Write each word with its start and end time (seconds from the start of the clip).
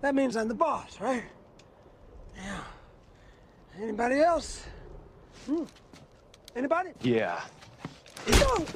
That 0.00 0.14
means 0.14 0.36
I'm 0.36 0.48
the 0.48 0.54
boss, 0.54 0.98
right? 1.00 1.24
Yeah. 2.36 2.60
Anybody 3.80 4.20
else? 4.20 4.64
Hmm. 5.46 5.64
Anybody? 6.56 6.90
Yeah. 7.02 7.40
No. 8.28 8.66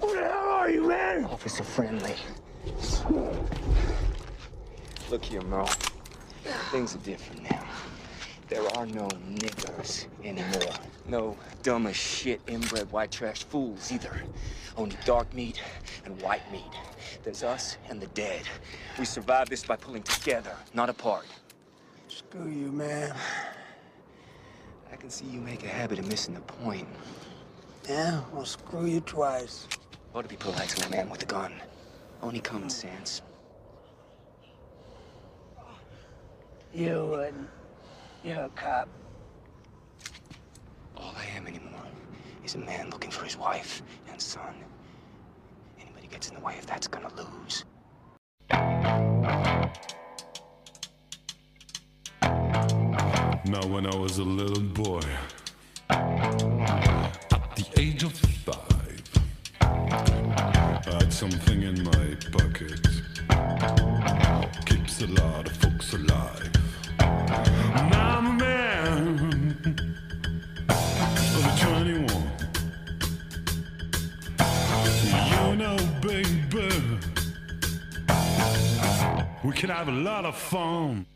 Who 0.00 0.14
the 0.14 0.28
hell 0.28 0.48
are 0.48 0.70
you, 0.70 0.88
man? 0.88 1.24
Officer 1.26 1.62
friendly. 1.64 2.14
Look 5.10 5.24
here, 5.24 5.42
Merle. 5.42 5.68
Things 6.70 6.94
are 6.94 6.98
different 6.98 7.42
now. 7.50 7.69
There 8.50 8.66
are 8.76 8.84
no 8.84 9.06
niggers 9.06 10.06
anymore. 10.24 10.74
No 11.06 11.36
dumb 11.62 11.86
as 11.86 11.94
shit 11.94 12.40
inbred 12.48 12.90
white 12.90 13.12
trash 13.12 13.44
fools 13.44 13.92
either. 13.92 14.24
Only 14.76 14.96
dark 15.04 15.32
meat 15.32 15.62
and 16.04 16.20
white 16.20 16.50
meat. 16.50 16.72
There's 17.22 17.44
us 17.44 17.76
and 17.88 18.02
the 18.02 18.08
dead. 18.08 18.42
We 18.98 19.04
survive 19.04 19.48
this 19.48 19.62
by 19.62 19.76
pulling 19.76 20.02
together, 20.02 20.56
not 20.74 20.90
apart. 20.90 21.26
Screw 22.08 22.50
you, 22.50 22.72
man. 22.72 23.14
I 24.92 24.96
can 24.96 25.10
see 25.10 25.26
you 25.26 25.40
make 25.40 25.62
a 25.62 25.68
habit 25.68 26.00
of 26.00 26.08
missing 26.08 26.34
the 26.34 26.40
point. 26.40 26.88
Yeah, 27.88 28.20
well, 28.32 28.44
screw 28.44 28.86
you 28.86 29.00
twice. 29.00 29.68
Ought 30.12 30.22
to 30.22 30.28
be 30.28 30.34
polite 30.34 30.70
to 30.70 30.86
a 30.88 30.90
man 30.90 31.08
with 31.08 31.22
a 31.22 31.26
gun. 31.26 31.52
Only 32.20 32.40
common 32.40 32.68
sense. 32.68 33.22
You 36.74 37.06
wouldn't. 37.10 37.48
You're 38.22 38.44
a 38.44 38.48
cop. 38.50 38.86
All 40.94 41.14
I 41.16 41.24
am 41.36 41.46
anymore 41.46 41.80
is 42.44 42.54
a 42.54 42.58
man 42.58 42.90
looking 42.90 43.10
for 43.10 43.24
his 43.24 43.38
wife 43.38 43.82
and 44.10 44.20
son. 44.20 44.54
Anybody 45.80 46.06
gets 46.06 46.28
in 46.28 46.34
the 46.34 46.40
way 46.42 46.58
of 46.58 46.66
that's 46.66 46.86
gonna 46.86 47.08
lose. 47.14 47.64
Now, 53.46 53.66
when 53.68 53.86
I 53.86 53.96
was 53.96 54.18
a 54.18 54.24
little 54.24 54.62
boy, 54.64 55.00
at 55.88 57.56
the 57.56 57.66
age 57.78 58.02
of 58.02 58.12
five, 58.12 59.02
I 59.62 60.82
had 60.84 61.10
something 61.10 61.62
in 61.62 61.82
my 61.84 62.16
pocket. 62.32 62.86
Keeps 64.66 65.00
a 65.00 65.06
lot 65.06 65.46
of 65.46 65.56
folks 65.56 65.94
alive. 65.94 66.69
We 79.50 79.56
can 79.56 79.70
have 79.70 79.88
a 79.88 79.92
lot 79.92 80.24
of 80.24 80.36
fun. 80.36 81.09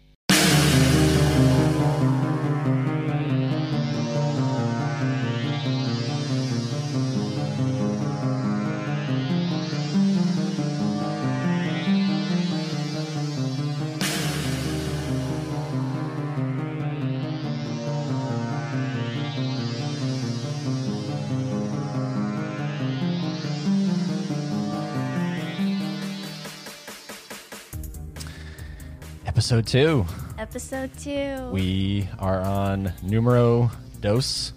Episode 29.44 29.66
two. 29.66 30.06
Episode 30.38 30.90
two. 30.98 31.50
We 31.52 32.08
are 32.18 32.40
on 32.40 32.94
numero 33.02 33.70
dos 34.00 34.54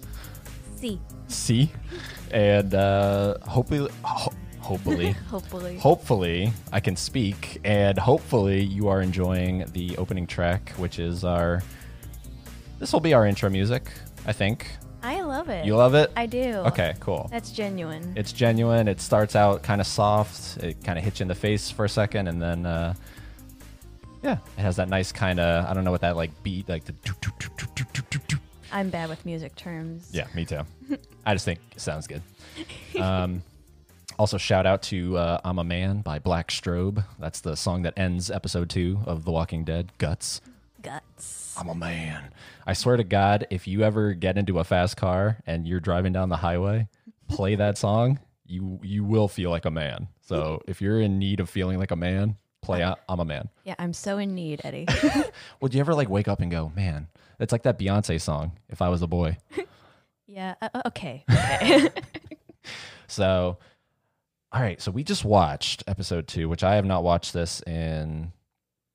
C. 0.76 0.98
C, 1.26 1.70
and 2.30 2.72
uh, 2.74 3.34
hopefully, 3.46 3.90
ho- 4.02 4.32
hopefully, 4.60 5.10
Hopefully. 5.28 5.76
hopefully, 5.76 6.52
I 6.72 6.80
can 6.80 6.96
speak, 6.96 7.60
and 7.64 7.98
hopefully, 7.98 8.62
you 8.62 8.88
are 8.88 9.02
enjoying 9.02 9.66
the 9.74 9.94
opening 9.98 10.26
track, 10.26 10.70
which 10.78 10.98
is 10.98 11.22
our. 11.22 11.62
This 12.78 12.90
will 12.90 13.00
be 13.00 13.12
our 13.12 13.26
intro 13.26 13.50
music, 13.50 13.92
I 14.24 14.32
think. 14.32 14.70
I 15.02 15.20
love 15.20 15.50
it. 15.50 15.66
You 15.66 15.76
love 15.76 15.94
it? 15.96 16.10
I 16.16 16.24
do. 16.24 16.54
Okay, 16.68 16.94
cool. 16.98 17.28
That's 17.30 17.50
genuine. 17.50 18.14
It's 18.16 18.32
genuine. 18.32 18.88
It 18.88 19.02
starts 19.02 19.36
out 19.36 19.62
kind 19.62 19.82
of 19.82 19.86
soft. 19.86 20.56
It 20.64 20.82
kind 20.82 20.98
of 20.98 21.04
hits 21.04 21.20
you 21.20 21.24
in 21.24 21.28
the 21.28 21.34
face 21.34 21.70
for 21.70 21.84
a 21.84 21.90
second, 21.90 22.28
and 22.28 22.40
then, 22.40 22.64
uh, 22.64 22.94
yeah, 24.22 24.38
it 24.56 24.60
has 24.60 24.76
that 24.76 24.88
nice 24.88 25.12
kind 25.12 25.40
of 25.40 25.66
I 25.66 25.74
don't 25.74 25.84
know 25.84 25.90
what 25.90 26.00
that 26.02 26.16
like 26.16 26.30
beat 26.42 26.68
like 26.68 26.84
the. 26.84 26.92
doo, 26.92 27.14
doo, 27.20 27.30
doo, 27.38 27.48
doo, 27.56 27.66
doo, 27.74 27.84
doo, 27.92 28.02
doo, 28.10 28.18
doo. 28.28 28.36
I'm 28.72 28.90
bad 28.90 29.08
with 29.08 29.24
music 29.24 29.54
terms. 29.56 30.10
Yeah, 30.12 30.26
me 30.34 30.44
too. 30.44 30.60
I 31.26 31.34
just 31.34 31.44
think 31.44 31.60
it 31.74 31.80
sounds 31.80 32.06
good. 32.06 32.22
Um, 33.00 33.42
also, 34.18 34.36
shout 34.36 34.66
out 34.66 34.82
to 34.84 35.16
uh, 35.16 35.40
"I'm 35.44 35.58
a 35.58 35.64
Man" 35.64 36.00
by 36.00 36.18
Black 36.18 36.48
Strobe. 36.48 37.04
That's 37.18 37.40
the 37.40 37.56
song 37.56 37.82
that 37.82 37.94
ends 37.96 38.30
episode 38.30 38.68
two 38.68 38.98
of 39.06 39.24
The 39.24 39.30
Walking 39.30 39.64
Dead. 39.64 39.92
Guts. 39.98 40.40
Guts. 40.82 41.56
I'm 41.58 41.68
a 41.68 41.74
man. 41.74 42.30
I 42.66 42.72
swear 42.72 42.96
to 42.96 43.04
God, 43.04 43.46
if 43.50 43.66
you 43.66 43.82
ever 43.82 44.12
get 44.14 44.36
into 44.38 44.58
a 44.58 44.64
fast 44.64 44.96
car 44.96 45.38
and 45.46 45.66
you're 45.66 45.80
driving 45.80 46.12
down 46.12 46.28
the 46.28 46.36
highway, 46.36 46.88
play 47.28 47.54
that 47.54 47.78
song. 47.78 48.18
You 48.44 48.80
you 48.82 49.04
will 49.04 49.28
feel 49.28 49.50
like 49.50 49.64
a 49.66 49.70
man. 49.70 50.08
So 50.20 50.62
if 50.66 50.80
you're 50.80 51.00
in 51.00 51.18
need 51.18 51.40
of 51.40 51.48
feeling 51.48 51.78
like 51.78 51.90
a 51.90 51.96
man, 51.96 52.36
play 52.76 52.94
"I'm 53.08 53.20
a 53.20 53.24
Man." 53.24 53.48
Yeah, 53.64 53.74
I'm 53.78 53.92
so 53.92 54.18
in 54.18 54.34
need, 54.34 54.60
Eddie. 54.64 54.86
Would 55.60 55.74
you 55.74 55.80
ever 55.80 55.94
like 55.94 56.08
wake 56.08 56.28
up 56.28 56.40
and 56.40 56.50
go, 56.50 56.70
"Man"? 56.76 57.08
It's 57.40 57.52
like 57.52 57.62
that 57.64 57.78
Beyonce 57.78 58.20
song. 58.20 58.52
If 58.68 58.80
I 58.82 58.88
was 58.88 59.02
a 59.02 59.06
boy. 59.06 59.36
yeah. 60.26 60.54
Uh, 60.60 60.68
uh, 60.74 60.82
okay. 60.86 61.24
Okay. 61.30 61.88
So, 63.10 63.56
all 64.52 64.60
right. 64.60 64.80
So 64.82 64.90
we 64.90 65.02
just 65.02 65.24
watched 65.24 65.82
episode 65.86 66.28
two, 66.28 66.48
which 66.48 66.62
I 66.62 66.74
have 66.74 66.84
not 66.84 67.02
watched 67.02 67.32
this 67.32 67.62
in, 67.62 68.32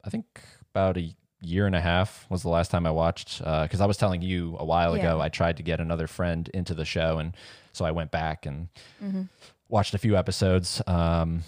I 0.06 0.10
think 0.12 0.26
about 0.72 0.98
a 0.98 1.16
year 1.42 1.66
and 1.66 1.76
a 1.76 1.82
half 1.82 2.26
was 2.30 2.44
the 2.44 2.50
last 2.50 2.70
time 2.70 2.86
I 2.86 2.92
watched. 2.92 3.40
Because 3.40 3.82
I 3.82 3.86
was 3.88 3.98
telling 3.98 4.22
you 4.22 4.56
a 4.60 4.66
while 4.66 4.94
ago, 4.94 5.20
I 5.20 5.30
tried 5.30 5.58
to 5.58 5.64
get 5.64 5.80
another 5.80 6.06
friend 6.08 6.48
into 6.54 6.74
the 6.76 6.86
show, 6.86 7.18
and 7.18 7.36
so 7.72 7.86
I 7.86 7.92
went 7.92 8.12
back 8.12 8.46
and 8.46 8.68
Mhm. 9.04 9.30
watched 9.68 9.96
a 9.96 9.98
few 9.98 10.16
episodes. 10.16 10.80
Um, 10.86 11.44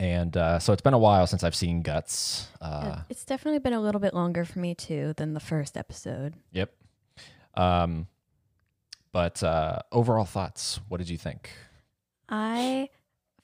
and 0.00 0.36
uh, 0.36 0.58
so 0.58 0.72
it's 0.72 0.82
been 0.82 0.94
a 0.94 0.98
while 0.98 1.26
since 1.26 1.42
I've 1.42 1.54
seen 1.54 1.82
Guts. 1.82 2.48
Uh, 2.60 3.00
it's 3.08 3.24
definitely 3.24 3.58
been 3.58 3.72
a 3.72 3.80
little 3.80 4.00
bit 4.00 4.14
longer 4.14 4.44
for 4.44 4.58
me 4.58 4.74
too 4.74 5.14
than 5.16 5.34
the 5.34 5.40
first 5.40 5.76
episode. 5.76 6.34
Yep. 6.52 6.72
Um, 7.54 8.06
but 9.12 9.42
uh, 9.42 9.80
overall 9.90 10.24
thoughts. 10.24 10.80
What 10.88 10.98
did 10.98 11.08
you 11.08 11.18
think? 11.18 11.50
I 12.28 12.90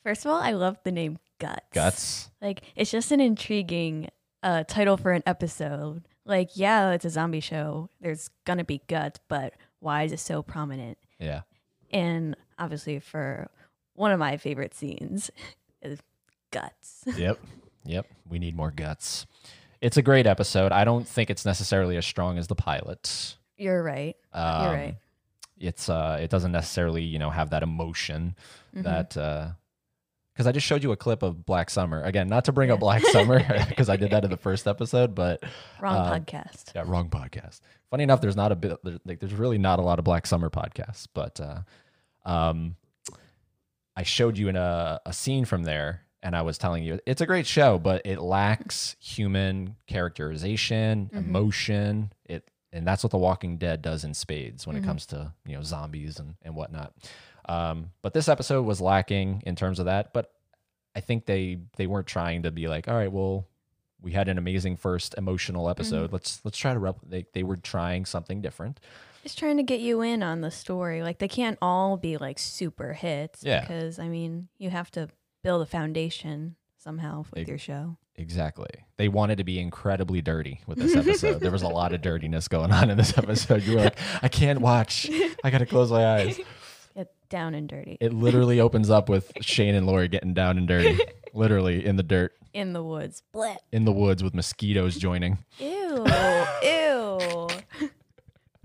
first 0.03 0.25
of 0.25 0.31
all, 0.31 0.41
I 0.41 0.53
love 0.53 0.78
the 0.84 0.92
name 0.92 1.19
Guts. 1.41 1.60
Guts. 1.72 2.31
Like 2.41 2.62
it's 2.76 2.91
just 2.91 3.10
an 3.10 3.21
intriguing 3.21 4.09
uh, 4.42 4.65
title 4.65 4.97
for 4.97 5.12
an 5.12 5.22
episode. 5.26 6.06
Like, 6.25 6.50
yeah, 6.54 6.91
it's 6.92 7.04
a 7.04 7.10
zombie 7.10 7.41
show. 7.41 7.91
There's 8.00 8.31
gonna 8.44 8.65
be 8.65 8.81
guts, 8.86 9.21
but 9.28 9.54
why 9.81 10.04
is 10.04 10.12
it 10.12 10.21
so 10.21 10.42
prominent? 10.42 10.98
Yeah. 11.19 11.42
And 11.91 12.36
obviously, 12.59 13.00
for 13.00 13.50
one 13.94 14.12
of 14.12 14.19
my 14.19 14.36
favorite 14.36 14.75
scenes 14.75 15.31
is 15.82 16.00
guts. 16.54 17.04
yep. 17.19 17.38
Yep. 17.84 18.06
We 18.28 18.38
need 18.38 18.56
more 18.56 18.70
guts. 18.70 19.26
It's 19.81 19.97
a 19.98 20.03
great 20.03 20.26
episode. 20.26 20.72
I 20.72 20.84
don't 20.84 21.06
think 21.06 21.28
it's 21.31 21.44
necessarily 21.44 21.97
as 21.98 22.06
strong 22.06 22.38
as 22.38 22.47
the 22.47 22.54
pilot. 22.54 23.37
You're 23.59 23.82
right. 23.82 24.16
Um, 24.32 24.65
You're 24.65 24.72
right. 24.72 24.97
It's 25.59 25.88
uh 25.88 26.18
it 26.21 26.30
doesn't 26.30 26.53
necessarily, 26.53 27.03
you 27.03 27.18
know, 27.18 27.30
have 27.30 27.51
that 27.51 27.62
emotion 27.62 28.34
Mhm. 28.74 28.83
that 28.84 29.16
uh 29.16 29.48
because 30.33 30.48
I 30.48 30.53
just 30.53 30.66
showed 30.66 30.83
you 30.83 30.91
a 30.91 30.97
clip 30.97 31.22
of 31.22 31.47
Black 31.47 31.71
Summer. 31.71 32.03
Again, 32.03 32.27
not 32.28 32.47
to 32.47 32.53
bring 32.53 32.72
up 32.72 32.80
Black 32.80 33.04
Summer 33.06 33.39
because 33.68 33.89
I 33.89 33.95
did 33.97 34.10
that 34.10 34.24
in 34.24 34.30
the 34.30 34.36
first 34.36 34.66
episode, 34.66 35.15
but 35.15 35.45
Wrong 35.80 35.97
um, 36.12 36.21
podcast. 36.24 36.74
Yeah, 36.74 36.83
wrong 36.86 37.09
podcast. 37.09 37.60
Funny 37.91 38.03
enough, 38.03 38.21
there's 38.21 38.34
not 38.34 38.51
a 38.51 38.56
bit 38.56 38.77
there- 38.83 38.98
like 39.04 39.21
there's 39.21 39.34
really 39.34 39.59
not 39.59 39.78
a 39.78 39.83
lot 39.83 39.98
of 40.01 40.04
Black 40.04 40.27
Summer 40.27 40.51
podcasts, 40.51 41.06
but 41.15 41.39
uh, 41.41 41.60
um, 42.28 42.74
I 43.97 44.03
showed 44.03 44.36
you 44.36 44.48
in 44.48 44.56
a, 44.56 45.01
a 45.06 45.12
scene 45.12 45.45
from 45.45 45.62
there, 45.62 46.03
and 46.24 46.34
I 46.34 46.42
was 46.42 46.59
telling 46.59 46.82
you 46.82 46.98
it's 47.06 47.21
a 47.21 47.26
great 47.26 47.47
show, 47.47 47.78
but 47.78 48.03
it 48.04 48.21
lacks 48.21 48.97
human 48.98 49.76
characterization, 49.86 51.10
Mhm. 51.12 51.18
emotion. 51.18 52.12
It 52.24 52.50
and 52.72 52.84
that's 52.84 53.04
what 53.04 53.12
The 53.12 53.18
Walking 53.18 53.56
Dead 53.56 53.82
does 53.82 54.03
in 54.03 54.15
spades 54.15 54.66
when 54.66 54.74
Mhm. 54.74 54.80
it 54.80 54.84
comes 54.84 55.06
to 55.06 55.32
you 55.47 55.54
know 55.54 55.62
zombies 55.62 56.18
and 56.18 56.34
and 56.42 56.56
whatnot. 56.56 56.92
Um, 57.48 57.91
but 58.03 58.15
this 58.15 58.28
episode 58.28 58.62
was 58.62 58.80
lacking 58.80 59.42
in 59.47 59.54
terms 59.54 59.78
of 59.78 59.84
that, 59.84 60.12
but 60.12 60.32
I 60.97 61.00
think 61.00 61.26
they 61.26 61.59
they 61.76 61.86
weren't 61.86 62.06
trying 62.06 62.42
to 62.42 62.50
be 62.50 62.66
like, 62.68 62.88
all 62.88 62.94
right, 62.94 63.12
well, 63.12 63.47
we 64.00 64.12
had 64.12 64.28
an 64.28 64.38
amazing 64.38 64.77
first 64.77 65.15
emotional 65.18 65.68
episode. 65.68 66.06
Mm-hmm. 66.06 66.15
Let's 66.15 66.44
let's 66.44 66.59
try 66.59 66.72
to 66.72 66.78
rep. 66.80 66.97
They 67.06 67.27
they 67.32 67.42
were 67.42 67.56
trying 67.56 68.06
something 68.06 68.41
different. 68.41 68.80
Just 69.22 69.38
trying 69.38 69.56
to 69.56 69.62
get 69.62 69.80
you 69.80 70.03
in 70.03 70.22
on 70.22 70.41
the 70.42 70.50
story. 70.50 71.03
Like 71.03 71.18
they 71.18 71.28
can't 71.28 71.59
all 71.62 71.97
be 71.97 72.16
like 72.16 72.38
super 72.38 72.92
hits. 72.92 73.42
Yeah. 73.42 73.60
Because 73.60 73.98
I 73.98 74.09
mean, 74.09 74.48
you 74.59 74.70
have 74.70 74.91
to 74.92 75.09
build 75.44 75.62
a 75.62 75.66
foundation 75.66 76.56
somehow 76.78 77.24
with 77.32 77.46
your 77.46 77.58
show. 77.58 77.96
Exactly. 78.16 78.68
They 78.96 79.08
wanted 79.08 79.38
to 79.38 79.44
be 79.44 79.58
incredibly 79.60 80.20
dirty 80.22 80.60
with 80.66 80.78
this 80.78 80.96
episode. 80.96 81.41
there 81.41 81.50
was 81.50 81.62
a 81.62 81.68
lot 81.68 81.92
of 81.92 82.00
dirtiness 82.00 82.48
going 82.48 82.72
on 82.72 82.91
in 82.91 82.96
this 82.96 83.16
episode. 83.18 83.62
You 83.62 83.76
were 83.76 83.84
like, 83.84 83.98
I 84.22 84.28
can't 84.28 84.60
watch. 84.60 85.08
I 85.44 85.50
got 85.50 85.58
to 85.58 85.66
close 85.66 85.91
my 85.91 86.14
eyes. 86.16 86.41
Get 86.96 87.12
down 87.28 87.54
and 87.54 87.68
dirty. 87.68 87.98
It 88.00 88.12
literally 88.12 88.60
opens 88.60 88.88
up 88.88 89.08
with 89.08 89.32
Shane 89.41 89.74
and 89.74 89.84
Lori 89.86 90.06
getting 90.08 90.32
down 90.32 90.58
and 90.58 90.68
dirty, 90.68 90.98
literally 91.34 91.84
in 91.84 91.96
the 91.96 92.04
dirt, 92.04 92.32
in 92.52 92.72
the 92.72 92.84
woods. 92.84 93.22
Blech. 93.34 93.56
in 93.72 93.84
the 93.84 93.91
woods 93.92 94.22
with 94.22 94.32
mosquitoes 94.32 94.96
joining. 94.96 95.38
Ew. 95.58 96.06
Ew. 96.62 97.48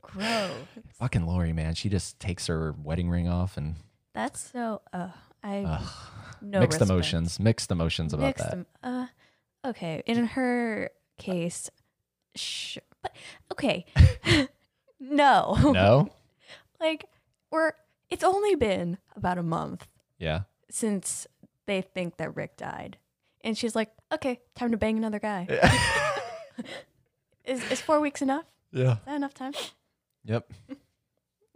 Gross. 0.01 0.51
Fucking 0.93 1.25
Lori, 1.25 1.53
man. 1.53 1.73
She 1.73 1.89
just 1.89 2.19
takes 2.19 2.45
her 2.47 2.75
wedding 2.83 3.09
ring 3.09 3.27
off 3.27 3.57
and 3.57 3.75
That's 4.13 4.51
so. 4.51 4.81
Uh, 4.93 5.09
I 5.43 5.63
Ugh. 5.63 5.87
No 6.41 6.59
mixed 6.59 6.79
respect. 6.79 6.89
emotions. 6.91 7.39
Mixed 7.39 7.71
emotions 7.71 8.13
about 8.13 8.25
Mixed 8.27 8.43
that. 8.45 8.53
em- 8.53 8.65
uh, 8.83 9.07
okay. 9.65 10.03
In 10.05 10.25
her 10.25 10.89
case, 11.17 11.69
sh- 12.35 12.77
but 13.01 13.15
okay. 13.51 13.85
no. 14.99 15.55
No? 15.59 16.09
like 16.79 17.05
we're. 17.51 17.71
It's 18.09 18.23
only 18.23 18.55
been 18.55 18.97
about 19.15 19.37
a 19.37 19.43
month 19.43 19.87
Yeah. 20.17 20.41
since 20.71 21.27
they 21.67 21.81
think 21.81 22.17
that 22.17 22.35
Rick 22.35 22.57
died, 22.57 22.97
and 23.41 23.55
she's 23.57 23.75
like, 23.75 23.91
"Okay, 24.11 24.39
time 24.55 24.71
to 24.71 24.77
bang 24.77 24.97
another 24.97 25.19
guy." 25.19 25.45
is 27.45 27.63
is 27.71 27.81
four 27.81 27.99
weeks 27.99 28.21
enough? 28.21 28.45
Yeah. 28.71 28.93
Is 28.93 28.97
that 29.05 29.15
enough 29.15 29.33
time? 29.35 29.53
Yep. 30.25 30.51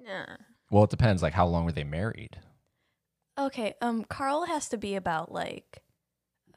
Yeah. 0.04 0.26
Well, 0.70 0.84
it 0.84 0.90
depends. 0.90 1.22
Like, 1.22 1.34
how 1.34 1.46
long 1.48 1.66
were 1.66 1.72
they 1.72 1.84
married? 1.84 2.38
Okay. 3.38 3.74
Um, 3.82 4.04
Carl 4.04 4.46
has 4.46 4.70
to 4.70 4.78
be 4.78 4.96
about 4.96 5.32
like, 5.32 5.84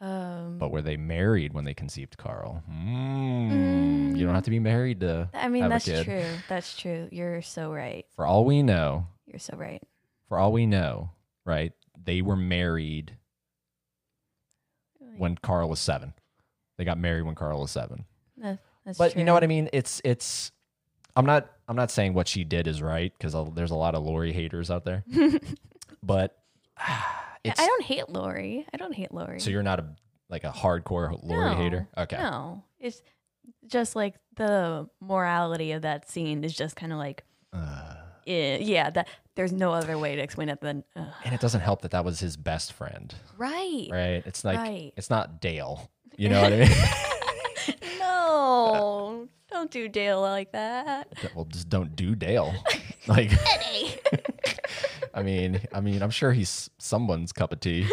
um. 0.00 0.58
But 0.58 0.70
were 0.70 0.82
they 0.82 0.96
married 0.96 1.54
when 1.54 1.64
they 1.64 1.74
conceived 1.74 2.16
Carl? 2.18 2.62
Mm. 2.70 4.16
You 4.16 4.24
don't 4.26 4.34
have 4.34 4.44
to 4.44 4.50
be 4.50 4.58
married 4.58 5.00
to. 5.00 5.28
I 5.32 5.48
mean, 5.48 5.68
that's 5.68 5.84
true. 5.84 6.24
That's 6.48 6.76
true. 6.76 7.08
You're 7.10 7.42
so 7.42 7.72
right. 7.72 8.04
For 8.14 8.26
all 8.26 8.44
we 8.44 8.62
know, 8.62 9.06
You're 9.26 9.38
so 9.38 9.56
right. 9.56 9.82
for 10.28 10.38
all 10.38 10.52
we 10.52 10.66
know, 10.66 11.10
right? 11.44 11.72
They 12.02 12.22
were 12.22 12.36
married 12.36 13.16
when 15.18 15.36
Carl 15.36 15.68
was 15.68 15.80
seven. 15.80 16.12
They 16.76 16.84
got 16.84 16.98
married 16.98 17.22
when 17.22 17.34
Carl 17.34 17.60
was 17.60 17.70
seven. 17.70 18.04
That, 18.36 18.58
that's 18.84 18.98
but 18.98 19.12
true. 19.12 19.20
you 19.20 19.24
know 19.24 19.32
what 19.34 19.44
I 19.44 19.46
mean? 19.46 19.68
It's 19.72 20.00
it's. 20.04 20.52
I'm 21.14 21.24
not. 21.24 21.50
I'm 21.68 21.76
not 21.76 21.90
saying 21.90 22.12
what 22.14 22.28
she 22.28 22.44
did 22.44 22.66
is 22.66 22.82
right 22.82 23.12
because 23.18 23.34
there's 23.54 23.70
a 23.70 23.76
lot 23.76 23.94
of 23.94 24.02
Lori 24.02 24.32
haters 24.32 24.70
out 24.70 24.84
there. 24.84 25.04
but 26.02 26.36
it's. 27.44 27.60
I 27.60 27.66
don't 27.66 27.82
hate 27.82 28.08
Lori. 28.08 28.66
I 28.72 28.76
don't 28.76 28.94
hate 28.94 29.12
Lori. 29.12 29.40
So 29.40 29.50
you're 29.50 29.62
not 29.62 29.80
a 29.80 29.86
like 30.28 30.44
a 30.44 30.50
hardcore 30.50 31.18
Lori 31.22 31.50
No, 31.50 31.56
hater. 31.56 31.88
Okay. 31.96 32.16
No, 32.16 32.64
it's 32.80 33.02
just 33.66 33.94
like 33.96 34.14
the 34.36 34.88
morality 35.00 35.72
of 35.72 35.82
that 35.82 36.10
scene 36.10 36.42
is 36.44 36.52
just 36.54 36.74
kind 36.76 36.92
of 36.92 36.98
like, 36.98 37.22
Uh, 37.52 37.94
eh, 38.26 38.58
yeah, 38.60 38.90
that 38.90 39.08
there's 39.36 39.52
no 39.52 39.72
other 39.72 39.96
way 39.98 40.16
to 40.16 40.22
explain 40.22 40.48
it 40.48 40.60
than 40.60 40.82
uh, 40.96 41.04
and 41.24 41.32
it 41.34 41.40
doesn't 41.40 41.60
help 41.60 41.82
that 41.82 41.92
that 41.92 42.04
was 42.04 42.18
his 42.20 42.36
best 42.36 42.72
friend, 42.72 43.14
right. 43.38 43.88
right? 43.90 44.22
It's 44.26 44.44
like 44.44 44.58
Right. 44.58 44.92
it's 44.96 45.10
not 45.10 45.40
Dale. 45.40 45.90
You 46.16 46.28
know 46.30 46.42
what 46.42 46.52
I 46.52 46.56
mean? 46.56 46.68
No, 47.98 49.28
don't 49.50 49.70
do 49.70 49.88
Dale 49.88 50.20
like 50.20 50.52
that. 50.52 51.08
well, 51.34 51.44
just 51.46 51.68
don't 51.68 51.94
do 51.96 52.14
Dale. 52.16 52.54
Like, 53.08 53.30
I 55.16 55.22
mean, 55.22 55.62
I 55.72 55.80
mean, 55.80 56.02
I'm 56.02 56.10
sure 56.10 56.32
he's 56.32 56.68
someone's 56.78 57.32
cup 57.32 57.50
of 57.50 57.60
tea. 57.60 57.88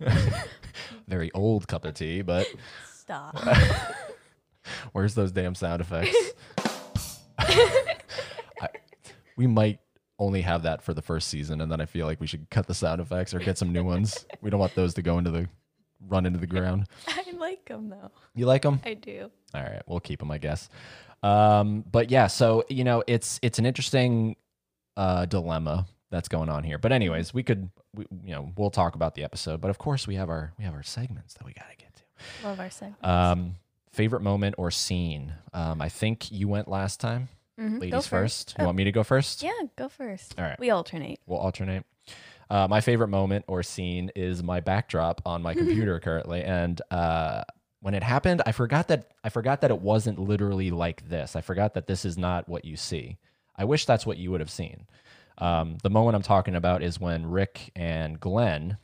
Very 1.08 1.32
old 1.32 1.66
cup 1.66 1.84
of 1.84 1.94
tea, 1.94 2.22
but 2.22 2.46
Stop. 2.94 3.36
where's 4.92 5.16
those 5.16 5.32
damn 5.32 5.56
sound 5.56 5.80
effects? 5.80 6.16
I, 7.38 8.68
we 9.36 9.48
might 9.48 9.80
only 10.20 10.42
have 10.42 10.62
that 10.62 10.80
for 10.80 10.94
the 10.94 11.02
first 11.02 11.28
season, 11.28 11.60
and 11.60 11.70
then 11.70 11.80
I 11.80 11.86
feel 11.86 12.06
like 12.06 12.20
we 12.20 12.28
should 12.28 12.48
cut 12.50 12.68
the 12.68 12.74
sound 12.74 13.00
effects 13.00 13.34
or 13.34 13.40
get 13.40 13.58
some 13.58 13.72
new 13.72 13.82
ones. 13.82 14.24
We 14.40 14.48
don't 14.48 14.60
want 14.60 14.76
those 14.76 14.94
to 14.94 15.02
go 15.02 15.18
into 15.18 15.32
the 15.32 15.48
run 16.06 16.24
into 16.24 16.38
the 16.38 16.46
ground. 16.46 16.86
I 17.08 17.24
like 17.36 17.64
them 17.66 17.88
though. 17.90 18.12
You 18.36 18.46
like 18.46 18.62
them? 18.62 18.80
I 18.84 18.94
do. 18.94 19.28
All 19.54 19.62
right, 19.62 19.82
we'll 19.88 20.00
keep 20.00 20.20
them, 20.20 20.30
I 20.30 20.38
guess. 20.38 20.68
Um, 21.24 21.84
but 21.90 22.10
yeah, 22.10 22.28
so 22.28 22.64
you 22.68 22.84
know, 22.84 23.02
it's 23.08 23.40
it's 23.42 23.58
an 23.58 23.66
interesting 23.66 24.36
uh, 24.96 25.26
dilemma 25.26 25.86
that's 26.14 26.28
going 26.28 26.48
on 26.48 26.62
here. 26.62 26.78
But 26.78 26.92
anyways, 26.92 27.34
we 27.34 27.42
could, 27.42 27.70
we, 27.94 28.06
you 28.24 28.34
know, 28.34 28.52
we'll 28.56 28.70
talk 28.70 28.94
about 28.94 29.14
the 29.16 29.24
episode. 29.24 29.60
But 29.60 29.70
of 29.70 29.78
course, 29.78 30.06
we 30.06 30.14
have 30.14 30.30
our 30.30 30.52
we 30.58 30.64
have 30.64 30.72
our 30.74 30.82
segments 30.84 31.34
that 31.34 31.44
we 31.44 31.52
got 31.52 31.68
to 31.70 31.76
get 31.76 31.92
to. 31.96 32.46
Love 32.46 32.60
our 32.60 32.70
segment. 32.70 33.04
Um, 33.04 33.54
favorite 33.90 34.22
moment 34.22 34.54
or 34.56 34.70
scene? 34.70 35.32
Um, 35.52 35.82
I 35.82 35.88
think 35.88 36.30
you 36.30 36.46
went 36.48 36.68
last 36.68 37.00
time. 37.00 37.28
Mhm, 37.60 37.74
go 37.74 37.78
Ladies 37.80 38.06
first. 38.06 38.54
You 38.58 38.62
Oh, 38.62 38.66
want 38.66 38.76
me 38.76 38.84
to 38.84 38.92
go 38.92 39.02
first? 39.04 39.42
yeah, 39.42 39.50
go 39.76 39.88
first. 39.88 40.34
All 40.38 40.44
right. 40.44 40.58
We 40.58 40.70
alternate. 40.70 41.20
We'll 41.26 41.38
alternate. 41.40 41.84
Uh, 42.50 42.68
my 42.68 42.80
favorite 42.80 43.08
moment 43.08 43.44
or 43.48 43.62
scene 43.62 44.10
is 44.14 44.42
my 44.42 44.60
backdrop 44.60 45.20
on 45.26 45.42
my 45.42 45.54
computer 45.60 45.98
currently, 46.00 46.42
and 46.44 46.80
uh, 46.90 47.42
when 47.80 47.94
it 47.94 48.02
happened, 48.02 48.42
I 48.46 48.52
forgot 48.52 48.88
that 48.88 49.10
I 49.24 49.28
forgot 49.30 49.60
that 49.62 49.70
it 49.70 49.80
wasn't 49.80 50.18
literally 50.18 50.70
like 50.70 51.08
this. 51.08 51.34
I 51.36 51.40
forgot 51.40 51.74
that 51.74 51.86
this 51.86 52.04
is 52.04 52.16
not 52.18 52.48
what 52.48 52.64
you 52.64 52.76
see. 52.76 53.18
I 53.56 53.64
wish 53.64 53.86
that's 53.86 54.04
what 54.04 54.18
you 54.18 54.30
would 54.32 54.40
have 54.40 54.50
seen. 54.50 54.86
Um, 55.38 55.78
the 55.82 55.90
moment 55.90 56.16
I'm 56.16 56.22
talking 56.22 56.54
about 56.54 56.82
is 56.82 57.00
when 57.00 57.26
Rick 57.26 57.72
and 57.74 58.20
Glenn 58.20 58.78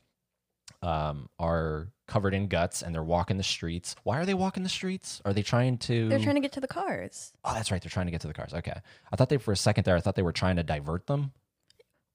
um, 0.82 1.28
are 1.38 1.88
covered 2.06 2.34
in 2.34 2.48
guts 2.48 2.82
and 2.82 2.94
they're 2.94 3.04
walking 3.04 3.36
the 3.36 3.42
streets. 3.42 3.94
Why 4.02 4.18
are 4.18 4.26
they 4.26 4.34
walking 4.34 4.62
the 4.62 4.68
streets? 4.68 5.22
Are 5.24 5.32
they 5.32 5.42
trying 5.42 5.78
to? 5.78 6.08
They're 6.08 6.18
trying 6.18 6.34
to 6.34 6.40
get 6.40 6.52
to 6.52 6.60
the 6.60 6.68
cars. 6.68 7.32
Oh, 7.44 7.54
that's 7.54 7.70
right. 7.70 7.80
They're 7.80 7.90
trying 7.90 8.06
to 8.06 8.12
get 8.12 8.22
to 8.22 8.28
the 8.28 8.34
cars. 8.34 8.52
Okay, 8.52 8.74
I 9.12 9.16
thought 9.16 9.28
they 9.28 9.36
for 9.36 9.52
a 9.52 9.56
second 9.56 9.84
there. 9.84 9.96
I 9.96 10.00
thought 10.00 10.16
they 10.16 10.22
were 10.22 10.32
trying 10.32 10.56
to 10.56 10.62
divert 10.62 11.06
them. 11.06 11.32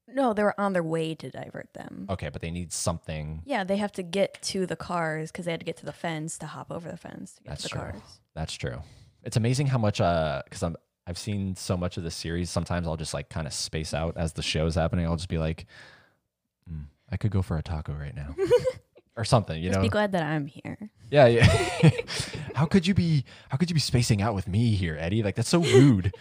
No, 0.08 0.34
they 0.34 0.44
were 0.44 0.60
on 0.60 0.74
their 0.74 0.84
way 0.84 1.16
to 1.16 1.30
divert 1.32 1.74
them. 1.74 2.06
Okay, 2.10 2.30
but 2.30 2.42
they 2.42 2.52
need 2.52 2.72
something. 2.72 3.42
Yeah, 3.46 3.64
they 3.64 3.78
have 3.78 3.92
to 3.94 4.04
get 4.04 4.40
to 4.44 4.66
the 4.68 4.76
cars 4.76 5.32
because 5.32 5.46
they 5.46 5.52
had 5.52 5.62
to 5.62 5.66
get 5.66 5.78
to 5.78 5.86
the 5.86 5.92
fence 5.94 6.38
to 6.40 6.46
hop 6.46 6.72
over 6.72 6.90
the 6.92 6.98
fence 6.98 7.34
to 7.34 7.44
get 7.44 7.50
That's 7.50 7.64
to 7.64 7.70
the 7.70 7.70
true. 7.70 7.82
cars. 7.92 8.02
That's 8.36 8.54
true. 8.54 8.82
It's 9.24 9.38
amazing 9.38 9.68
how 9.68 9.80
much 9.80 10.00
uh 10.02 10.44
because 10.46 10.62
I'm 10.62 10.76
I've 11.08 11.18
seen 11.18 11.56
so 11.56 11.78
much 11.78 11.98
of 11.98 12.04
the 12.04 12.12
series. 12.12 12.50
Sometimes 12.50 12.88
I'll 12.88 12.98
just 12.98 13.14
like 13.14 13.30
kind 13.30 13.46
of 13.48 13.54
space 13.54 13.94
out 13.94 14.18
as 14.18 14.34
the 14.34 14.42
show's 14.42 14.76
happening. 14.76 15.06
I'll 15.06 15.16
just 15.18 15.30
be 15.30 15.38
like, 15.38 15.66
"Hmm, 16.68 16.84
I 17.12 17.18
could 17.18 17.32
go 17.32 17.42
for 17.42 17.58
a 17.58 17.64
taco 17.64 17.94
right 17.94 18.16
now. 18.16 18.36
or 19.18 19.24
something, 19.24 19.62
you 19.62 19.70
Just 19.70 19.78
know? 19.80 19.84
be 19.84 19.90
glad 19.90 20.12
that 20.12 20.24
I'm 20.24 20.46
here. 20.48 20.78
yeah, 21.10 21.28
yeah. 21.28 21.46
how 22.56 22.66
could 22.66 22.86
you 22.86 22.94
be 22.94 23.24
how 23.50 23.58
could 23.58 23.70
you 23.70 23.74
be 23.74 23.80
spacing 23.80 24.22
out 24.22 24.36
with 24.36 24.48
me 24.48 24.76
here, 24.76 24.98
Eddie? 25.00 25.24
Like 25.24 25.36
that's 25.36 25.48
so 25.50 25.62
rude. 25.62 26.14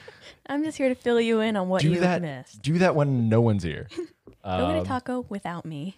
I'm 0.46 0.62
just 0.62 0.76
here 0.78 0.88
to 0.90 0.94
fill 0.94 1.20
you 1.20 1.40
in 1.40 1.56
on 1.56 1.68
what 1.68 1.80
do 1.82 1.90
you 1.90 2.00
that 2.00 2.20
missed. 2.22 2.60
do 2.62 2.78
that 2.78 2.94
when 2.94 3.28
no 3.28 3.40
one's 3.40 3.62
here. 3.62 3.88
Go 3.96 4.66
get 4.68 4.76
a 4.76 4.78
Um, 4.80 4.84
taco 4.84 5.24
without 5.30 5.64
me. 5.64 5.96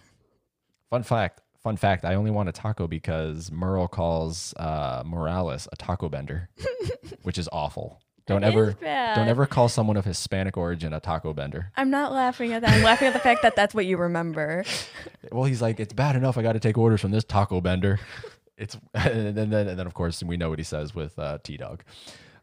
Fun 0.88 1.02
fact. 1.02 1.42
Fun 1.62 1.76
fact. 1.76 2.04
I 2.04 2.14
only 2.14 2.30
want 2.30 2.48
a 2.48 2.52
taco 2.52 2.86
because 2.86 3.50
Merle 3.50 3.88
calls 3.88 4.54
uh, 4.56 5.02
Morales 5.04 5.66
a 5.72 5.76
taco 5.76 6.08
bender, 6.08 6.48
which 7.22 7.38
is 7.38 7.48
awful. 7.52 8.00
Don't 8.26 8.40
That 8.40 8.52
ever, 8.52 8.72
don't 9.14 9.28
ever 9.28 9.46
call 9.46 9.68
someone 9.68 9.96
of 9.96 10.04
Hispanic 10.04 10.56
origin 10.56 10.92
a 10.92 10.98
taco 10.98 11.32
bender. 11.32 11.70
I'm 11.76 11.90
not 11.90 12.10
laughing 12.12 12.52
at 12.52 12.62
that. 12.62 12.70
I'm 12.72 12.82
laughing 12.82 13.06
at 13.06 13.12
the 13.12 13.20
fact 13.20 13.42
that 13.42 13.54
that's 13.54 13.72
what 13.74 13.86
you 13.86 13.96
remember. 13.96 14.64
Well, 15.32 15.44
he's 15.44 15.60
like, 15.60 15.80
it's 15.80 15.92
bad 15.92 16.14
enough 16.14 16.38
I 16.38 16.42
got 16.42 16.52
to 16.52 16.60
take 16.60 16.78
orders 16.78 17.00
from 17.00 17.10
this 17.10 17.24
taco 17.24 17.60
bender. 17.60 17.98
It's 18.56 18.76
and 18.94 19.36
then, 19.36 19.52
and 19.52 19.78
then 19.78 19.86
of 19.86 19.92
course 19.94 20.22
we 20.22 20.36
know 20.36 20.50
what 20.50 20.58
he 20.58 20.64
says 20.64 20.94
with 20.94 21.18
uh, 21.18 21.38
T 21.42 21.56
Dog, 21.56 21.82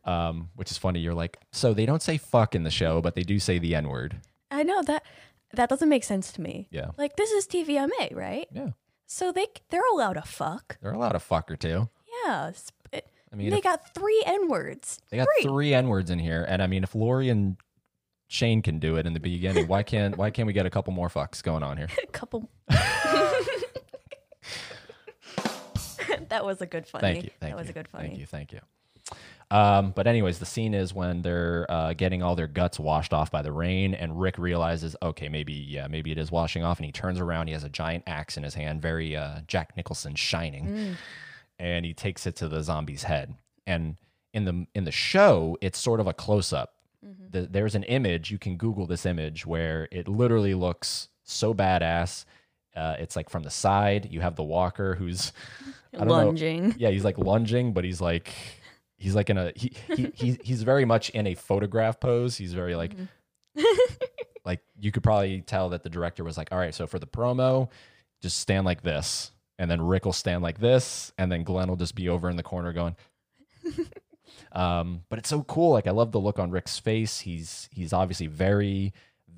um, 0.05 0.49
which 0.55 0.69
is 0.69 0.77
funny. 0.77 0.99
You're 0.99 1.13
like, 1.13 1.37
so 1.53 1.73
they 1.73 1.85
don't 1.85 2.01
say 2.01 2.17
fuck 2.17 2.55
in 2.55 2.63
the 2.63 2.69
show, 2.69 3.01
but 3.01 3.15
they 3.15 3.23
do 3.23 3.39
say 3.39 3.57
the 3.57 3.73
N 3.75 3.87
word. 3.87 4.17
I 4.51 4.63
know 4.63 4.81
that 4.83 5.03
that 5.53 5.69
doesn't 5.69 5.87
make 5.89 6.03
sense 6.03 6.31
to 6.33 6.41
me. 6.41 6.67
Yeah, 6.71 6.91
Like 6.97 7.15
this 7.15 7.31
is 7.31 7.47
TVMA, 7.47 8.13
right? 8.15 8.47
yeah. 8.51 8.71
So 9.05 9.31
they 9.31 9.47
they're 9.69 9.87
allowed 9.93 10.13
to 10.13 10.23
fuck. 10.23 10.77
They're 10.81 10.91
allowed 10.93 11.15
a 11.15 11.19
fuck 11.19 11.49
or 11.49 11.55
two. 11.55 11.89
Yeah. 12.25 12.51
I 13.33 13.35
mean, 13.35 13.49
they 13.49 13.57
if- 13.57 13.63
got 13.63 13.93
three 13.95 14.23
N 14.25 14.47
words. 14.47 14.99
They 15.09 15.17
got 15.17 15.27
three 15.41 15.73
N 15.73 15.87
words 15.89 16.11
in 16.11 16.19
here, 16.19 16.45
and 16.47 16.61
I 16.61 16.67
mean, 16.67 16.83
if 16.83 16.93
Lori 16.93 17.29
and 17.29 17.57
Shane 18.27 18.61
can 18.61 18.79
do 18.79 18.95
it 18.97 19.05
in 19.07 19.13
the 19.13 19.19
beginning, 19.19 19.67
why 19.67 19.83
can't 19.83 20.15
why 20.17 20.29
can't 20.29 20.45
we 20.47 20.53
get 20.53 20.65
a 20.65 20.69
couple 20.69 20.93
more 20.93 21.09
fucks 21.09 21.41
going 21.41 21.63
on 21.63 21.77
here? 21.77 21.87
A 22.03 22.07
couple. 22.11 22.49
that 26.29 26.45
was 26.45 26.61
a 26.61 26.65
good 26.65 26.87
funny. 26.87 27.01
Thank 27.01 27.23
you, 27.25 27.31
thank 27.39 27.51
that 27.55 27.57
was 27.59 27.67
you, 27.67 27.71
a 27.71 27.73
good 27.73 27.87
funny. 27.87 28.07
thank 28.09 28.19
you, 28.19 28.25
thank 28.25 28.53
you. 28.53 28.59
Um, 29.51 29.91
but 29.91 30.07
anyways, 30.07 30.39
the 30.39 30.45
scene 30.45 30.73
is 30.73 30.93
when 30.95 31.21
they're 31.21 31.67
uh, 31.69 31.93
getting 31.93 32.23
all 32.23 32.35
their 32.35 32.47
guts 32.47 32.79
washed 32.79 33.13
off 33.13 33.29
by 33.29 33.41
the 33.43 33.51
rain, 33.51 33.93
and 33.93 34.19
Rick 34.19 34.37
realizes, 34.39 34.95
okay, 35.03 35.29
maybe 35.29 35.53
yeah, 35.53 35.87
maybe 35.87 36.11
it 36.11 36.17
is 36.17 36.31
washing 36.31 36.63
off, 36.63 36.79
and 36.79 36.85
he 36.85 36.91
turns 36.91 37.19
around. 37.19 37.47
He 37.47 37.53
has 37.53 37.63
a 37.63 37.69
giant 37.69 38.03
axe 38.07 38.37
in 38.37 38.43
his 38.43 38.55
hand, 38.55 38.81
very 38.81 39.15
uh, 39.15 39.41
Jack 39.47 39.75
Nicholson, 39.77 40.15
shining. 40.15 40.95
And 41.59 41.85
he 41.85 41.93
takes 41.93 42.25
it 42.27 42.35
to 42.37 42.47
the 42.47 42.61
zombie's 42.63 43.03
head. 43.03 43.35
And 43.67 43.97
in 44.33 44.45
the 44.45 44.65
in 44.75 44.83
the 44.83 44.91
show, 44.91 45.57
it's 45.61 45.77
sort 45.79 45.99
of 45.99 46.07
a 46.07 46.13
close 46.13 46.51
up. 46.53 46.73
The, 47.31 47.41
there's 47.41 47.75
an 47.75 47.83
image 47.83 48.31
you 48.31 48.37
can 48.37 48.55
Google 48.57 48.87
this 48.87 49.05
image 49.05 49.45
where 49.45 49.87
it 49.91 50.07
literally 50.07 50.53
looks 50.53 51.09
so 51.23 51.53
badass. 51.53 52.23
Uh, 52.75 52.95
it's 52.97 53.15
like 53.15 53.29
from 53.29 53.43
the 53.43 53.49
side. 53.51 54.07
You 54.09 54.21
have 54.21 54.35
the 54.35 54.43
walker 54.43 54.95
who's 54.95 55.33
I 55.93 55.97
don't 55.99 56.07
know- 56.07 56.13
Lunging. 56.27 56.75
yeah, 56.77 56.89
he's 56.89 57.03
like 57.03 57.17
lunging, 57.17 57.73
but 57.73 57.83
he's 57.83 57.99
like 58.01 58.33
he's 58.97 59.15
like 59.15 59.29
in 59.29 59.37
a 59.37 59.51
he, 59.55 59.73
he, 59.95 60.11
he 60.15 60.39
he's 60.43 60.63
very 60.63 60.85
much 60.85 61.09
in 61.11 61.27
a 61.27 61.35
photograph 61.35 61.99
pose. 61.99 62.37
He's 62.37 62.53
very 62.53 62.75
like 62.75 62.93
like 64.45 64.61
you 64.79 64.91
could 64.91 65.03
probably 65.03 65.41
tell 65.41 65.69
that 65.69 65.83
the 65.83 65.89
director 65.89 66.23
was 66.23 66.37
like, 66.37 66.51
all 66.51 66.57
right, 66.57 66.73
so 66.73 66.87
for 66.87 66.99
the 66.99 67.07
promo, 67.07 67.69
just 68.21 68.37
stand 68.39 68.65
like 68.65 68.81
this, 68.81 69.31
and 69.59 69.69
then 69.69 69.81
Rick 69.81 70.05
will 70.05 70.13
stand 70.13 70.41
like 70.43 70.59
this, 70.59 71.11
and 71.17 71.31
then 71.31 71.43
Glenn 71.43 71.67
will 71.69 71.75
just 71.75 71.95
be 71.95 72.09
over 72.09 72.29
in 72.29 72.35
the 72.37 72.43
corner 72.43 72.73
going. 72.73 72.95
um, 74.51 75.03
but 75.09 75.19
it's 75.19 75.29
so 75.29 75.43
cool. 75.43 75.71
Like 75.71 75.87
I 75.87 75.91
love 75.91 76.11
the 76.11 76.19
look 76.19 76.39
on 76.39 76.51
Rick's 76.51 76.79
face. 76.79 77.19
He's 77.19 77.69
he's 77.71 77.93
obviously 77.93 78.27
very, 78.27 78.93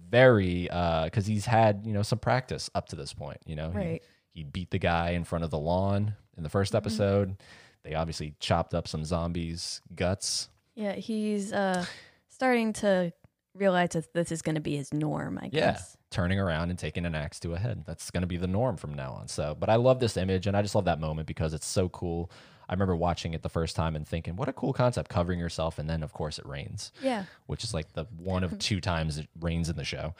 very 0.09 0.69
uh, 0.69 1.05
because 1.05 1.25
he's 1.25 1.45
had 1.45 1.83
you 1.85 1.93
know 1.93 2.01
some 2.03 2.19
practice 2.19 2.69
up 2.75 2.87
to 2.89 2.95
this 2.95 3.13
point. 3.13 3.37
You 3.45 3.55
know, 3.55 3.71
He- 3.71 3.77
Right. 3.77 4.03
he 4.33 4.43
beat 4.43 4.71
the 4.71 4.79
guy 4.79 5.11
in 5.11 5.23
front 5.23 5.43
of 5.43 5.51
the 5.51 5.59
lawn 5.59 6.15
in 6.37 6.43
the 6.43 6.49
1st 6.49 6.75
episode. 6.75 7.37
They 7.83 7.93
obviously 7.93 8.35
chopped 8.39 8.73
up 8.73 8.87
some 8.87 9.05
zombies' 9.05 9.81
guts. 9.93 10.49
Yeah, 10.75 10.93
he's 10.93 11.53
uh 11.53 11.85
starting 12.29 12.73
to 12.73 13.13
realize 13.53 13.89
that 13.91 14.13
this 14.13 14.31
is 14.31 14.41
going 14.41 14.55
to 14.55 14.61
be 14.61 14.75
his 14.75 14.93
norm, 14.93 15.39
I 15.41 15.49
Yeah. 15.53 15.77
Turning 16.15 16.39
around 16.39 16.69
and 16.69 16.79
taking 16.79 17.05
an 17.05 17.13
axe 17.13 17.39
to 17.41 17.53
a 17.53 17.57
head. 17.59 17.83
That's 17.85 18.09
going 18.09 18.21
to 18.21 18.27
be 18.27 18.37
the 18.37 18.47
norm 18.47 18.77
from 18.77 18.93
now 18.93 19.11
on. 19.11 19.27
So, 19.27 19.53
but 19.59 19.69
I 19.69 19.75
love 19.75 19.99
this 19.99 20.15
image 20.15 20.47
and 20.47 20.55
I 20.55 20.61
just 20.61 20.73
love 20.73 20.85
that 20.85 20.99
moment 20.99 21.27
because 21.27 21.53
it's 21.53 21.67
so 21.67 21.89
cool. 21.89 22.31
I 22.69 22.73
remember 22.73 22.95
watching 22.95 23.33
it 23.33 23.41
the 23.43 23.49
first 23.49 23.75
time 23.75 23.97
and 23.97 24.07
thinking, 24.07 24.37
what 24.37 24.47
a 24.47 24.53
cool 24.53 24.71
concept 24.71 25.09
covering 25.09 25.39
yourself. 25.39 25.77
And 25.77 25.89
then, 25.89 26.01
of 26.03 26.13
course, 26.13 26.39
it 26.39 26.45
rains, 26.45 26.93
Yeah. 27.03 27.25
which 27.47 27.65
is 27.65 27.73
like 27.73 27.91
the 27.93 28.05
one 28.17 28.45
of 28.45 28.57
two 28.59 28.79
times 28.79 29.17
it 29.17 29.27
rains 29.41 29.67
in 29.69 29.75
the 29.75 29.83
show. 29.83 30.15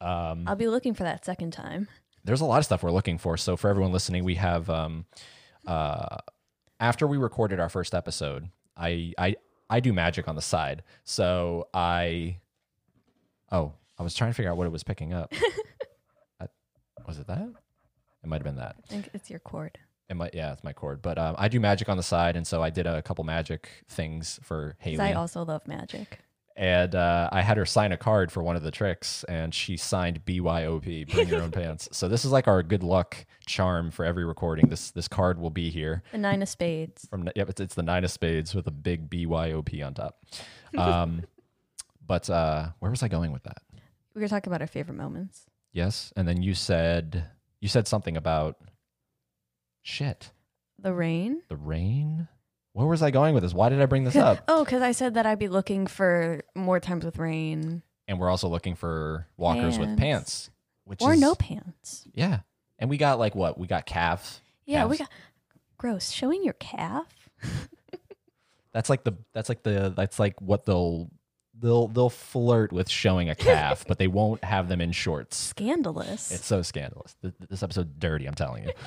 Um, 0.00 0.44
I'll 0.48 0.56
be 0.56 0.68
looking 0.68 0.94
for 0.94 1.02
that 1.04 1.24
second 1.26 1.52
time. 1.52 1.86
there's 2.24 2.40
a 2.40 2.44
lot 2.46 2.58
of 2.58 2.64
stuff 2.64 2.82
we're 2.82 2.90
looking 2.90 3.18
for. 3.18 3.36
So 3.36 3.56
for 3.58 3.68
everyone 3.68 3.92
listening, 3.92 4.24
we 4.24 4.36
have 4.36 4.68
um, 4.70 5.04
uh, 5.66 6.16
after 6.80 7.06
we 7.06 7.18
recorded 7.18 7.60
our 7.60 7.68
first 7.68 7.94
episode, 7.94 8.48
I 8.76 9.12
I 9.18 9.36
I 9.70 9.80
do 9.80 9.92
magic 9.92 10.28
on 10.28 10.34
the 10.34 10.42
side. 10.42 10.82
So 11.04 11.68
I 11.74 12.38
oh 13.52 13.72
I 13.98 14.02
was 14.02 14.14
trying 14.14 14.30
to 14.30 14.34
figure 14.34 14.50
out 14.50 14.56
what 14.56 14.66
it 14.66 14.70
was 14.72 14.82
picking 14.84 15.12
up. 15.12 15.32
I- 16.40 16.46
was 17.06 17.18
it 17.18 17.26
that? 17.28 17.48
It 18.22 18.26
might 18.28 18.36
have 18.36 18.44
been 18.44 18.56
that. 18.56 18.76
I 18.84 18.88
think 18.88 19.08
it's 19.14 19.30
your 19.30 19.38
cord. 19.40 19.78
It 20.08 20.16
might 20.16 20.34
yeah, 20.34 20.52
it's 20.52 20.62
my 20.64 20.72
cord. 20.72 21.02
But 21.02 21.18
um, 21.18 21.34
I 21.38 21.48
do 21.48 21.58
magic 21.60 21.88
on 21.88 21.96
the 21.96 22.02
side, 22.02 22.36
and 22.36 22.46
so 22.46 22.62
I 22.62 22.70
did 22.70 22.86
a 22.86 23.02
couple 23.02 23.24
magic 23.24 23.68
things 23.88 24.38
for 24.42 24.70
'Cause 24.80 24.84
Haley 24.84 25.00
I 25.04 25.12
also 25.14 25.44
love 25.44 25.66
magic. 25.66 26.20
and 26.56 26.94
uh, 26.94 27.28
I 27.32 27.42
had 27.42 27.56
her 27.56 27.66
sign 27.66 27.90
a 27.92 27.96
card 27.96 28.30
for 28.32 28.42
one 28.42 28.54
of 28.56 28.62
the 28.62 28.70
tricks, 28.70 29.24
and 29.24 29.52
she 29.54 29.76
signed 29.76 30.24
BYOP, 30.24 31.10
bring 31.12 31.28
your 31.28 31.42
own 31.42 31.50
pants. 31.52 31.88
So 31.92 32.08
this 32.08 32.24
is 32.24 32.30
like 32.32 32.46
our 32.48 32.62
good 32.62 32.82
luck 32.84 33.26
charm 33.46 33.90
for 33.90 34.04
every 34.04 34.24
recording. 34.24 34.68
This 34.68 34.90
this 34.92 35.08
card 35.08 35.38
will 35.40 35.50
be 35.50 35.70
here 35.70 36.02
The 36.12 36.18
nine 36.18 36.40
of 36.42 36.48
spades. 36.48 37.06
from 37.08 37.28
yep, 37.36 37.48
it's, 37.50 37.60
it's 37.60 37.74
the 37.74 37.82
nine 37.82 38.04
of 38.04 38.10
spades 38.10 38.54
with 38.54 38.66
a 38.68 38.72
big 38.72 39.08
BYOP 39.10 39.84
on 39.86 39.94
top. 39.94 40.18
Um, 40.76 41.22
but 42.06 42.28
uh, 42.30 42.68
where 42.80 42.90
was 42.90 43.02
I 43.02 43.08
going 43.08 43.32
with 43.32 43.42
that? 43.44 43.58
We 44.16 44.22
were 44.22 44.28
talking 44.28 44.50
about 44.50 44.62
our 44.62 44.66
favorite 44.66 44.96
moments. 44.96 45.44
Yes, 45.72 46.12
and 46.16 46.26
then 46.26 46.42
you 46.42 46.54
said 46.54 47.24
you 47.60 47.68
said 47.68 47.86
something 47.86 48.16
about 48.16 48.56
shit, 49.82 50.30
The 50.78 50.92
rain. 50.92 51.42
the 51.48 51.56
rain. 51.56 52.26
Where 52.72 52.86
was 52.86 53.02
I 53.02 53.10
going 53.10 53.34
with 53.34 53.42
this? 53.42 53.54
Why 53.54 53.68
did 53.68 53.80
I 53.80 53.86
bring 53.86 54.04
this 54.04 54.16
up? 54.16 54.42
Oh, 54.48 54.64
because 54.64 54.82
I 54.82 54.92
said 54.92 55.14
that 55.14 55.24
I'd 55.26 55.38
be 55.38 55.48
looking 55.48 55.86
for 55.86 56.42
more 56.54 56.80
times 56.80 57.04
with 57.04 57.18
rain 57.18 57.82
and 58.08 58.18
we're 58.20 58.30
also 58.30 58.48
looking 58.48 58.74
for 58.74 59.26
walkers 59.36 59.78
with 59.78 59.96
Pants. 59.98 60.50
which 60.84 61.02
or 61.02 61.14
is 61.14 61.20
no 61.20 61.34
pants. 61.34 62.06
Yeah. 62.14 62.40
And 62.78 62.88
we 62.90 62.98
got 62.98 63.18
like 63.18 63.34
what? 63.34 63.58
We 63.58 63.66
got 63.66 63.84
calves. 63.86 64.40
Yeah, 64.64 64.84
we 64.86 64.96
got 64.98 65.10
gross. 65.78 66.10
Showing 66.10 66.42
your 66.44 66.52
calf. 66.54 67.06
That's 68.72 68.90
like 68.90 69.04
the 69.04 69.14
that's 69.32 69.48
like 69.48 69.62
the 69.62 69.92
that's 69.96 70.18
like 70.18 70.40
what 70.42 70.66
they'll 70.66 71.10
they'll 71.60 71.88
they'll 71.88 72.10
flirt 72.10 72.72
with 72.72 72.88
showing 72.88 73.28
a 73.30 73.34
calf, 73.48 73.84
but 73.88 73.98
they 73.98 74.06
won't 74.08 74.42
have 74.44 74.68
them 74.68 74.80
in 74.80 74.92
shorts. 74.92 75.36
Scandalous. 75.36 76.30
It's 76.30 76.46
so 76.46 76.62
scandalous. 76.62 77.14
Th- 77.22 77.34
This 77.48 77.62
episode's 77.62 77.92
dirty, 77.98 78.26
I'm 78.26 78.34
telling 78.34 78.64
you. 78.64 78.70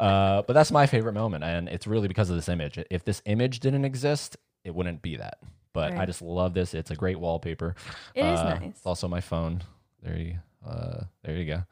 Uh, 0.00 0.42
but 0.42 0.52
that's 0.52 0.70
my 0.70 0.86
favorite 0.86 1.12
moment, 1.14 1.42
and 1.42 1.68
it's 1.68 1.84
really 1.84 2.06
because 2.06 2.30
of 2.30 2.36
this 2.36 2.48
image. 2.48 2.78
If 2.88 3.04
this 3.04 3.20
image 3.26 3.58
didn't 3.58 3.84
exist, 3.84 4.36
it 4.62 4.72
wouldn't 4.72 5.02
be 5.02 5.16
that. 5.16 5.38
But 5.72 5.90
I 5.90 5.96
Right. 5.96 6.06
just 6.06 6.22
love 6.22 6.54
this. 6.54 6.72
It's 6.72 6.92
a 6.92 6.94
great 6.94 7.18
wallpaper. 7.18 7.74
It 8.14 8.24
is 8.24 8.38
Uh, 8.38 8.44
nice. 8.60 8.62
It's 8.76 8.86
also 8.86 9.08
my 9.08 9.20
phone. 9.20 9.60
There 10.04 10.16
you, 10.16 10.38
uh, 10.64 11.00
there 11.24 11.34
you 11.36 11.46
go. 11.46 11.62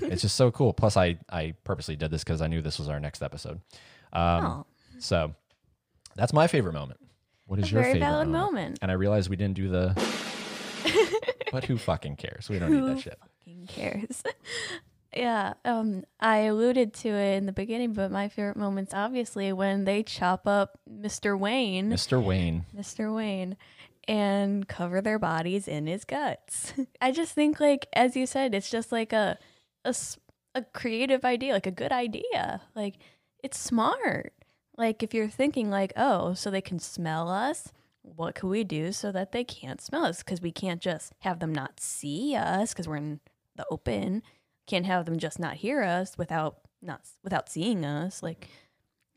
it's 0.02 0.22
just 0.22 0.34
so 0.34 0.50
cool. 0.50 0.72
Plus, 0.72 0.96
I 0.96 1.18
I 1.30 1.54
purposely 1.62 1.94
did 1.94 2.10
this 2.10 2.24
because 2.24 2.42
I 2.42 2.48
knew 2.48 2.62
this 2.62 2.80
was 2.80 2.88
our 2.88 2.98
next 2.98 3.22
episode. 3.22 3.60
Um, 4.12 4.44
oh, 4.44 4.66
So 4.98 5.32
that's 6.16 6.32
my 6.32 6.48
favorite 6.48 6.72
moment. 6.72 6.98
What 7.52 7.58
is 7.58 7.66
a 7.66 7.74
your 7.74 7.82
very 7.82 7.92
favorite 7.92 8.08
valid 8.08 8.28
moment? 8.28 8.54
moment. 8.54 8.78
And 8.80 8.90
I 8.90 8.94
realized 8.94 9.28
we 9.28 9.36
didn't 9.36 9.56
do 9.56 9.68
the. 9.68 9.92
but 11.52 11.66
who 11.66 11.76
fucking 11.76 12.16
cares? 12.16 12.48
We 12.48 12.58
don't 12.58 12.72
need 12.72 12.88
that 12.88 13.02
shit. 13.02 13.18
Who 13.44 13.66
fucking 13.66 13.66
cares? 13.66 14.22
yeah, 15.14 15.52
um, 15.66 16.04
I 16.18 16.38
alluded 16.44 16.94
to 16.94 17.10
it 17.10 17.36
in 17.36 17.44
the 17.44 17.52
beginning, 17.52 17.92
but 17.92 18.10
my 18.10 18.30
favorite 18.30 18.56
moments, 18.56 18.94
obviously, 18.94 19.52
when 19.52 19.84
they 19.84 20.02
chop 20.02 20.48
up 20.48 20.80
Mr. 20.90 21.38
Wayne, 21.38 21.90
Mr. 21.90 22.24
Wayne. 22.24 22.64
Mr. 22.74 23.14
Wayne, 23.14 23.58
and 24.08 24.66
cover 24.66 25.02
their 25.02 25.18
bodies 25.18 25.68
in 25.68 25.86
his 25.86 26.06
guts. 26.06 26.72
I 27.02 27.12
just 27.12 27.34
think, 27.34 27.60
like 27.60 27.86
as 27.92 28.16
you 28.16 28.24
said, 28.24 28.54
it's 28.54 28.70
just 28.70 28.90
like 28.92 29.12
a 29.12 29.36
a 29.84 29.94
a 30.54 30.62
creative 30.62 31.22
idea, 31.26 31.52
like 31.52 31.66
a 31.66 31.70
good 31.70 31.92
idea. 31.92 32.62
Like 32.74 32.94
it's 33.44 33.58
smart. 33.58 34.32
Like 34.76 35.02
if 35.02 35.12
you're 35.12 35.28
thinking 35.28 35.70
like, 35.70 35.92
oh, 35.96 36.34
so 36.34 36.50
they 36.50 36.60
can 36.60 36.78
smell 36.78 37.28
us. 37.28 37.72
What 38.02 38.34
can 38.34 38.48
we 38.48 38.64
do 38.64 38.90
so 38.90 39.12
that 39.12 39.30
they 39.30 39.44
can't 39.44 39.80
smell 39.80 40.04
us? 40.04 40.24
Because 40.24 40.40
we 40.40 40.50
can't 40.50 40.80
just 40.80 41.12
have 41.20 41.38
them 41.38 41.54
not 41.54 41.78
see 41.78 42.34
us 42.34 42.72
because 42.72 42.88
we're 42.88 42.96
in 42.96 43.20
the 43.54 43.64
open. 43.70 44.22
Can't 44.66 44.86
have 44.86 45.04
them 45.04 45.18
just 45.18 45.38
not 45.38 45.54
hear 45.54 45.82
us 45.82 46.18
without 46.18 46.58
not 46.80 47.02
without 47.22 47.48
seeing 47.48 47.84
us. 47.84 48.22
Like 48.22 48.48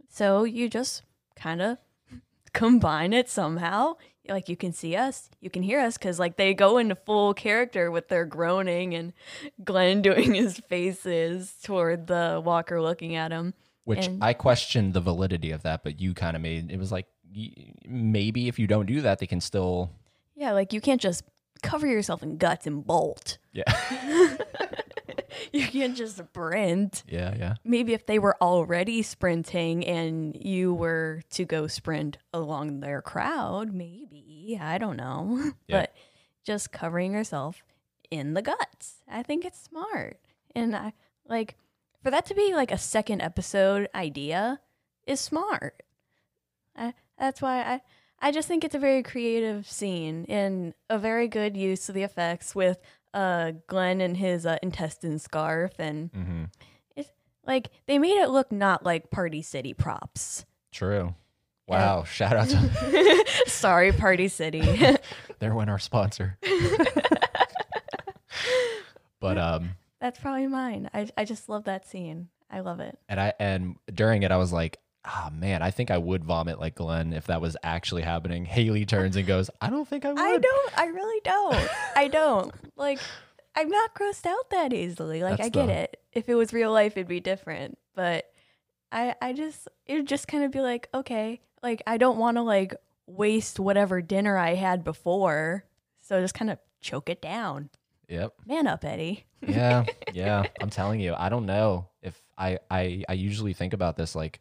so, 0.08 0.44
you 0.44 0.70
just 0.70 1.02
kind 1.36 1.62
of 1.62 1.78
combine 2.54 3.12
it 3.12 3.28
somehow. 3.28 3.96
Like 4.28 4.50
you 4.50 4.56
can 4.56 4.72
see 4.72 4.96
us, 4.96 5.30
you 5.40 5.50
can 5.50 5.62
hear 5.62 5.80
us, 5.80 5.98
because 5.98 6.20
like 6.20 6.36
they 6.38 6.54
go 6.54 6.78
into 6.78 6.96
full 6.96 7.34
character 7.34 7.92
with 7.92 8.08
their 8.08 8.26
groaning 8.26 8.94
and 8.94 9.14
Glenn 9.64 10.02
doing 10.02 10.34
his 10.34 10.60
faces 10.60 11.54
toward 11.64 12.08
the 12.08 12.42
walker 12.44 12.82
looking 12.82 13.16
at 13.16 13.32
him. 13.32 13.54
Which 13.86 14.06
And- 14.08 14.24
I 14.24 14.34
questioned 14.34 14.94
the 14.94 15.02
validity 15.02 15.52
of 15.52 15.64
that, 15.64 15.84
but 15.84 16.00
you 16.02 16.14
kind 16.14 16.36
of 16.36 16.42
made 16.42 16.70
it 16.72 16.78
was 16.78 16.92
like 16.92 17.08
maybe 17.88 18.48
if 18.48 18.60
you 18.60 18.68
don't 18.68 18.86
do 18.86 19.02
that, 19.02 19.20
they 19.20 19.28
can 19.28 19.40
still. 19.42 19.90
Yeah, 20.36 20.52
like 20.52 20.74
you 20.74 20.82
can't 20.82 21.00
just 21.02 21.24
cover 21.64 21.88
yourself 21.88 22.22
in 22.24 22.38
guts 22.38 22.68
and 22.68 22.86
bolt. 22.86 23.38
Yeah. 23.54 23.64
You 25.52 25.68
can't 25.68 25.96
just 25.96 26.18
sprint. 26.18 27.04
yeah. 27.08 27.34
Yeah. 27.38 27.56
Maybe 27.64 27.94
if 27.94 28.06
they 28.06 28.20
were 28.20 28.36
already 28.42 29.02
sprinting 29.02 29.86
and 29.86 30.36
you 30.36 30.74
were 30.74 31.22
to 31.32 31.46
go 31.46 31.68
sprint 31.68 32.18
along 32.34 32.80
their 32.80 33.02
crowd, 33.02 33.74
maybe. 33.74 34.58
I 34.62 34.78
don't 34.78 34.98
know. 34.98 35.52
Yeah. 35.68 35.82
But 35.82 35.94
just 36.46 36.72
covering 36.72 37.14
yourself 37.14 37.64
in 38.12 38.34
the 38.34 38.42
guts. 38.42 38.96
I 39.10 39.24
think 39.24 39.46
it's 39.46 39.62
smart. 39.62 40.20
And 40.56 40.76
I 40.76 40.94
like 41.28 41.56
for 42.06 42.12
that 42.12 42.26
to 42.28 42.36
be 42.36 42.54
like 42.54 42.72
a 42.72 42.78
second 42.78 43.20
episode 43.20 43.90
idea 43.96 44.60
is 45.08 45.20
smart. 45.20 45.82
I, 46.76 46.94
that's 47.18 47.42
why 47.42 47.64
I 47.64 47.82
I 48.20 48.32
just 48.32 48.48
think 48.48 48.64
it's 48.64 48.76
a 48.76 48.80
very 48.80 49.02
creative 49.02 49.68
scene 49.68 50.28
and 50.30 50.76
a 50.88 51.00
very 51.00 51.28
good 51.28 51.58
use 51.58 51.90
of 51.90 51.96
the 51.96 52.04
effects 52.04 52.54
with 52.54 52.78
uh 53.16 53.54
Glenn 53.66 54.02
and 54.02 54.18
his 54.18 54.46
uh, 54.46 54.60
intestine 54.62 55.18
scarf 55.18 55.80
and 55.80 56.12
hmm 56.14 56.44
it's 56.96 57.10
like 57.44 57.72
they 57.88 57.98
made 57.98 58.22
it 58.22 58.30
look 58.30 58.52
not 58.52 58.86
like 58.86 59.10
Party 59.10 59.42
City 59.42 59.74
props. 59.74 60.46
True. 60.72 61.16
Wow. 61.68 62.04
Shout 62.04 62.38
out 62.38 62.50
to 62.50 63.26
Sorry, 63.48 63.92
Party 63.92 64.28
City. 64.28 64.62
there 65.40 65.56
went 65.56 65.72
our 65.72 65.80
sponsor. 65.80 66.38
but 69.20 69.40
um, 69.40 69.72
That's 70.06 70.20
probably 70.20 70.46
mine. 70.46 70.88
I 70.94 71.10
I 71.18 71.26
just 71.26 71.50
love 71.50 71.64
that 71.64 71.88
scene. 71.88 72.28
I 72.52 72.60
love 72.60 72.80
it. 72.80 72.96
and 73.10 73.20
I 73.20 73.34
and 73.40 73.76
during 73.92 74.22
it, 74.22 74.30
I 74.32 74.38
was 74.38 74.54
like, 74.54 74.78
ah, 75.04 75.32
man, 75.34 75.64
I 75.64 75.72
think 75.72 75.90
I 75.90 75.98
would 75.98 76.24
vomit 76.24 76.60
like 76.60 76.76
Glenn 76.76 77.12
if 77.12 77.26
that 77.26 77.42
was 77.42 77.58
actually 77.64 78.04
happening. 78.04 78.46
Haley 78.58 78.86
turns 78.86 79.16
and 79.16 79.26
goes, 79.26 79.50
I 79.60 79.72
don't 79.72 79.88
think 79.88 80.06
I 80.06 80.10
would. 80.10 80.20
I 80.20 80.38
don't. 80.38 80.78
I 80.78 80.86
really 81.00 81.22
don't. 81.24 81.70
I 81.96 82.08
don't. 82.08 82.54
Like, 82.76 83.00
I'm 83.56 83.68
not 83.68 83.96
grossed 83.96 84.28
out 84.28 84.52
that 84.52 84.74
easily. 84.74 85.24
Like, 85.24 85.38
That's 85.38 85.48
I 85.48 85.50
get 85.50 85.66
the- 85.66 85.74
it. 85.74 86.02
If 86.14 86.30
it 86.30 86.36
was 86.36 86.54
real 86.54 86.72
life, 86.72 86.92
it'd 86.98 87.08
be 87.08 87.20
different. 87.20 87.80
But 87.96 88.26
I 88.92 89.16
I 89.20 89.34
just 89.34 89.68
it 89.88 89.96
would 89.96 90.08
just 90.08 90.28
kind 90.28 90.44
of 90.44 90.52
be 90.52 90.62
like, 90.62 90.88
okay, 90.94 91.42
like 91.64 91.82
I 91.88 91.98
don't 91.98 92.20
want 92.20 92.38
to 92.38 92.44
like 92.44 92.76
waste 93.08 93.60
whatever 93.60 94.04
dinner 94.04 94.38
I 94.38 94.54
had 94.54 94.84
before. 94.84 95.66
So 96.04 96.22
just 96.22 96.36
kind 96.36 96.52
of 96.52 96.60
choke 96.80 97.10
it 97.10 97.24
down. 97.24 97.72
Yep. 98.08 98.34
Man 98.46 98.68
up, 98.68 98.84
Eddie. 98.86 99.26
yeah 99.48 99.86
yeah 100.12 100.44
i'm 100.60 100.72
telling 100.72 101.00
you 101.00 101.14
i 101.16 101.30
don't 101.30 101.46
know 101.46 101.88
if 102.02 102.20
I, 102.36 102.58
I 102.72 103.04
i 103.08 103.14
usually 103.14 103.54
think 103.54 103.74
about 103.74 103.96
this 103.96 104.16
like 104.16 104.40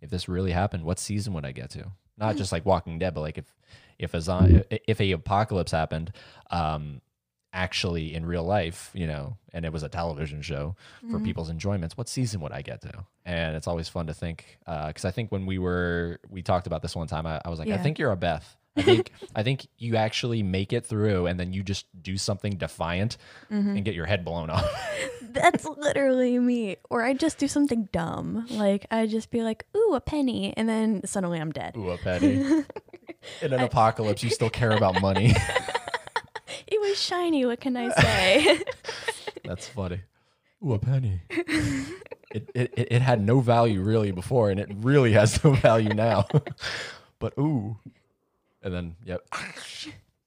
if 0.00 0.10
this 0.10 0.28
really 0.28 0.52
happened 0.52 0.84
what 0.84 1.00
season 1.00 1.32
would 1.32 1.44
i 1.44 1.50
get 1.50 1.70
to? 1.70 1.90
Not 2.16 2.36
just 2.36 2.52
like 2.52 2.64
walking 2.64 2.98
dead 3.00 3.14
but 3.14 3.22
like 3.22 3.38
if 3.38 3.52
if 3.98 4.14
a 4.14 4.20
zon- 4.20 4.62
if 4.70 5.00
a 5.00 5.10
apocalypse 5.12 5.72
happened 5.72 6.12
um 6.52 7.00
actually 7.52 8.14
in 8.14 8.24
real 8.26 8.44
life 8.44 8.90
you 8.94 9.06
know 9.06 9.36
and 9.52 9.64
it 9.64 9.72
was 9.72 9.82
a 9.82 9.88
television 9.88 10.40
show 10.42 10.76
for 11.10 11.18
people's 11.18 11.50
enjoyments 11.50 11.96
what 11.96 12.08
season 12.08 12.40
would 12.40 12.52
i 12.52 12.62
get 12.62 12.80
to? 12.82 12.92
And 13.24 13.56
it's 13.56 13.66
always 13.66 13.88
fun 13.88 14.06
to 14.06 14.14
think 14.14 14.58
uh, 14.66 14.88
because 14.88 15.04
i 15.04 15.10
think 15.10 15.32
when 15.32 15.46
we 15.46 15.58
were 15.58 16.20
we 16.28 16.42
talked 16.42 16.66
about 16.68 16.82
this 16.82 16.94
one 16.94 17.08
time 17.08 17.26
i, 17.26 17.40
I 17.44 17.48
was 17.48 17.58
like 17.58 17.68
i 17.68 17.78
think 17.82 17.98
you're 17.98 18.12
a 18.12 18.16
beth 18.16 18.56
I 18.78 18.82
think 18.82 19.12
I 19.34 19.42
think 19.42 19.66
you 19.76 19.96
actually 19.96 20.42
make 20.42 20.72
it 20.72 20.86
through, 20.86 21.26
and 21.26 21.38
then 21.38 21.52
you 21.52 21.62
just 21.62 21.86
do 22.00 22.16
something 22.16 22.56
defiant 22.56 23.16
mm-hmm. 23.50 23.76
and 23.76 23.84
get 23.84 23.94
your 23.94 24.06
head 24.06 24.24
blown 24.24 24.50
off. 24.50 24.64
That's 25.22 25.64
literally 25.64 26.38
me. 26.38 26.76
Or 26.90 27.04
I 27.04 27.14
just 27.14 27.38
do 27.38 27.48
something 27.48 27.88
dumb. 27.92 28.46
Like 28.50 28.86
I 28.90 29.06
just 29.06 29.30
be 29.30 29.42
like, 29.42 29.66
ooh, 29.76 29.94
a 29.94 30.00
penny, 30.00 30.54
and 30.56 30.68
then 30.68 31.02
suddenly 31.04 31.40
I'm 31.40 31.52
dead. 31.52 31.76
Ooh, 31.76 31.90
a 31.90 31.98
penny. 31.98 32.36
In 33.42 33.52
an 33.52 33.60
apocalypse, 33.60 34.22
you 34.22 34.30
still 34.30 34.50
care 34.50 34.72
about 34.72 35.00
money. 35.00 35.34
It 36.70 36.80
was 36.80 37.00
shiny. 37.00 37.46
What 37.46 37.60
can 37.60 37.76
I 37.76 37.88
say? 37.90 38.62
That's 39.44 39.66
funny. 39.68 40.00
Ooh, 40.64 40.74
a 40.74 40.78
penny. 40.78 41.22
It, 42.30 42.50
it 42.54 42.72
it 42.76 42.88
it 42.90 43.02
had 43.02 43.22
no 43.22 43.40
value 43.40 43.80
really 43.80 44.10
before, 44.10 44.50
and 44.50 44.60
it 44.60 44.68
really 44.74 45.12
has 45.12 45.42
no 45.42 45.54
value 45.54 45.94
now. 45.94 46.26
but 47.18 47.32
ooh, 47.38 47.78
and 48.62 48.72
then 48.74 48.96
yep. 49.04 49.22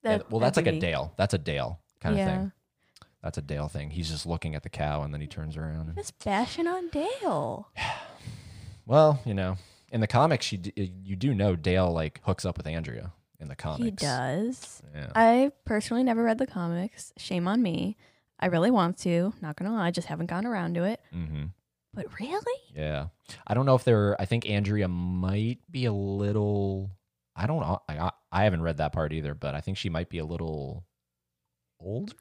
Yeah, 0.04 0.18
That- 0.18 0.32
well, 0.32 0.40
that's 0.40 0.58
like 0.58 0.66
a. 0.68 0.80
Dale. 0.80 1.14
That's 1.16 1.34
a 1.36 1.38
Dale 1.38 1.80
kind 2.00 2.20
of 2.20 2.26
thing. 2.26 2.52
That's 3.22 3.38
a 3.38 3.42
Dale 3.42 3.68
thing. 3.68 3.92
He's 3.92 4.10
just 4.10 4.26
looking 4.26 4.56
at 4.56 4.64
the 4.64 4.70
cow, 4.70 5.04
and 5.04 5.14
then 5.14 5.22
he 5.22 5.28
turns 5.28 5.56
around. 5.56 5.90
And, 5.90 5.96
Just 5.96 6.18
bashing 6.26 6.66
on 6.68 6.90
Dale. 6.90 7.70
well, 8.86 9.20
you 9.26 9.34
know, 9.34 9.58
in 9.92 10.02
the 10.02 10.08
comics, 10.08 10.52
you 10.52 10.58
d- 10.58 10.92
you 11.04 11.16
do 11.16 11.34
know 11.34 11.56
Dale 11.56 11.92
like 11.92 12.20
hooks 12.24 12.46
up 12.46 12.58
with 12.58 12.66
Andrea 12.68 13.12
in 13.40 13.48
the 13.48 13.56
comics. 13.56 13.84
He 13.84 13.92
does. 13.92 14.82
Yeah. 14.96 15.12
I 15.16 15.52
personally 15.66 16.04
never 16.04 16.24
read 16.24 16.38
the 16.40 16.48
comics. 16.48 17.14
Shame 17.18 17.48
on 17.48 17.62
me. 17.62 17.98
I 18.40 18.48
really 18.48 18.72
want 18.72 18.98
to. 19.00 19.34
Not 19.42 19.56
gonna 19.56 19.74
lie, 19.74 19.88
I 19.88 19.92
just 19.92 20.08
haven't 20.08 20.28
gotten 20.28 20.48
around 20.48 20.74
to 20.76 20.84
it. 20.84 21.00
mm-hmm. 21.16 21.46
But 21.94 22.08
really, 22.20 22.60
Yeah. 22.76 23.08
I 23.46 23.54
don't 23.54 23.66
know 23.66 23.76
if 23.76 23.84
they're 23.84 24.20
I 24.20 24.26
think 24.26 24.50
Andrea 24.50 24.88
might 24.88 25.60
be 25.70 25.86
a 25.86 25.94
little 25.94 26.90
I 27.36 27.48
don't 27.48 27.62
know. 27.62 27.82
I 27.88 28.12
I 28.32 28.44
haven't 28.44 28.62
read 28.62 28.78
that 28.78 28.92
part 28.94 29.14
either, 29.14 29.34
but 29.34 29.56
I 29.56 29.62
think 29.62 29.78
she 29.78 29.90
might 29.90 30.10
be 30.10 30.18
a 30.20 30.26
little 30.26 30.86
older. 31.80 32.14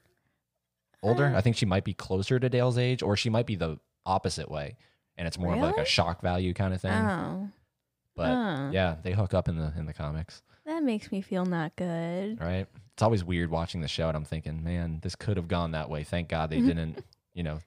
Older? 1.03 1.25
Uh, 1.27 1.37
I 1.37 1.41
think 1.41 1.55
she 1.55 1.65
might 1.65 1.83
be 1.83 1.93
closer 1.93 2.39
to 2.39 2.49
Dale's 2.49 2.77
age 2.77 3.01
or 3.01 3.15
she 3.17 3.29
might 3.29 3.45
be 3.47 3.55
the 3.55 3.79
opposite 4.05 4.49
way 4.51 4.77
and 5.17 5.27
it's 5.27 5.37
more 5.37 5.53
of 5.53 5.59
like 5.59 5.77
a 5.77 5.85
shock 5.85 6.21
value 6.21 6.53
kind 6.53 6.73
of 6.73 6.81
thing. 6.81 6.91
oh, 6.91 7.49
but 8.15 8.29
uh. 8.29 8.69
yeah, 8.71 8.95
they 9.03 9.11
hook 9.13 9.33
up 9.33 9.47
in 9.49 9.57
the 9.57 9.73
in 9.77 9.85
the 9.85 9.93
comics, 9.93 10.41
that 10.65 10.83
makes 10.83 11.11
me 11.11 11.21
feel 11.21 11.45
not 11.45 11.75
good. 11.75 12.39
right? 12.39 12.67
It's 12.93 13.01
always 13.01 13.23
weird 13.23 13.49
watching 13.49 13.81
the 13.81 13.87
show 13.87 14.07
and 14.09 14.17
I'm 14.17 14.25
thinking, 14.25 14.63
man, 14.63 14.99
this 15.01 15.15
could 15.15 15.37
have 15.37 15.47
gone 15.47 15.71
that 15.71 15.89
way. 15.89 16.03
Thank 16.03 16.29
God 16.29 16.49
they 16.51 16.61
didn't, 16.61 17.03
you 17.33 17.43
know, 17.43 17.59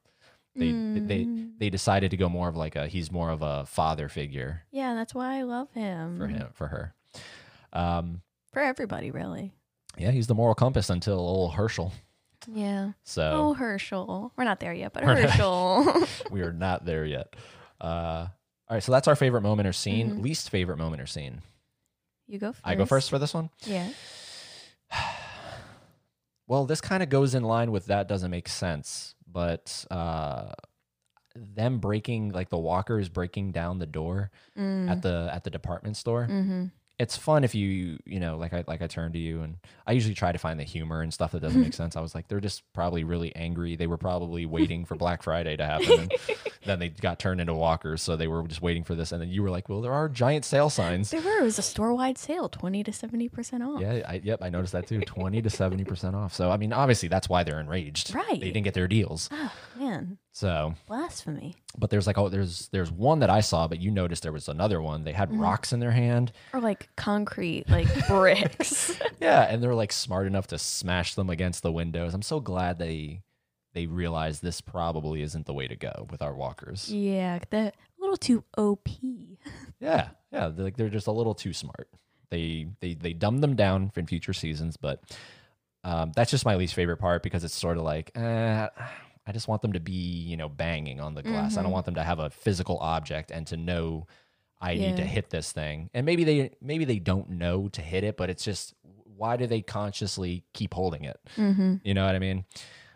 they 0.54 0.70
they 0.70 1.24
Mm. 1.24 1.58
they 1.58 1.70
decided 1.70 2.12
to 2.12 2.16
go 2.16 2.28
more 2.28 2.48
of 2.48 2.56
like 2.56 2.76
a 2.76 2.86
he's 2.86 3.10
more 3.10 3.30
of 3.30 3.42
a 3.42 3.66
father 3.66 4.08
figure 4.08 4.62
Yeah, 4.70 4.94
that's 4.94 5.12
why 5.12 5.38
I 5.38 5.42
love 5.42 5.72
him. 5.72 6.16
for 6.18 6.28
him 6.28 6.50
for 6.52 6.68
her. 6.68 6.94
Um, 7.72 8.22
For 8.52 8.60
everybody, 8.62 9.10
really. 9.10 9.52
yeah, 9.96 10.10
he's 10.10 10.26
the 10.26 10.34
moral 10.34 10.54
compass 10.54 10.90
until 10.90 11.18
old 11.18 11.52
Hershel. 11.54 11.92
Yeah. 12.46 12.92
So 13.04 13.22
Oh, 13.32 13.54
Hershel. 13.54 14.30
We're 14.36 14.44
not 14.44 14.60
there 14.60 14.74
yet, 14.74 14.92
but 14.92 15.02
Hershel. 15.04 16.06
we 16.30 16.42
are 16.42 16.52
not 16.52 16.84
there 16.84 17.04
yet. 17.06 17.34
Uh, 17.80 18.26
all 18.68 18.74
right, 18.76 18.82
so 18.82 18.92
that's 18.92 19.08
our 19.08 19.16
favorite 19.16 19.42
moment 19.42 19.66
or 19.68 19.72
scene. 19.72 20.16
Mhm. 20.18 20.22
Least 20.22 20.50
favorite 20.50 20.76
moment 20.78 21.00
or 21.02 21.06
scene. 21.06 21.42
you 22.26 22.38
go 22.38 22.52
first. 22.52 22.60
I 22.64 22.74
go 22.74 22.84
first 22.86 23.10
for 23.10 23.18
this 23.18 23.34
one. 23.34 23.50
Yeah. 23.64 23.88
Well, 26.46 26.66
this 26.66 26.80
kind 26.82 27.02
of 27.02 27.08
goes 27.08 27.34
in 27.34 27.42
line 27.42 27.72
with 27.72 27.86
that 27.86 28.06
doesn't 28.06 28.30
make 28.30 28.48
sense, 28.48 29.14
but 29.26 29.86
uh, 29.90 30.52
them 31.34 31.78
breaking 31.78 32.32
like 32.32 32.50
the 32.50 32.58
walkers 32.58 33.08
breaking 33.08 33.52
down 33.52 33.78
the 33.78 33.86
door 33.86 34.30
Mm. 34.56 34.90
at 34.90 35.00
the 35.00 35.30
at 35.32 35.44
the 35.44 35.50
department 35.50 35.96
store. 35.96 36.26
mm-hmm. 36.30 36.66
It's 36.98 37.16
fun 37.16 37.42
if 37.42 37.54
you 37.54 37.98
you 38.04 38.20
know 38.20 38.36
like 38.36 38.52
I 38.52 38.64
like 38.68 38.80
I 38.80 38.86
turn 38.86 39.12
to 39.12 39.18
you 39.18 39.42
and 39.42 39.56
I 39.86 39.92
usually 39.92 40.14
try 40.14 40.30
to 40.30 40.38
find 40.38 40.60
the 40.60 40.64
humor 40.64 41.02
and 41.02 41.12
stuff 41.12 41.32
that 41.32 41.40
doesn't 41.40 41.60
make 41.60 41.72
mm-hmm. 41.72 41.76
sense. 41.76 41.96
I 41.96 42.00
was 42.00 42.14
like 42.14 42.28
they're 42.28 42.40
just 42.40 42.62
probably 42.72 43.02
really 43.02 43.34
angry. 43.34 43.74
They 43.74 43.86
were 43.86 43.96
probably 43.96 44.46
waiting 44.46 44.84
for 44.84 44.94
Black 44.94 45.22
Friday 45.22 45.56
to 45.56 45.64
happen. 45.64 46.00
And 46.00 46.12
then 46.64 46.78
they 46.78 46.88
got 46.90 47.18
turned 47.18 47.40
into 47.40 47.54
walkers, 47.54 48.00
so 48.00 48.16
they 48.16 48.28
were 48.28 48.46
just 48.46 48.62
waiting 48.62 48.84
for 48.84 48.94
this. 48.94 49.10
And 49.12 49.20
then 49.20 49.28
you 49.28 49.42
were 49.42 49.50
like, 49.50 49.68
well, 49.68 49.80
there 49.80 49.92
are 49.92 50.08
giant 50.08 50.44
sale 50.44 50.70
signs. 50.70 51.10
There 51.10 51.20
were. 51.20 51.40
It 51.40 51.44
was 51.44 51.58
a 51.58 51.62
store 51.62 51.94
wide 51.94 52.16
sale, 52.16 52.48
20 52.48 52.84
to 52.84 52.90
70% 52.90 53.66
off. 53.66 53.80
Yeah, 53.80 54.02
I, 54.08 54.20
yep, 54.22 54.40
I 54.42 54.48
noticed 54.48 54.72
that 54.72 54.86
too. 54.86 55.00
Twenty 55.00 55.42
to 55.42 55.50
seventy 55.50 55.84
percent 55.84 56.16
off. 56.16 56.32
So 56.32 56.50
I 56.50 56.56
mean, 56.56 56.72
obviously 56.72 57.08
that's 57.08 57.28
why 57.28 57.42
they're 57.42 57.60
enraged. 57.60 58.14
Right. 58.14 58.40
They 58.40 58.50
didn't 58.50 58.64
get 58.64 58.74
their 58.74 58.88
deals. 58.88 59.28
Oh, 59.32 59.52
man. 59.78 60.18
So, 60.36 60.74
Blasphemy. 60.88 61.54
but 61.78 61.90
there's 61.90 62.08
like 62.08 62.18
oh, 62.18 62.28
there's 62.28 62.66
there's 62.72 62.90
one 62.90 63.20
that 63.20 63.30
I 63.30 63.38
saw, 63.38 63.68
but 63.68 63.80
you 63.80 63.92
noticed 63.92 64.24
there 64.24 64.32
was 64.32 64.48
another 64.48 64.82
one. 64.82 65.04
They 65.04 65.12
had 65.12 65.32
rocks 65.32 65.72
in 65.72 65.78
their 65.78 65.92
hand. 65.92 66.32
Or 66.52 66.60
like 66.60 66.88
concrete, 66.96 67.68
like 67.70 67.86
bricks. 68.08 68.98
Yeah, 69.20 69.42
and 69.42 69.62
they're 69.62 69.76
like 69.76 69.92
smart 69.92 70.26
enough 70.26 70.48
to 70.48 70.58
smash 70.58 71.14
them 71.14 71.30
against 71.30 71.62
the 71.62 71.70
windows. 71.72 72.12
I'm 72.14 72.20
so 72.22 72.40
glad 72.40 72.78
they 72.80 73.22
they 73.74 73.86
realized 73.86 74.42
this 74.42 74.60
probably 74.60 75.22
isn't 75.22 75.46
the 75.46 75.54
way 75.54 75.68
to 75.68 75.76
go 75.76 76.08
with 76.10 76.20
our 76.20 76.34
walkers. 76.34 76.92
yeah. 76.92 77.38
The, 77.48 77.68
a 77.68 77.72
little 78.00 78.16
too 78.16 78.42
OP. 78.58 78.88
Yeah, 79.80 80.08
yeah, 80.32 80.48
they're, 80.48 80.64
like 80.64 80.76
they're 80.76 80.88
just 80.88 81.06
a 81.06 81.12
little 81.12 81.34
too 81.34 81.52
smart. 81.52 81.88
They 82.30 82.66
they 82.80 82.94
they 82.94 83.12
dumb 83.12 83.40
them 83.40 83.54
down 83.54 83.92
in 83.94 84.06
future 84.06 84.32
seasons, 84.32 84.76
but 84.76 85.00
um, 85.84 86.12
that's 86.16 86.30
just 86.30 86.44
my 86.44 86.56
least 86.56 86.74
favorite 86.74 86.96
part 86.96 87.22
because 87.22 87.44
it's 87.44 87.54
sort 87.54 87.76
of 87.76 87.82
like, 87.84 88.10
eh, 88.16 88.68
I 89.26 89.32
just 89.32 89.48
want 89.48 89.62
them 89.62 89.72
to 89.74 89.80
be 89.80 89.92
you 89.92 90.36
know 90.36 90.48
banging 90.48 91.00
on 91.00 91.14
the 91.14 91.22
glass. 91.22 91.56
I 91.56 91.62
don't 91.62 91.70
Mhm. 91.70 91.74
want 91.74 91.86
them 91.86 91.94
to 91.96 92.02
have 92.04 92.18
a 92.18 92.30
physical 92.30 92.78
object 92.78 93.30
and 93.30 93.46
to 93.48 93.56
know 93.56 94.06
I 94.60 94.74
need 94.74 94.96
to 94.96 95.04
hit 95.04 95.28
this 95.30 95.52
thing. 95.52 95.90
And 95.94 96.06
maybe 96.06 96.24
they 96.24 96.50
maybe 96.60 96.84
they 96.84 96.98
don't 96.98 97.30
know 97.30 97.68
to 97.68 97.82
hit 97.82 98.04
it, 98.04 98.16
but 98.16 98.30
it's 98.30 98.44
just 98.44 98.74
why 99.16 99.36
do 99.36 99.46
they 99.46 99.60
consciously 99.62 100.44
keep 100.54 100.74
holding 100.74 101.04
it? 101.04 101.18
Mm-hmm. 101.36 101.76
You 101.84 101.94
know 101.94 102.04
what 102.04 102.14
I 102.14 102.18
mean? 102.18 102.44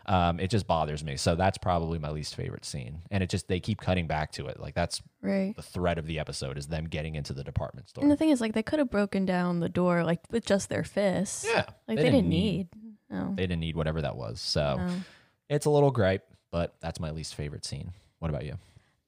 Um, 0.05 0.39
it 0.39 0.49
just 0.49 0.65
bothers 0.65 1.03
me. 1.03 1.17
So 1.17 1.35
that's 1.35 1.59
probably 1.59 1.99
my 1.99 2.09
least 2.09 2.35
favorite 2.35 2.65
scene. 2.65 3.03
And 3.11 3.21
it 3.21 3.29
just 3.29 3.47
they 3.47 3.59
keep 3.59 3.79
cutting 3.79 4.07
back 4.07 4.31
to 4.33 4.47
it. 4.47 4.59
Like 4.59 4.73
that's 4.73 5.01
Right. 5.21 5.55
the 5.55 5.61
thread 5.61 5.97
of 5.99 6.07
the 6.07 6.17
episode 6.17 6.57
is 6.57 6.67
them 6.67 6.85
getting 6.85 7.13
into 7.15 7.31
the 7.33 7.43
department 7.43 7.89
store. 7.89 8.03
And 8.03 8.09
the 8.11 8.15
thing 8.17 8.29
is, 8.31 8.39
like, 8.41 8.53
they 8.53 8.63
could 8.63 8.79
have 8.79 8.89
broken 8.89 9.25
down 9.25 9.59
the 9.59 9.67
door, 9.69 10.03
like, 10.05 10.21
with 10.31 10.45
just 10.45 10.69
their 10.69 10.83
fists. 10.85 11.45
yeah, 11.45 11.65
Like, 11.89 11.97
they, 11.97 12.03
didn't 12.05 12.29
need. 12.29 12.69
No. 13.09 13.33
they 13.35 13.43
didn't 13.43 13.59
need 13.59 13.75
whatever 13.75 14.01
that 14.01 14.15
was. 14.15 14.39
So 14.39 14.77
no. 14.77 14.93
It's 15.49 15.65
a 15.65 15.69
little 15.69 15.91
gripe, 15.91 16.25
but 16.51 16.75
that's 16.79 16.99
my 16.99 17.11
least 17.11 17.35
favorite 17.35 17.65
scene. 17.65 17.91
What 18.19 18.29
about 18.29 18.45
you? 18.45 18.57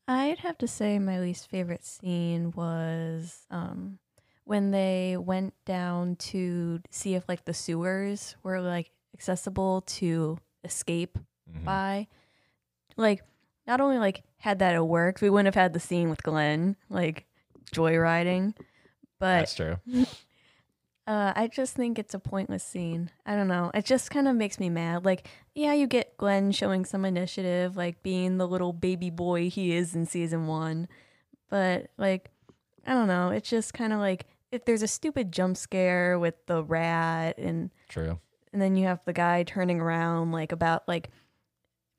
I'd 0.07 0.39
have 0.39 0.57
to 0.59 0.67
say 0.67 0.99
my 0.99 1.19
least 1.19 1.49
favorite 1.49 1.85
scene 1.85 2.51
was 2.51 3.45
um, 3.49 3.99
when 4.43 4.71
they 4.71 5.15
went 5.17 5.53
down 5.65 6.15
to 6.17 6.81
see 6.89 7.13
if 7.15 7.27
like 7.29 7.45
the 7.45 7.53
sewers 7.53 8.35
were 8.43 8.59
like 8.61 8.91
accessible 9.13 9.81
to 9.81 10.37
escape 10.63 11.17
Mhm. 11.49 11.63
by. 11.65 12.07
Like, 12.97 13.23
not 13.67 13.79
only 13.79 13.97
like 13.99 14.23
had 14.37 14.59
that 14.59 14.75
it 14.75 14.85
worked, 14.85 15.21
we 15.21 15.29
wouldn't 15.29 15.47
have 15.47 15.55
had 15.61 15.73
the 15.73 15.79
scene 15.79 16.09
with 16.09 16.23
Glenn 16.23 16.75
like 16.89 17.25
joyriding, 17.71 18.55
but 19.19 19.39
That's 19.39 19.55
true. 19.55 19.77
uh, 21.07 21.33
I 21.35 21.47
just 21.47 21.75
think 21.75 21.97
it's 21.99 22.13
a 22.13 22.19
pointless 22.19 22.63
scene. 22.63 23.09
I 23.25 23.35
don't 23.35 23.47
know. 23.47 23.71
It 23.73 23.85
just 23.85 24.11
kind 24.11 24.27
of 24.27 24.35
makes 24.35 24.59
me 24.59 24.69
mad. 24.69 25.03
Like, 25.05 25.27
yeah, 25.55 25.73
you 25.73 25.87
get 25.87 26.15
Glenn 26.17 26.51
showing 26.51 26.85
some 26.85 27.05
initiative, 27.05 27.75
like 27.75 28.03
being 28.03 28.37
the 28.37 28.47
little 28.47 28.71
baby 28.73 29.09
boy 29.09 29.49
he 29.49 29.73
is 29.73 29.95
in 29.95 30.05
season 30.05 30.47
one. 30.47 30.87
But, 31.49 31.87
like, 31.97 32.29
I 32.85 32.93
don't 32.93 33.07
know. 33.07 33.29
It's 33.29 33.49
just 33.49 33.73
kind 33.73 33.93
of 33.93 33.99
like 33.99 34.25
if 34.51 34.65
there's 34.65 34.81
a 34.83 34.87
stupid 34.87 35.31
jump 35.31 35.57
scare 35.57 36.17
with 36.19 36.35
the 36.45 36.63
rat 36.63 37.37
and 37.37 37.71
True. 37.89 38.19
and 38.53 38.61
then 38.61 38.75
you 38.75 38.85
have 38.85 38.99
the 39.05 39.13
guy 39.13 39.43
turning 39.43 39.79
around 39.79 40.31
like 40.31 40.51
about 40.51 40.87
like 40.87 41.09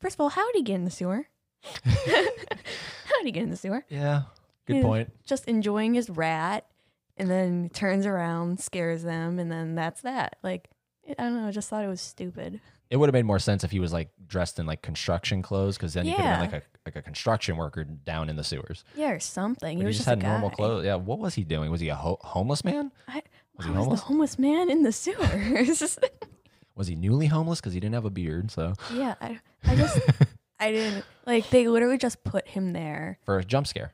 first 0.01 0.17
of 0.17 0.21
all, 0.21 0.29
how 0.29 0.45
did 0.53 0.57
he 0.59 0.63
get 0.63 0.75
in 0.75 0.85
the 0.85 0.91
sewer? 0.91 1.27
how 1.85 3.17
did 3.19 3.25
he 3.25 3.31
get 3.33 3.43
in 3.45 3.51
the 3.51 3.57
sewer? 3.57 3.85
Yeah. 3.89 4.23
Good 4.67 4.77
Yeah. 4.77 4.83
point. 4.83 5.13
just 5.25 5.47
enjoying 5.49 5.95
his 5.95 6.11
rat 6.11 6.67
and 7.17 7.31
then 7.31 7.71
turns 7.73 8.07
around, 8.07 8.61
scares 8.61 9.03
them, 9.03 9.39
and 9.39 9.51
then 9.51 9.75
that's 9.75 10.03
that. 10.03 10.37
Like, 10.43 10.69
I 11.09 11.15
don't 11.25 11.37
know, 11.43 11.49
I 11.49 11.51
just 11.51 11.69
thought 11.69 11.85
it 11.85 11.89
was 11.89 12.01
stupid. 12.01 12.61
It 12.91 12.97
would 12.99 13.07
have 13.09 13.15
made 13.15 13.25
more 13.25 13.39
sense 13.39 13.65
if 13.65 13.71
he 13.71 13.81
was 13.81 13.93
like 13.93 14.11
dressed 14.27 14.59
in 14.59 14.67
like 14.67 14.83
construction 14.83 15.41
clothes, 15.43 15.77
because 15.77 15.95
then 15.95 16.05
he 16.05 16.13
could 16.13 16.25
have 16.25 16.41
Yeah. 16.41 16.47
been 16.47 16.53
like 16.53 16.63
a 16.63 16.67
like 16.85 16.97
a 16.97 17.03
construction 17.03 17.57
worker 17.57 17.85
down 17.85 18.29
in 18.29 18.37
the 18.37 18.45
sewers. 18.45 18.85
Yeah, 18.97 19.11
or 19.11 19.21
something. 19.21 19.79
But 19.79 19.83
he 19.83 19.87
was 19.87 19.97
just, 19.97 20.09
just, 20.09 20.09
had 20.09 20.19
a 20.23 20.29
normal 20.31 20.51
guy. 20.51 20.55
clothes. 20.57 20.85
Yeah, 20.85 20.97
what 20.97 21.19
was 21.19 21.35
he 21.35 21.45
doing? 21.45 21.71
Was 21.71 21.81
he 21.81 21.89
a 21.89 21.95
ho- 21.95 22.19
homeless 22.23 22.65
man? 22.65 22.93
I, 23.09 23.23
Was 23.57 23.67
he 23.67 23.71
was 23.73 23.79
homeless? 23.79 24.01
the 24.01 24.07
homeless 24.07 24.39
man 24.39 24.71
in 24.71 24.83
the 24.83 24.93
sewers? 24.93 25.99
Was 26.75 26.87
he 26.89 26.95
newly 26.97 27.27
homeless 27.27 27.61
because 27.61 27.75
he 27.75 27.81
didn't 27.81 27.95
have 27.95 28.05
a 28.07 28.11
beard? 28.11 28.51
So 28.51 28.73
yeah, 28.95 29.15
I, 29.21 29.39
I 29.67 29.77
just, 29.77 30.01
I 30.61 30.73
didn't 30.73 31.05
like. 31.27 31.49
They 31.51 31.69
literally 31.69 31.99
just 31.99 32.25
put 32.25 32.49
him 32.49 32.73
there 32.73 33.19
for 33.25 33.39
a 33.39 33.45
jump 33.45 33.67
scare, 33.67 33.93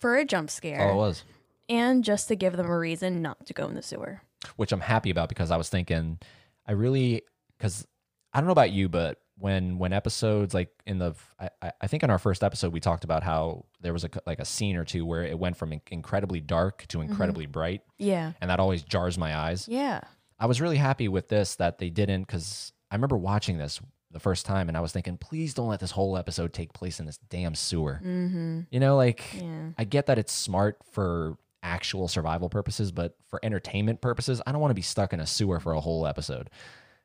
for 0.00 0.16
a 0.16 0.24
jump 0.24 0.46
that's 0.46 0.54
scare 0.54 0.80
all 0.80 0.92
it 0.92 0.96
was. 0.96 1.24
And 1.70 2.04
just 2.04 2.28
to 2.28 2.36
give 2.36 2.56
them 2.56 2.66
a 2.68 2.78
reason 2.78 3.22
not 3.22 3.46
to 3.46 3.54
go 3.54 3.66
in 3.68 3.74
the 3.74 3.82
sewer. 3.82 4.20
which 4.56 4.72
I'm 4.72 4.80
happy 4.80 5.08
about 5.10 5.28
because 5.30 5.50
I 5.50 5.56
was 5.56 5.68
thinking, 5.70 6.18
I 6.66 6.72
really, 6.72 7.22
because 7.56 7.86
I 8.34 8.40
don't 8.40 8.46
know 8.46 8.52
about 8.52 8.70
you, 8.72 8.88
but 8.88 9.18
when 9.38 9.78
when 9.78 9.92
episodes 9.94 10.52
like 10.52 10.68
in 10.86 10.98
the, 10.98 11.14
I, 11.40 11.72
I- 11.80 11.86
think 11.86 12.02
in 12.02 12.10
our 12.10 12.18
first 12.18 12.42
episode 12.44 12.72
we 12.74 12.80
talked 12.80 13.04
about 13.04 13.22
how 13.22 13.64
there 13.80 13.92
was 13.94 14.04
a 14.04 14.10
like 14.26 14.38
a 14.38 14.44
scene 14.44 14.76
or 14.76 14.84
two 14.84 15.06
where 15.06 15.22
it 15.24 15.38
went 15.38 15.56
from 15.56 15.72
in- 15.72 15.80
incredibly 15.90 16.40
dark 16.40 16.84
to 16.88 17.00
incredibly 17.00 17.46
bright, 17.46 17.80
Yeah, 17.98 18.32
and 18.42 18.50
that 18.50 18.60
always 18.60 18.82
jars 18.82 19.16
my 19.16 19.34
eyes. 19.34 19.66
yeah, 19.68 20.00
I 20.38 20.44
was 20.46 20.60
really 20.60 20.76
happy 20.76 21.08
with 21.08 21.28
this 21.28 21.56
that 21.56 21.78
they 21.78 21.88
didn't 21.88 22.22
because 22.26 22.72
I 22.90 22.96
remember 22.96 23.16
watching 23.16 23.56
this 23.56 23.80
the 24.10 24.20
first 24.20 24.44
time 24.44 24.68
and 24.68 24.76
I 24.76 24.80
was 24.80 24.90
thinking, 24.92 25.16
please 25.16 25.54
don't 25.54 25.68
let 25.68 25.80
this 25.80 25.92
whole 25.92 26.16
episode 26.18 26.52
take 26.52 26.72
place 26.72 26.98
in 27.00 27.06
this 27.06 27.18
damn 27.30 27.54
sewer. 27.54 28.00
mm-hmm. 28.04 28.60
You 28.70 28.80
know, 28.80 28.96
like 28.96 29.24
yeah. 29.40 29.70
I 29.78 29.84
get 29.84 30.06
that 30.06 30.18
it's 30.18 30.32
smart 30.32 30.78
for 30.92 31.36
actual 31.62 32.08
survival 32.08 32.48
purposes, 32.48 32.92
but 32.92 33.16
for 33.28 33.40
entertainment 33.42 34.00
purposes, 34.00 34.40
I 34.46 34.52
don't 34.52 34.60
want 34.60 34.70
to 34.70 34.74
be 34.76 34.82
stuck 34.82 35.12
in 35.12 35.20
a 35.20 35.26
sewer 35.26 35.60
for 35.60 35.72
a 35.72 35.80
whole 35.80 36.06
episode. 36.06 36.50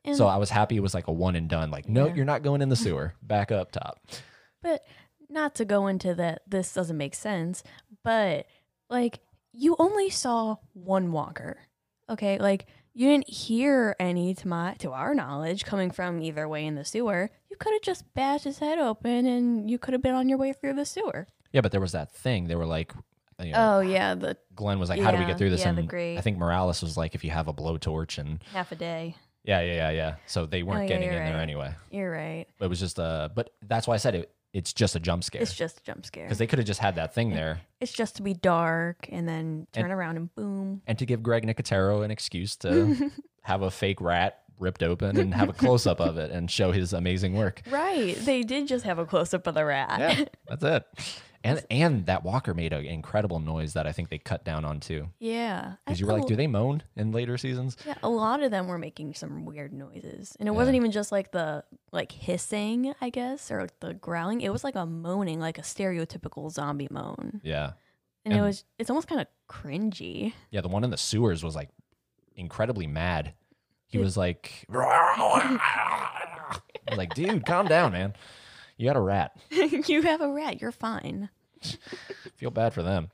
And, 0.03 0.15
so 0.15 0.27
I 0.27 0.37
was 0.37 0.49
happy 0.49 0.77
it 0.77 0.81
was 0.81 0.93
like 0.93 1.07
a 1.07 1.11
one 1.11 1.35
and 1.35 1.49
done. 1.49 1.71
Like, 1.71 1.89
no, 1.89 2.07
Yeah. 2.07 2.13
you're 2.15 2.25
not 2.25 2.43
going 2.43 2.61
in 2.61 2.69
the 2.69 2.75
sewer. 2.87 3.13
Back 3.21 3.51
up 3.51 3.71
top. 3.71 3.99
but 4.61 4.83
not 5.29 5.55
to 5.55 5.65
go 5.65 5.87
into 5.87 6.13
that. 6.15 6.41
This 6.47 6.73
doesn't 6.73 6.97
make 6.97 7.15
sense. 7.15 7.63
But 8.03 8.45
like, 8.89 9.19
you 9.51 9.75
only 9.79 10.09
saw 10.09 10.57
one 10.73 11.11
walker. 11.11 11.57
Okay, 12.09 12.37
like 12.37 12.67
you 12.93 13.07
didn't 13.09 13.29
hear 13.29 13.95
any 13.99 14.35
to 14.35 14.47
my 14.47 14.75
to 14.79 14.91
our 14.91 15.15
knowledge 15.15 15.65
coming 15.65 15.89
from 15.89 16.21
either 16.21 16.47
way 16.47 16.65
in 16.65 16.75
the 16.75 16.85
sewer. 16.85 17.31
You 17.49 17.57
could 17.57 17.73
have 17.73 17.81
just 17.81 18.13
bashed 18.13 18.43
his 18.43 18.59
head 18.59 18.77
open, 18.77 19.25
and 19.25 19.69
you 19.69 19.79
could 19.79 19.93
have 19.93 20.03
been 20.03 20.13
on 20.13 20.29
your 20.29 20.37
way 20.37 20.53
through 20.53 20.73
the 20.75 20.85
sewer. 20.85 21.25
Yeah, 21.51 21.61
but 21.61 21.71
there 21.71 21.81
was 21.81 21.93
that 21.93 22.11
thing. 22.11 22.47
They 22.47 22.55
were 22.55 22.65
like, 22.67 22.93
you 23.39 23.51
know, 23.51 23.77
Oh 23.77 23.79
yeah, 23.81 24.15
the 24.15 24.37
Glenn 24.55 24.79
was 24.79 24.89
like, 24.89 25.01
"How 25.01 25.11
do 25.11 25.17
we 25.17 25.23
yeah, 25.23 25.27
get 25.29 25.37
through 25.37 25.49
this?" 25.49 25.61
yeah, 25.61 25.71
the 25.73 25.81
and 25.81 26.17
I 26.17 26.21
think 26.21 26.37
Morales 26.37 26.81
was 26.81 26.95
like, 26.97 27.15
"If 27.15 27.23
you 27.23 27.31
have 27.31 27.47
a 27.47 27.53
blowtorch," 27.53 28.17
and 28.17 28.43
half 28.53 28.71
a 28.71 28.75
day. 28.75 29.15
yeah, 29.43 29.61
yeah, 29.61 29.73
yeah, 29.73 29.89
yeah. 29.91 30.15
So 30.27 30.45
they 30.45 30.63
weren't 30.63 30.79
Oh, 30.79 30.81
yeah, 30.83 30.87
getting 30.87 31.07
in 31.09 31.13
you're 31.13 31.23
there 31.25 31.33
right. 31.35 31.41
anyway. 31.41 31.73
You're 31.91 32.11
right. 32.11 32.45
It 32.59 32.67
was 32.67 32.79
just 32.79 32.97
a, 32.99 33.31
but 33.35 33.51
that's 33.67 33.87
why 33.87 33.93
I 33.95 33.97
said 33.97 34.15
it. 34.15 34.31
It's 34.53 34.71
just 34.71 34.95
a 34.95 35.01
jump 35.01 35.25
scare 35.25 35.41
It's 35.41 35.53
just 35.53 35.79
a 35.81 35.83
jump 35.83 36.05
scare. 36.05 36.23
because 36.23 36.37
they 36.37 36.47
could 36.47 36.59
have 36.59 36.65
just 36.65 36.79
had 36.79 36.95
that 36.95 37.13
thing 37.13 37.31
there 37.31 37.59
It's 37.81 37.91
just 37.91 38.15
to 38.15 38.21
be 38.21 38.33
dark 38.33 39.05
and 39.11 39.27
then 39.27 39.67
turn 39.73 39.91
around 39.91 40.15
and 40.15 40.33
boom. 40.33 40.81
and 40.87 40.97
to 40.97 41.05
give 41.05 41.21
Greg 41.21 41.45
Nicotero 41.45 42.05
an 42.05 42.09
excuse 42.09 42.55
to 42.57 43.11
have 43.41 43.63
a 43.63 43.69
fake 43.69 43.99
rat 43.99 44.43
ripped 44.57 44.81
open 44.81 45.17
and 45.17 45.33
have 45.33 45.49
a 45.49 45.53
close 45.53 45.85
up 45.85 45.99
of 45.99 46.17
it 46.17 46.31
and 46.31 46.49
show 46.49 46.71
his 46.71 46.93
amazing 46.93 47.33
work. 47.35 47.63
Right. 47.69 48.15
They 48.15 48.43
did 48.43 48.69
just 48.69 48.85
have 48.85 48.97
a 48.97 49.05
close 49.05 49.33
up 49.33 49.45
of 49.45 49.55
the 49.55 49.65
rat. 49.65 49.99
Yeah, 49.99 50.25
that's 50.47 50.63
it. 50.63 50.85
And 51.45 51.65
and 51.69 52.05
that 52.07 52.23
walker 52.23 52.53
made 52.53 52.73
an 52.73 52.85
incredible 52.85 53.39
noise 53.39 53.73
that 53.73 53.85
I 53.85 53.91
think 53.91 54.09
they 54.09 54.17
cut 54.17 54.43
down 54.43 54.65
on 54.65 54.79
too. 54.79 55.09
yeah. 55.19 55.73
Because 55.85 55.99
you 55.99 56.07
were 56.07 56.13
like, 56.13 56.25
do 56.25 56.35
they 56.35 56.47
moan 56.47 56.83
in 56.95 57.11
later 57.11 57.37
seasons? 57.37 57.77
Yeah, 57.85 57.93
a 58.01 58.09
lot 58.09 58.41
of 58.41 58.51
them 58.51 58.67
were 58.67 58.79
making 58.79 59.13
some 59.13 59.45
weird 59.45 59.71
noises. 59.71 60.35
And 60.39 60.49
it 60.49 60.53
wasn't 60.53 60.75
even 60.75 60.91
just 60.91 61.11
like 61.11 61.31
the 61.31 61.63
like 61.91 62.11
hissing, 62.11 62.93
I 62.99 63.09
guess, 63.09 63.51
or 63.51 63.61
like 63.61 63.79
the 63.79 63.93
growling. 63.93 64.41
It 64.41 64.51
was 64.51 64.63
like 64.63 64.75
a 64.75 64.85
moaning, 64.85 65.39
like 65.39 65.57
a 65.57 65.61
stereotypical 65.61 66.51
zombie 66.51 66.87
moan. 66.89 67.41
Yeah. 67.43 67.73
And, 68.25 68.33
it 68.33 68.41
was 68.41 68.63
it's 68.79 68.89
almost 68.89 69.07
kind 69.07 69.21
of 69.21 69.27
cringy. 69.47 70.33
Yeah, 70.49 70.61
the 70.61 70.67
one 70.67 70.83
in 70.83 70.89
the 70.89 70.97
sewers 70.97 71.43
was 71.43 71.55
like 71.55 71.69
incredibly 72.35 72.87
mad. 72.87 73.33
He 73.87 73.99
was 73.99 74.17
like, 74.17 74.65
like, 76.97 77.13
dude, 77.13 77.45
calm 77.45 77.67
down, 77.67 77.91
man. 77.91 78.13
You 78.77 78.87
got 78.87 78.97
a 78.97 79.01
rat. 79.01 79.37
you 79.51 80.01
have 80.03 80.21
a 80.21 80.29
rat, 80.31 80.61
you're 80.61 80.71
fine. 80.71 81.29
Feel 82.35 82.51
bad 82.51 82.73
for 82.73 82.83
them. 82.83 83.09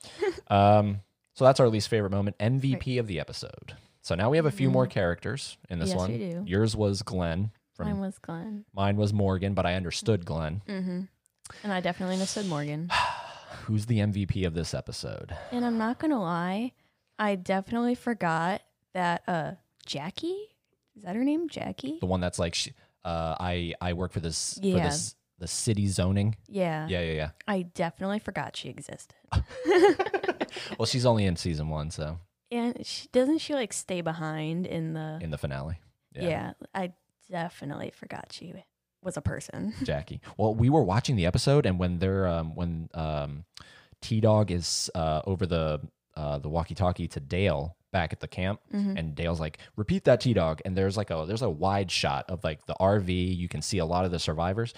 Um, 0.49 1.01
so 1.33 1.45
that's 1.45 1.59
our 1.59 1.69
least 1.69 1.87
favorite 1.87 2.11
moment. 2.11 2.37
MVP 2.39 2.99
of 2.99 3.07
the 3.07 3.19
episode. 3.19 3.75
So 4.01 4.15
now 4.15 4.29
we 4.29 4.37
have 4.37 4.45
a 4.47 4.51
few 4.51 4.69
more 4.71 4.87
characters 4.87 5.57
in 5.69 5.79
this. 5.79 5.89
Yes, 5.89 5.97
one. 5.97 6.11
we 6.11 6.17
do. 6.17 6.43
Yours 6.47 6.75
was 6.75 7.01
Glenn. 7.03 7.51
From 7.75 7.87
Mine 7.87 7.99
was 8.01 8.17
Glenn. 8.19 8.65
mine 8.73 8.97
was 8.97 9.13
Morgan, 9.13 9.53
but 9.53 9.65
I 9.65 9.75
understood 9.75 10.25
Glenn. 10.25 10.61
Mm-hmm. 10.67 11.01
And 11.63 11.73
I 11.73 11.79
definitely 11.79 12.15
understood 12.15 12.47
Morgan. 12.47 12.89
Who's 13.65 13.85
the 13.85 13.99
MVP 13.99 14.45
of 14.45 14.53
this 14.53 14.73
episode? 14.73 15.35
And 15.51 15.63
I'm 15.65 15.77
not 15.77 15.99
gonna 15.99 16.19
lie, 16.21 16.73
I 17.19 17.35
definitely 17.35 17.95
forgot 17.95 18.61
that 18.93 19.23
uh 19.27 19.51
Jackie 19.85 20.47
is 20.97 21.03
that 21.03 21.15
her 21.15 21.23
name? 21.23 21.47
Jackie? 21.47 21.97
The 21.99 22.05
one 22.05 22.19
that's 22.19 22.37
like, 22.37 22.53
sh- 22.53 22.69
uh, 23.05 23.35
I 23.39 23.73
I 23.79 23.93
work 23.93 24.11
for 24.11 24.19
this 24.19 24.55
for 24.59 24.65
Yeah. 24.67 24.89
this 24.89 25.15
the 25.41 25.47
city 25.47 25.87
zoning. 25.87 26.37
Yeah. 26.47 26.87
Yeah, 26.87 27.01
yeah, 27.01 27.11
yeah. 27.13 27.29
I 27.47 27.63
definitely 27.63 28.19
forgot 28.19 28.55
she 28.55 28.69
existed. 28.69 29.15
Well, 30.77 30.85
she's 30.85 31.05
only 31.05 31.25
in 31.25 31.35
season 31.37 31.69
one, 31.69 31.91
so 31.91 32.19
And 32.51 32.85
she 32.85 33.07
doesn't 33.13 33.37
she 33.39 33.53
like 33.53 33.71
stay 33.73 34.01
behind 34.01 34.65
in 34.67 34.93
the 34.93 35.17
in 35.21 35.31
the 35.31 35.37
finale. 35.37 35.79
yeah. 36.13 36.27
yeah 36.27 36.51
I 36.75 36.91
definitely 37.29 37.91
forgot 37.95 38.27
she 38.31 38.53
was 39.01 39.15
a 39.17 39.21
person. 39.21 39.73
Jackie. 39.83 40.19
Well, 40.37 40.53
we 40.53 40.69
were 40.69 40.83
watching 40.83 41.15
the 41.15 41.25
episode, 41.25 41.65
and 41.65 41.79
when 41.79 41.99
they're 41.99 42.27
um, 42.27 42.55
when 42.55 42.89
um, 42.93 43.45
T 44.01 44.19
Dog 44.19 44.51
is 44.51 44.89
uh, 44.93 45.21
over 45.25 45.45
the 45.45 45.79
uh, 46.15 46.37
the 46.39 46.49
walkie-talkie 46.49 47.07
to 47.07 47.19
Dale 47.21 47.77
back 47.93 48.11
at 48.13 48.19
the 48.19 48.27
camp, 48.27 48.59
Mm-hmm. 48.73 48.97
and 48.97 49.15
Dale's 49.15 49.39
like, 49.39 49.59
"Repeat 49.77 50.03
that, 50.03 50.19
T 50.21 50.33
Dog." 50.33 50.61
And 50.65 50.75
there's 50.77 50.97
like 50.97 51.09
a 51.11 51.23
there's 51.25 51.41
a 51.43 51.49
wide 51.49 51.89
shot 51.89 52.25
of 52.29 52.43
like 52.43 52.65
the 52.65 52.75
RV. 52.79 53.37
You 53.37 53.47
can 53.47 53.61
see 53.61 53.77
a 53.77 53.85
lot 53.85 54.03
of 54.03 54.11
the 54.11 54.19
survivors. 54.19 54.73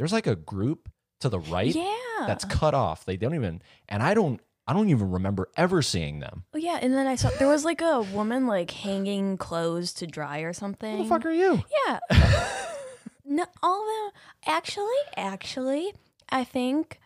There's 0.00 0.14
like 0.14 0.26
a 0.26 0.34
group 0.34 0.88
to 1.20 1.28
the 1.28 1.40
right 1.40 1.74
Yeah. 1.74 2.24
that's 2.26 2.46
cut 2.46 2.72
off. 2.72 3.04
They 3.04 3.18
don't 3.18 3.34
even, 3.34 3.60
and 3.86 4.02
I 4.02 4.14
don't. 4.14 4.40
I 4.66 4.72
don't 4.72 4.88
even 4.88 5.10
remember 5.10 5.50
ever 5.58 5.82
seeing 5.82 6.20
them. 6.20 6.44
Oh 6.54 6.58
yeah, 6.58 6.78
and 6.80 6.94
then 6.94 7.06
I 7.06 7.16
saw 7.16 7.28
there 7.38 7.48
was 7.48 7.66
like 7.66 7.82
a 7.82 8.00
woman 8.00 8.46
like 8.46 8.70
hanging 8.70 9.36
clothes 9.36 9.92
to 9.94 10.06
dry 10.06 10.38
or 10.38 10.54
something. 10.54 10.96
Who 10.96 11.02
the 11.02 11.08
fuck 11.10 11.26
are 11.26 11.32
you? 11.32 11.62
Yeah. 11.86 11.98
no, 13.26 13.44
all 13.62 13.82
of 13.82 14.12
them. 14.14 14.22
Actually, 14.46 14.86
actually, 15.18 15.92
I 16.30 16.44
think 16.44 16.98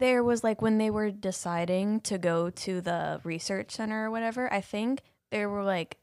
there 0.00 0.24
was 0.24 0.42
like 0.42 0.60
when 0.62 0.78
they 0.78 0.90
were 0.90 1.12
deciding 1.12 2.00
to 2.00 2.18
go 2.18 2.50
to 2.50 2.80
the 2.80 3.20
research 3.22 3.70
center 3.70 4.06
or 4.06 4.10
whatever. 4.10 4.52
I 4.52 4.60
think 4.60 5.02
they 5.30 5.46
were 5.46 5.62
like, 5.62 5.98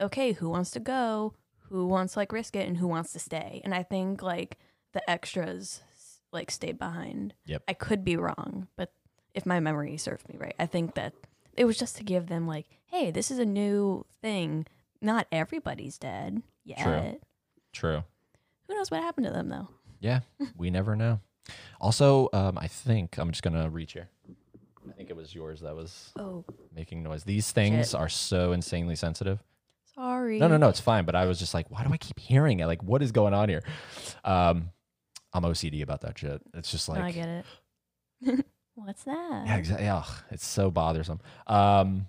okay, 0.00 0.32
who 0.32 0.48
wants 0.48 0.70
to 0.70 0.80
go? 0.80 1.34
Who 1.68 1.86
wants 1.86 2.14
to 2.14 2.20
like 2.20 2.32
risk 2.32 2.56
it, 2.56 2.66
and 2.66 2.78
who 2.78 2.86
wants 2.88 3.12
to 3.12 3.18
stay? 3.18 3.60
And 3.64 3.74
I 3.74 3.82
think 3.82 4.22
like 4.22 4.56
the 4.92 5.08
extras 5.10 5.80
like 6.32 6.50
stayed 6.50 6.78
behind. 6.78 7.34
Yep. 7.46 7.62
I 7.68 7.72
could 7.74 8.04
be 8.04 8.16
wrong, 8.16 8.68
but 8.76 8.92
if 9.34 9.44
my 9.46 9.60
memory 9.60 9.96
serves 9.96 10.26
me 10.28 10.36
right, 10.38 10.54
I 10.58 10.66
think 10.66 10.94
that 10.94 11.12
it 11.56 11.64
was 11.64 11.78
just 11.78 11.96
to 11.96 12.04
give 12.04 12.26
them 12.28 12.46
like, 12.46 12.66
hey, 12.86 13.10
this 13.10 13.30
is 13.30 13.38
a 13.38 13.44
new 13.46 14.04
thing. 14.20 14.66
Not 15.00 15.26
everybody's 15.32 15.98
dead 15.98 16.42
yet. 16.64 16.78
True. 16.82 17.20
True. 17.72 18.04
Who 18.68 18.74
knows 18.74 18.90
what 18.90 19.02
happened 19.02 19.26
to 19.26 19.32
them 19.32 19.48
though? 19.48 19.68
Yeah, 20.00 20.20
we 20.56 20.70
never 20.70 20.96
know. 20.96 21.20
Also, 21.80 22.28
um, 22.32 22.56
I 22.58 22.68
think 22.68 23.18
I'm 23.18 23.30
just 23.30 23.42
gonna 23.42 23.68
reach 23.68 23.92
here. 23.92 24.08
I 24.88 24.92
think 24.92 25.10
it 25.10 25.16
was 25.16 25.34
yours 25.34 25.60
that 25.60 25.74
was 25.76 26.12
Oh, 26.18 26.44
making 26.74 27.02
noise. 27.02 27.24
These 27.24 27.50
things 27.52 27.90
Shit. 27.90 27.94
are 28.00 28.08
so 28.08 28.52
insanely 28.52 28.96
sensitive. 28.96 29.42
sorry. 29.94 30.38
No, 30.38 30.48
no, 30.48 30.56
no, 30.56 30.68
it's 30.68 30.80
fine. 30.80 31.04
But 31.04 31.14
I 31.14 31.26
was 31.26 31.38
just 31.38 31.54
like, 31.54 31.70
why 31.70 31.84
do 31.84 31.92
I 31.92 31.96
keep 31.98 32.18
hearing 32.18 32.60
it? 32.60 32.66
Like, 32.66 32.82
what 32.82 33.02
is 33.02 33.12
going 33.12 33.32
on 33.34 33.48
here? 33.48 33.62
Um, 34.24 34.70
I'm 35.32 35.42
OCD 35.42 35.82
about 35.82 36.02
that 36.02 36.18
shit. 36.18 36.42
It's 36.54 36.70
just 36.70 36.88
like, 36.88 37.00
I 37.00 37.12
get 37.12 37.28
it. 37.28 38.46
What's 38.74 39.04
that? 39.04 39.44
yeah, 39.46 39.56
exactly. 39.56 39.88
Ugh, 39.88 40.08
it's 40.30 40.46
so 40.46 40.70
bothersome. 40.70 41.20
Um, 41.46 42.06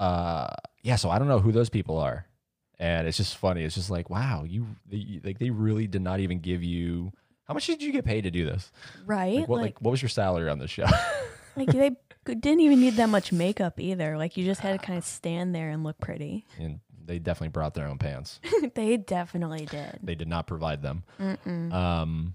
uh, 0.00 0.48
yeah. 0.82 0.96
So 0.96 1.10
I 1.10 1.18
don't 1.18 1.28
know 1.28 1.40
who 1.40 1.52
those 1.52 1.68
people 1.70 1.98
are, 1.98 2.26
and 2.78 3.06
it's 3.06 3.16
just 3.16 3.36
funny. 3.36 3.64
It's 3.64 3.74
just 3.74 3.90
like, 3.90 4.10
wow, 4.10 4.44
you 4.46 4.66
they, 4.86 5.20
like 5.22 5.38
they 5.38 5.50
really 5.50 5.86
did 5.86 6.02
not 6.02 6.20
even 6.20 6.40
give 6.40 6.62
you. 6.62 7.12
How 7.44 7.52
much 7.52 7.66
did 7.66 7.82
you 7.82 7.92
get 7.92 8.06
paid 8.06 8.22
to 8.22 8.30
do 8.30 8.46
this? 8.46 8.72
Right? 9.04 9.40
Like, 9.40 9.48
what, 9.48 9.56
like, 9.56 9.62
like, 9.64 9.80
what 9.82 9.90
was 9.90 10.00
your 10.00 10.08
salary 10.08 10.48
on 10.48 10.58
this 10.58 10.70
show? 10.70 10.86
like 11.56 11.70
they 11.70 11.90
didn't 12.24 12.60
even 12.60 12.80
need 12.80 12.94
that 12.94 13.08
much 13.08 13.32
makeup 13.32 13.78
either. 13.78 14.16
Like 14.16 14.36
you 14.36 14.44
just 14.44 14.60
had 14.60 14.80
to 14.80 14.84
kind 14.84 14.98
of 14.98 15.04
stand 15.04 15.54
there 15.54 15.68
and 15.70 15.84
look 15.84 15.98
pretty. 15.98 16.46
and 16.58 16.80
they 17.04 17.18
definitely 17.18 17.48
brought 17.48 17.74
their 17.74 17.86
own 17.86 17.98
pants. 17.98 18.40
they 18.74 18.96
definitely 18.96 19.66
did. 19.66 19.98
They 20.02 20.14
did 20.14 20.28
not 20.28 20.46
provide 20.46 20.82
them. 20.82 21.04
Mm-mm. 21.20 21.72
Um, 21.72 22.34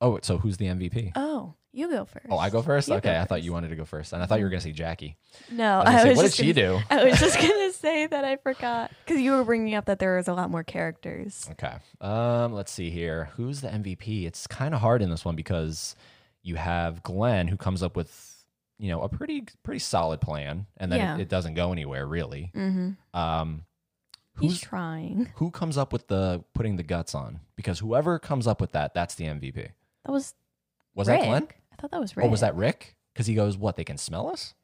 Oh, 0.00 0.18
so 0.22 0.38
who's 0.38 0.58
the 0.58 0.66
MVP? 0.66 1.10
Oh, 1.16 1.54
you 1.72 1.90
go 1.90 2.04
first. 2.04 2.26
Oh, 2.30 2.38
I 2.38 2.50
go 2.50 2.62
first. 2.62 2.86
You 2.88 2.94
okay, 2.94 3.14
go 3.14 3.20
I 3.20 3.24
thought 3.24 3.42
you 3.42 3.52
wanted 3.52 3.70
to 3.70 3.76
go 3.76 3.84
first, 3.84 4.12
and 4.12 4.22
I 4.22 4.26
thought 4.26 4.38
you 4.38 4.44
were 4.44 4.50
gonna 4.50 4.60
say 4.60 4.70
Jackie. 4.70 5.16
No, 5.50 5.80
I 5.80 5.84
was 5.84 5.86
gonna 5.86 6.02
say, 6.02 6.14
what 6.14 6.22
did 6.22 6.34
she 6.34 6.52
gonna- 6.52 6.78
do? 6.78 6.84
I 6.90 7.04
was 7.04 7.18
just 7.18 7.36
gonna 7.36 7.72
say 7.72 8.06
that 8.06 8.24
I 8.24 8.36
forgot 8.36 8.92
because 9.04 9.20
you 9.20 9.32
were 9.32 9.42
bringing 9.42 9.74
up 9.74 9.86
that 9.86 9.98
there 9.98 10.16
was 10.16 10.28
a 10.28 10.34
lot 10.34 10.50
more 10.50 10.62
characters. 10.62 11.48
Okay. 11.52 11.74
Um, 12.00 12.52
let's 12.52 12.70
see 12.70 12.90
here. 12.90 13.30
Who's 13.36 13.60
the 13.60 13.68
MVP? 13.68 14.24
It's 14.24 14.46
kind 14.46 14.72
of 14.72 14.80
hard 14.80 15.02
in 15.02 15.10
this 15.10 15.24
one 15.24 15.34
because 15.34 15.96
you 16.42 16.54
have 16.54 17.02
Glenn 17.02 17.48
who 17.48 17.56
comes 17.56 17.82
up 17.82 17.96
with, 17.96 18.27
you 18.78 18.88
know, 18.90 19.02
a 19.02 19.08
pretty 19.08 19.46
pretty 19.62 19.78
solid 19.80 20.20
plan, 20.20 20.66
and 20.76 20.90
then 20.92 20.98
Yeah. 21.00 21.14
it, 21.16 21.22
it 21.22 21.28
doesn't 21.28 21.54
go 21.54 21.72
anywhere 21.72 22.06
really. 22.06 22.52
Mm-hmm. 22.54 23.18
Um, 23.18 23.64
He's 24.40 24.52
who's 24.52 24.60
trying. 24.60 25.32
who 25.36 25.50
comes 25.50 25.76
up 25.76 25.92
with 25.92 26.06
the 26.06 26.44
putting 26.54 26.76
the 26.76 26.84
guts 26.84 27.14
on? 27.14 27.40
Because 27.56 27.80
whoever 27.80 28.18
comes 28.20 28.46
up 28.46 28.60
with 28.60 28.70
that, 28.72 28.94
that's 28.94 29.16
the 29.16 29.24
MVP. 29.24 29.70
That 30.04 30.12
was 30.12 30.34
Was 30.94 31.08
Rick. 31.08 31.20
that 31.20 31.26
Glenn? 31.26 31.48
I 31.72 31.76
thought 31.80 31.90
that 31.90 32.00
was 32.00 32.16
Rick. 32.16 32.26
Or 32.26 32.28
was 32.30 32.40
that 32.40 32.54
Rick? 32.54 32.94
Because 33.12 33.26
he 33.26 33.34
goes, 33.34 33.56
"What? 33.58 33.74
They 33.76 33.82
can 33.84 33.98
smell 33.98 34.28
us," 34.28 34.54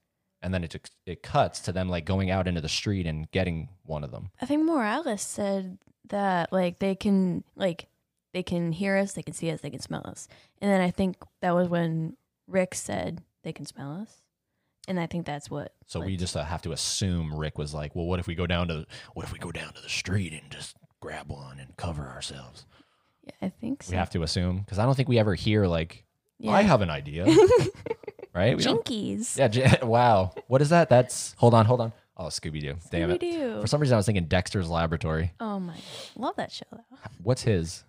and 0.42 0.54
then 0.54 0.62
it 0.62 0.76
it 1.06 1.22
cuts 1.24 1.58
to 1.60 1.72
them 1.72 1.88
like 1.88 2.04
going 2.04 2.30
out 2.30 2.46
into 2.46 2.60
the 2.60 2.68
street 2.68 3.04
and 3.06 3.28
getting 3.32 3.68
one 3.84 4.04
of 4.04 4.12
them. 4.12 4.30
I 4.40 4.46
think 4.46 4.62
Morales 4.64 5.22
said 5.22 5.78
that 6.08 6.52
like 6.52 6.78
they 6.78 6.94
can 6.94 7.42
like 7.56 7.88
they 8.32 8.44
can 8.44 8.70
hear 8.70 8.96
us, 8.96 9.12
they 9.14 9.22
can 9.22 9.34
see 9.34 9.50
us, 9.50 9.60
they 9.60 9.70
can 9.70 9.80
smell 9.80 10.02
us. 10.06 10.28
And 10.60 10.70
then 10.70 10.80
I 10.80 10.90
think 10.92 11.16
that 11.40 11.52
was 11.52 11.68
when 11.68 12.16
Rick 12.46 12.74
said 12.76 13.22
they 13.44 13.52
can 13.52 13.66
smell 13.66 13.92
us. 14.02 14.10
And 14.88 15.00
I 15.00 15.06
think 15.06 15.24
that's 15.24 15.48
what 15.48 15.72
So 15.86 16.00
we 16.00 16.16
just 16.16 16.36
uh, 16.36 16.44
have 16.44 16.60
to 16.62 16.72
assume 16.72 17.34
Rick 17.34 17.56
was 17.56 17.72
like, 17.72 17.94
"Well, 17.96 18.04
what 18.06 18.18
if 18.20 18.26
we 18.26 18.34
go 18.34 18.46
down 18.46 18.68
to 18.68 18.84
what 19.14 19.24
if 19.24 19.32
we 19.32 19.38
go 19.38 19.50
down 19.52 19.72
to 19.72 19.80
the 19.82 19.88
street 19.88 20.32
and 20.32 20.50
just 20.50 20.76
grab 21.00 21.30
one 21.30 21.58
and 21.58 21.74
cover 21.76 22.02
ourselves?" 22.06 22.66
Yeah, 23.24 23.32
I 23.40 23.48
think 23.48 23.82
so. 23.82 23.92
We 23.92 23.96
have 23.96 24.10
to 24.10 24.22
assume 24.22 24.58
because 24.58 24.78
I 24.78 24.84
don't 24.84 24.94
think 24.94 25.08
we 25.08 25.18
ever 25.18 25.34
hear 25.34 25.66
like, 25.66 26.04
yeah. 26.38 26.50
"I 26.50 26.62
have 26.62 26.82
an 26.82 26.90
idea," 26.90 27.24
right? 28.34 28.56
We 28.56 28.62
don't- 28.62 28.84
Jinkies. 28.84 29.38
Yeah. 29.38 29.48
J- 29.48 29.78
wow. 29.82 30.32
What 30.48 30.60
is 30.60 30.68
that? 30.68 30.88
That's 30.90 31.34
hold 31.38 31.54
on, 31.54 31.64
hold 31.64 31.80
on. 31.80 31.92
Oh, 32.16 32.26
Scooby 32.26 32.60
Doo. 32.60 32.76
Damn 32.90 33.10
it. 33.10 33.60
For 33.60 33.66
some 33.66 33.80
reason, 33.80 33.94
I 33.94 33.96
was 33.96 34.06
thinking 34.06 34.26
Dexter's 34.26 34.68
Laboratory. 34.68 35.32
Oh 35.40 35.58
my 35.58 35.76
love 36.16 36.36
that 36.36 36.52
show 36.52 36.66
though. 36.70 36.84
What's 37.22 37.42
his? 37.42 37.84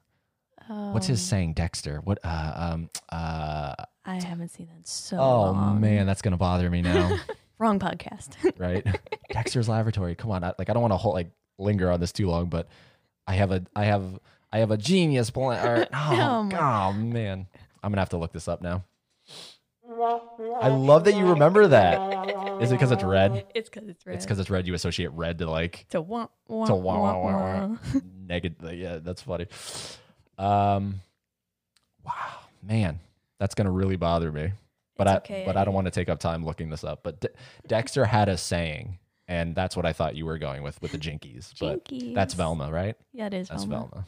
What's 0.67 1.07
his 1.07 1.19
Um, 1.21 1.25
saying? 1.25 1.53
Dexter. 1.53 1.99
What? 2.03 2.19
Uh. 2.23 2.53
Um. 2.73 2.89
Uh. 3.09 3.75
I 4.05 4.15
haven't 4.23 4.49
seen 4.49 4.67
that 4.67 4.77
in 4.77 4.85
so 4.85 5.17
Oh 5.17 5.41
long. 5.51 5.81
man, 5.81 6.05
that's 6.05 6.21
gonna 6.21 6.37
bother 6.37 6.69
me 6.69 6.81
now. 6.81 7.17
Wrong 7.57 7.79
podcast. 7.79 8.35
right? 8.59 8.85
Dexter's 9.31 9.67
Laboratory. 9.69 10.13
Come 10.15 10.31
on, 10.31 10.43
I, 10.43 10.53
like 10.59 10.69
I 10.69 10.73
don't 10.73 10.81
want 10.81 10.93
to 10.93 10.97
hold, 10.97 11.15
like 11.15 11.31
linger 11.57 11.89
on 11.91 11.99
this 11.99 12.11
too 12.11 12.27
long, 12.27 12.47
but 12.47 12.67
I 13.25 13.33
have 13.35 13.51
a 13.51 13.63
I 13.75 13.85
have 13.85 14.03
I 14.51 14.59
have 14.59 14.71
a 14.71 14.77
genius 14.77 15.29
plan. 15.29 15.87
oh, 15.93 16.49
Oh, 16.53 16.57
oh, 16.57 16.93
man, 16.93 17.47
I'm 17.81 17.91
gonna 17.91 18.01
have 18.01 18.09
to 18.09 18.17
look 18.17 18.33
this 18.33 18.47
up 18.47 18.61
now. 18.61 18.83
I 20.61 20.69
love 20.69 21.03
that 21.05 21.15
you 21.15 21.27
remember 21.29 21.67
that. 21.67 22.61
Is 22.61 22.71
it 22.71 22.75
because 22.75 22.91
it's 22.91 23.03
red? 23.03 23.45
it's 23.53 23.69
because 23.69 23.87
it's 23.87 24.05
red. 24.05 24.15
It's 24.15 24.25
because 24.25 24.39
it's 24.39 24.49
red. 24.49 24.67
You 24.67 24.73
associate 24.73 25.11
red 25.11 25.37
to 25.39 25.49
like 25.49 25.85
to 25.89 26.01
wah, 26.01 26.27
wah, 26.47 26.65
to 26.65 26.75
wah 26.75 26.99
wah 26.99 27.17
wah 27.19 27.31
wah. 27.31 27.67
wah. 27.67 27.99
Negative. 28.27 28.73
Yeah, 28.73 28.97
that's 29.01 29.21
funny. 29.21 29.47
Um, 30.37 31.01
wow, 32.05 32.39
man, 32.63 32.99
that's 33.39 33.55
gonna 33.55 33.71
really 33.71 33.95
bother 33.95 34.31
me. 34.31 34.51
But 34.97 35.07
It's 35.07 35.13
I 35.13 35.17
okay. 35.17 35.43
but 35.45 35.57
I 35.57 35.65
don't 35.65 35.73
want 35.73 35.85
to 35.85 35.91
take 35.91 36.07
up 36.09 36.19
time 36.19 36.45
looking 36.45 36.69
this 36.69 36.83
up. 36.83 37.01
But 37.03 37.19
De- 37.19 37.29
Dexter 37.67 38.05
had 38.05 38.29
a 38.29 38.37
saying, 38.37 38.97
and 39.27 39.53
that's 39.53 39.75
what 39.75 39.85
I 39.85 39.91
thought 39.93 40.15
you 40.15 40.25
were 40.25 40.37
going 40.37 40.63
with 40.63 40.81
with 40.81 40.91
the 40.93 40.97
Jinkies. 40.97 41.53
But 41.59 41.83
that's 42.13 42.33
Jinkies. 42.33 42.37
Velma, 42.37 42.71
right? 42.71 42.95
Yeah, 43.11 43.27
it 43.27 43.33
is 43.33 43.49
That's 43.49 43.65
Velma. 43.65 43.87
Velma. 43.89 44.05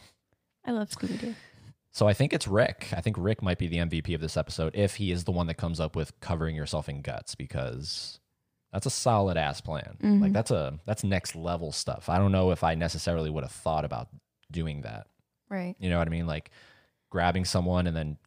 I 0.65 0.71
love 0.71 0.89
Scooby 0.89 1.19
Doo. 1.19 1.35
So 1.91 2.07
I 2.07 2.13
think 2.13 2.31
it's 2.31 2.47
Rick. 2.47 2.89
I 2.95 3.01
think 3.01 3.15
Rick 3.19 3.41
might 3.41 3.57
be 3.57 3.67
the 3.67 3.77
MVP 3.77 4.13
of 4.13 4.21
this 4.21 4.37
episode 4.37 4.75
if 4.75 4.95
he 4.95 5.11
is 5.11 5.23
the 5.23 5.31
one 5.31 5.47
that 5.47 5.55
comes 5.55 5.79
up 5.79 5.95
with 5.95 6.17
covering 6.19 6.55
yourself 6.55 6.87
in 6.87 7.01
guts 7.01 7.33
because 7.35 8.19
that's 8.71 8.85
a 8.85 8.89
solid 8.91 9.35
ass 9.35 9.59
plan. 9.61 9.97
Mhm. 10.01 10.21
Like 10.21 10.31
that's 10.33 10.51
a 10.51 10.79
that's 10.85 11.03
next 11.03 11.35
level 11.35 11.71
stuff. 11.71 12.07
I 12.07 12.17
don't 12.17 12.31
know 12.31 12.51
if 12.51 12.63
I 12.63 12.75
necessarily 12.75 13.29
would 13.29 13.43
have 13.43 13.51
thought 13.51 13.83
about 13.83 14.09
doing 14.51 14.81
that. 14.81 15.07
Right. 15.49 15.75
You 15.79 15.89
know 15.89 15.97
what 15.97 16.07
I 16.07 16.11
mean? 16.11 16.27
Like 16.27 16.51
grabbing 17.09 17.45
someone 17.45 17.87
and 17.87 17.95
then 17.95 18.17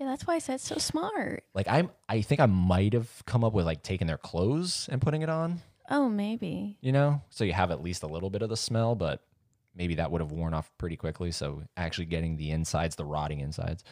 Yeah, 0.00 0.06
that's 0.06 0.26
why 0.26 0.34
I 0.34 0.38
said 0.38 0.60
so 0.60 0.76
smart. 0.78 1.44
like 1.54 1.68
I'm 1.68 1.90
I 2.08 2.20
think 2.22 2.40
I 2.40 2.46
might 2.46 2.92
have 2.92 3.22
come 3.26 3.44
up 3.44 3.52
with 3.52 3.64
like 3.66 3.82
taking 3.82 4.06
their 4.06 4.18
clothes 4.18 4.88
and 4.90 5.00
putting 5.00 5.22
it 5.22 5.28
on, 5.28 5.60
Oh, 5.90 6.08
maybe. 6.08 6.78
you 6.80 6.92
know? 6.92 7.22
So 7.30 7.44
you 7.44 7.52
have 7.52 7.70
at 7.70 7.82
least 7.82 8.02
a 8.02 8.06
little 8.08 8.30
bit 8.30 8.42
of 8.42 8.48
the 8.48 8.56
smell, 8.56 8.94
but 8.94 9.22
maybe 9.74 9.96
that 9.96 10.10
would 10.10 10.20
have 10.20 10.30
worn 10.32 10.54
off 10.54 10.70
pretty 10.78 10.96
quickly. 10.96 11.30
So 11.30 11.62
actually 11.76 12.06
getting 12.06 12.36
the 12.36 12.50
insides, 12.50 12.96
the 12.96 13.04
rotting 13.04 13.40
insides. 13.40 13.84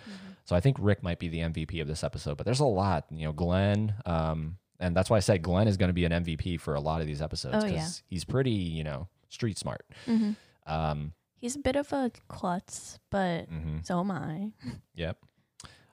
So 0.44 0.56
I 0.56 0.60
think 0.60 0.76
Rick 0.80 1.02
might 1.02 1.18
be 1.18 1.28
the 1.28 1.38
MVP 1.40 1.80
of 1.80 1.86
this 1.88 2.02
episode, 2.02 2.36
but 2.36 2.44
there's 2.46 2.60
a 2.60 2.64
lot, 2.64 3.06
you 3.10 3.26
know, 3.26 3.32
Glenn, 3.32 3.94
um, 4.06 4.58
and 4.80 4.96
that's 4.96 5.08
why 5.08 5.16
I 5.16 5.20
said 5.20 5.42
Glenn 5.42 5.68
is 5.68 5.76
going 5.76 5.88
to 5.90 5.92
be 5.94 6.04
an 6.04 6.10
MVP 6.12 6.58
for 6.60 6.74
a 6.74 6.80
lot 6.80 7.00
of 7.00 7.06
these 7.06 7.22
episodes 7.22 7.62
Oh, 7.64 7.66
yeah. 7.66 7.86
he's 8.08 8.24
pretty, 8.24 8.50
you 8.50 8.82
know, 8.82 9.06
street 9.28 9.56
smart. 9.58 9.84
hmm 10.06 10.32
Um, 10.66 11.12
He's 11.42 11.56
a 11.56 11.58
bit 11.58 11.74
of 11.74 11.92
a 11.92 12.12
klutz, 12.28 13.00
but 13.10 13.50
mhm. 13.50 13.84
so 13.84 13.98
am 13.98 14.12
I. 14.12 14.52
Yep. 14.94 15.18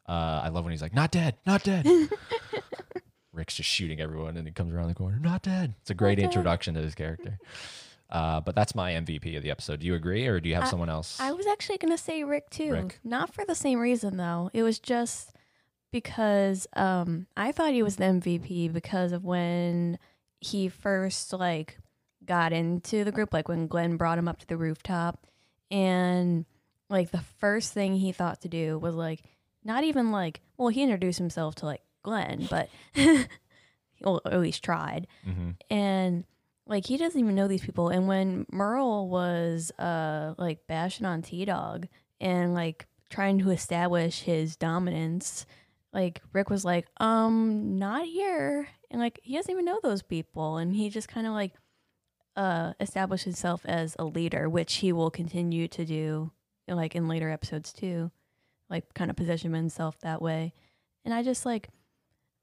Uh, 0.08 0.42
I 0.44 0.50
love 0.50 0.64
when 0.64 0.72
he's 0.72 0.82
like, 0.82 0.94
"Not 0.94 1.10
dead, 1.12 1.38
not 1.46 1.64
dead." 1.64 1.86
Rick's 3.34 3.56
just 3.56 3.70
shooting 3.70 4.00
everyone, 4.00 4.38
and 4.38 4.46
he 4.48 4.54
comes 4.54 4.74
around 4.74 4.90
the 4.90 4.94
corner, 4.94 5.18
"Not 5.20 5.42
dead." 5.42 5.74
It's 5.82 5.90
a 5.90 5.96
great 5.96 6.16
dead. 6.18 6.26
introduction 6.26 6.76
to 6.76 6.82
his 6.82 6.94
character. 6.94 7.40
Uh, 8.12 8.42
but 8.42 8.54
that's 8.54 8.76
my 8.76 8.92
MVP 8.92 9.38
of 9.38 9.44
the 9.44 9.50
episode. 9.50 9.80
Do 9.80 9.88
you 9.88 9.96
agree, 9.96 10.28
or 10.28 10.40
do 10.40 10.50
you 10.50 10.56
have 10.56 10.66
I- 10.66 10.70
someone 10.70 10.90
else? 10.90 11.20
I 11.20 11.32
was 11.32 11.48
actually 11.48 11.80
going 11.80 11.92
to 11.96 11.98
say 12.04 12.24
Rick 12.24 12.52
too. 12.52 12.72
Rick. 12.72 13.00
Not 13.04 13.34
for 13.34 13.44
the 13.44 13.56
same 13.56 13.80
reason, 13.80 14.18
though. 14.18 14.52
It 14.54 14.62
was 14.62 14.78
just 14.78 15.32
because 15.92 16.68
um, 16.76 17.26
I 17.36 17.52
thought 17.52 17.74
he 17.74 17.82
was 17.84 17.96
the 17.96 18.06
MVP 18.06 18.72
because 18.72 19.12
of 19.12 19.24
when 19.26 19.98
he 20.42 20.70
first, 20.70 21.34
like, 21.34 21.80
got 22.26 22.54
into 22.54 23.04
the 23.04 23.12
group, 23.12 23.34
like 23.34 23.48
when 23.48 23.66
Glenn 23.68 23.98
brought 23.98 24.20
him 24.20 24.28
up 24.28 24.38
to 24.40 24.48
the 24.48 24.58
rooftop. 24.58 25.26
And, 25.72 26.46
like, 26.90 27.12
the 27.12 27.22
first 27.40 27.74
thing 27.74 27.96
he 27.96 28.12
thought 28.12 28.42
to 28.42 28.50
do 28.50 28.78
was, 28.80 28.96
like, 28.96 29.24
not 29.64 29.84
even 29.84 30.12
like, 30.12 30.42
well, 30.58 30.70
he 30.70 30.82
introduced 30.84 31.20
himself 31.20 31.56
to, 31.56 31.66
like, 31.66 31.82
Glenn, 32.04 32.48
but, 32.50 32.70
well, 34.02 34.22
at 34.26 34.40
least 34.40 34.64
tried. 34.64 35.08
Mhm. 35.28 35.56
and 35.70 36.24
like 36.66 36.86
he 36.86 36.98
doesn't 36.98 37.20
even 37.20 37.34
know 37.34 37.48
these 37.48 37.64
people. 37.66 37.90
And 37.90 38.08
when 38.08 38.46
merle 38.52 39.10
was 39.10 39.72
uh 39.80 40.36
like 40.38 40.68
bashing 40.68 41.06
on 41.06 41.24
t-dog 41.24 41.88
and 42.22 42.54
like 42.54 42.86
trying 43.10 43.40
to 43.40 43.50
establish 43.50 44.22
his 44.22 44.56
dominance 44.56 45.48
like 45.94 46.22
rick 46.32 46.50
was 46.52 46.64
like 46.64 46.86
um 46.98 47.80
not 47.80 48.06
here. 48.06 48.68
And 48.92 49.02
like 49.02 49.20
he 49.24 49.36
doesn't 49.36 49.52
even 49.52 49.66
know 49.66 49.80
those 49.82 50.04
people. 50.04 50.58
And 50.58 50.76
he 50.76 50.90
just 50.90 51.08
kind 51.08 51.26
of 51.26 51.34
like 51.34 51.54
uh 52.36 52.74
established 52.80 53.24
himself 53.26 53.66
as 53.66 53.96
a 54.00 54.06
leader 54.06 54.50
which 54.50 54.76
he 54.76 54.92
will 54.94 55.10
continue 55.12 55.68
to 55.68 55.84
do 55.86 56.32
like 56.68 56.96
in 56.96 57.08
later 57.08 57.30
episodes 57.30 57.74
too 57.74 58.12
like 58.70 58.94
kind 58.94 59.10
of 59.10 59.18
position 59.18 59.54
himself 59.54 60.00
that 60.02 60.22
way 60.22 60.54
and 61.04 61.14
i 61.14 61.24
just 61.24 61.46
like 61.46 61.70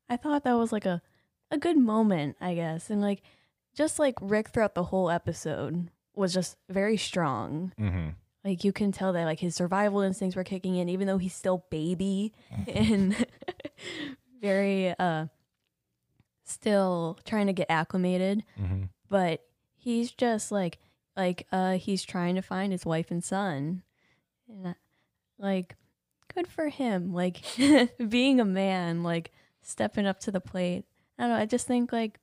i 0.08 0.16
thought 0.16 0.42
that 0.44 0.54
was 0.54 0.72
like 0.72 0.84
a 0.86 1.00
a 1.50 1.56
good 1.58 1.78
moment 1.78 2.36
i 2.40 2.52
guess 2.54 2.90
and 2.90 3.00
like 3.00 3.22
just 3.76 3.98
like 3.98 4.14
Rick 4.20 4.48
throughout 4.48 4.74
the 4.74 4.84
whole 4.84 5.10
episode 5.10 5.90
was 6.14 6.32
just 6.32 6.56
very 6.70 6.96
strong. 6.96 7.72
Mhm. 7.78 8.14
Like 8.42 8.64
you 8.64 8.72
can 8.72 8.90
tell 8.90 9.12
that 9.12 9.26
like 9.26 9.40
his 9.40 9.54
survival 9.54 10.00
instincts 10.00 10.34
were 10.34 10.44
kicking 10.44 10.76
in, 10.76 10.88
even 10.88 11.06
though 11.06 11.18
he's 11.18 11.34
still 11.34 11.66
baby 11.70 12.32
and 12.66 13.14
very 14.40 14.94
uh 14.98 15.26
still 16.44 17.18
trying 17.24 17.46
to 17.48 17.52
get 17.52 17.66
acclimated. 17.68 18.44
Mhm. 18.58 18.88
But 19.08 19.45
he's 19.86 20.10
just 20.10 20.50
like 20.50 20.78
like 21.16 21.46
uh 21.52 21.74
he's 21.78 22.02
trying 22.04 22.34
to 22.34 22.42
find 22.42 22.72
his 22.72 22.84
wife 22.84 23.10
and 23.12 23.22
son. 23.22 23.82
And 24.48 24.66
uh, 24.66 24.74
like 25.38 25.76
good 26.34 26.48
for 26.48 26.68
him. 26.68 27.12
Like 27.14 27.40
being 28.08 28.40
a 28.40 28.44
man, 28.44 29.02
like 29.04 29.30
stepping 29.62 30.06
up 30.06 30.18
to 30.20 30.30
the 30.32 30.40
plate. 30.40 30.84
I 31.18 31.22
don't 31.22 31.30
know, 31.30 31.36
I 31.38 31.46
just 31.46 31.66
think 31.68 31.92
like 31.92 32.18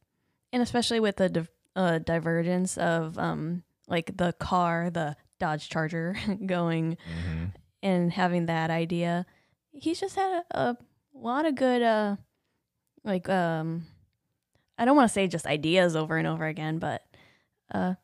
and 0.51 0.61
especially 0.61 0.99
with 0.99 1.15
the 1.15 1.29
div- 1.29 1.49
uh, 1.75 1.99
divergence 1.99 2.77
of 2.77 3.17
um 3.17 3.63
like 3.87 4.17
the 4.17 4.33
car, 4.33 4.89
the 4.89 5.15
Dodge 5.39 5.69
Charger 5.69 6.15
going 6.45 6.97
Mhm. 6.97 7.53
and 7.81 8.11
having 8.11 8.45
that 8.47 8.69
idea, 8.69 9.25
he's 9.71 9.99
just 10.01 10.15
had 10.15 10.43
a, 10.51 10.59
a 10.59 10.77
lot 11.15 11.45
of 11.45 11.55
good 11.55 11.81
uh 11.81 12.17
like 13.05 13.27
um 13.29 13.85
I 14.77 14.85
don't 14.85 14.95
want 14.97 15.07
to 15.09 15.13
say 15.13 15.27
just 15.27 15.45
ideas 15.45 15.95
over 15.95 16.17
and 16.17 16.27
over 16.27 16.45
again, 16.45 16.77
but 16.79 17.01
uh 17.71 17.95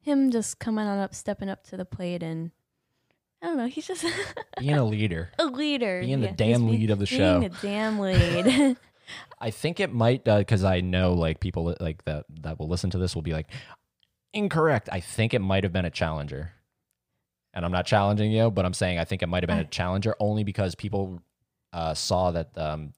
him 0.00 0.30
just 0.30 0.58
coming 0.58 0.86
on 0.86 0.98
up, 0.98 1.14
stepping 1.14 1.48
up 1.48 1.64
to 1.64 1.76
the 1.76 1.84
plate 1.84 2.22
and 2.22 2.50
I 3.42 3.46
don't 3.46 3.56
know, 3.56 3.66
he's 3.66 3.86
just 3.86 4.04
Being 4.58 4.74
a 4.76 4.84
leader. 4.84 5.30
a 5.38 5.46
leader. 5.46 6.00
Being 6.00 6.20
the 6.20 6.28
he's 6.28 6.36
damn 6.36 6.68
lead 6.68 6.90
of 6.90 6.98
the 6.98 7.06
show, 7.06 7.40
being 7.40 7.52
a 7.52 7.56
damn 7.62 7.98
lead. 7.98 8.76
I 9.40 9.50
think 9.50 9.80
it 9.80 9.92
might 9.92 10.24
because 10.24 10.62
I 10.62 10.80
know 10.80 11.14
like 11.14 11.40
people 11.40 11.74
like 11.80 12.04
that 12.04 12.26
that 12.42 12.58
will 12.58 12.68
listen 12.68 12.90
to 12.90 12.98
this 12.98 13.14
will 13.14 13.22
be 13.22 13.32
like 13.32 13.46
incorrect. 14.32 14.88
I 14.92 15.00
think 15.00 15.34
it 15.34 15.40
might 15.40 15.64
have 15.64 15.72
been 15.72 15.84
a 15.86 15.90
challenger, 15.90 16.52
and 17.54 17.64
I'm 17.64 17.72
not 17.72 17.86
challenging 17.86 18.30
you, 18.30 18.50
but 18.50 18.64
I'm 18.64 18.74
saying 18.74 18.98
I 18.98 19.04
think 19.04 19.22
it 19.22 19.28
might 19.28 19.42
have 19.42 19.48
been 19.48 19.58
a 19.58 19.64
challenger 19.64 20.14
only 20.20 20.44
because 20.44 20.74
people 20.74 21.22
uh, 21.72 21.94
saw 21.94 22.30
that 22.32 22.56
um, 22.56 22.92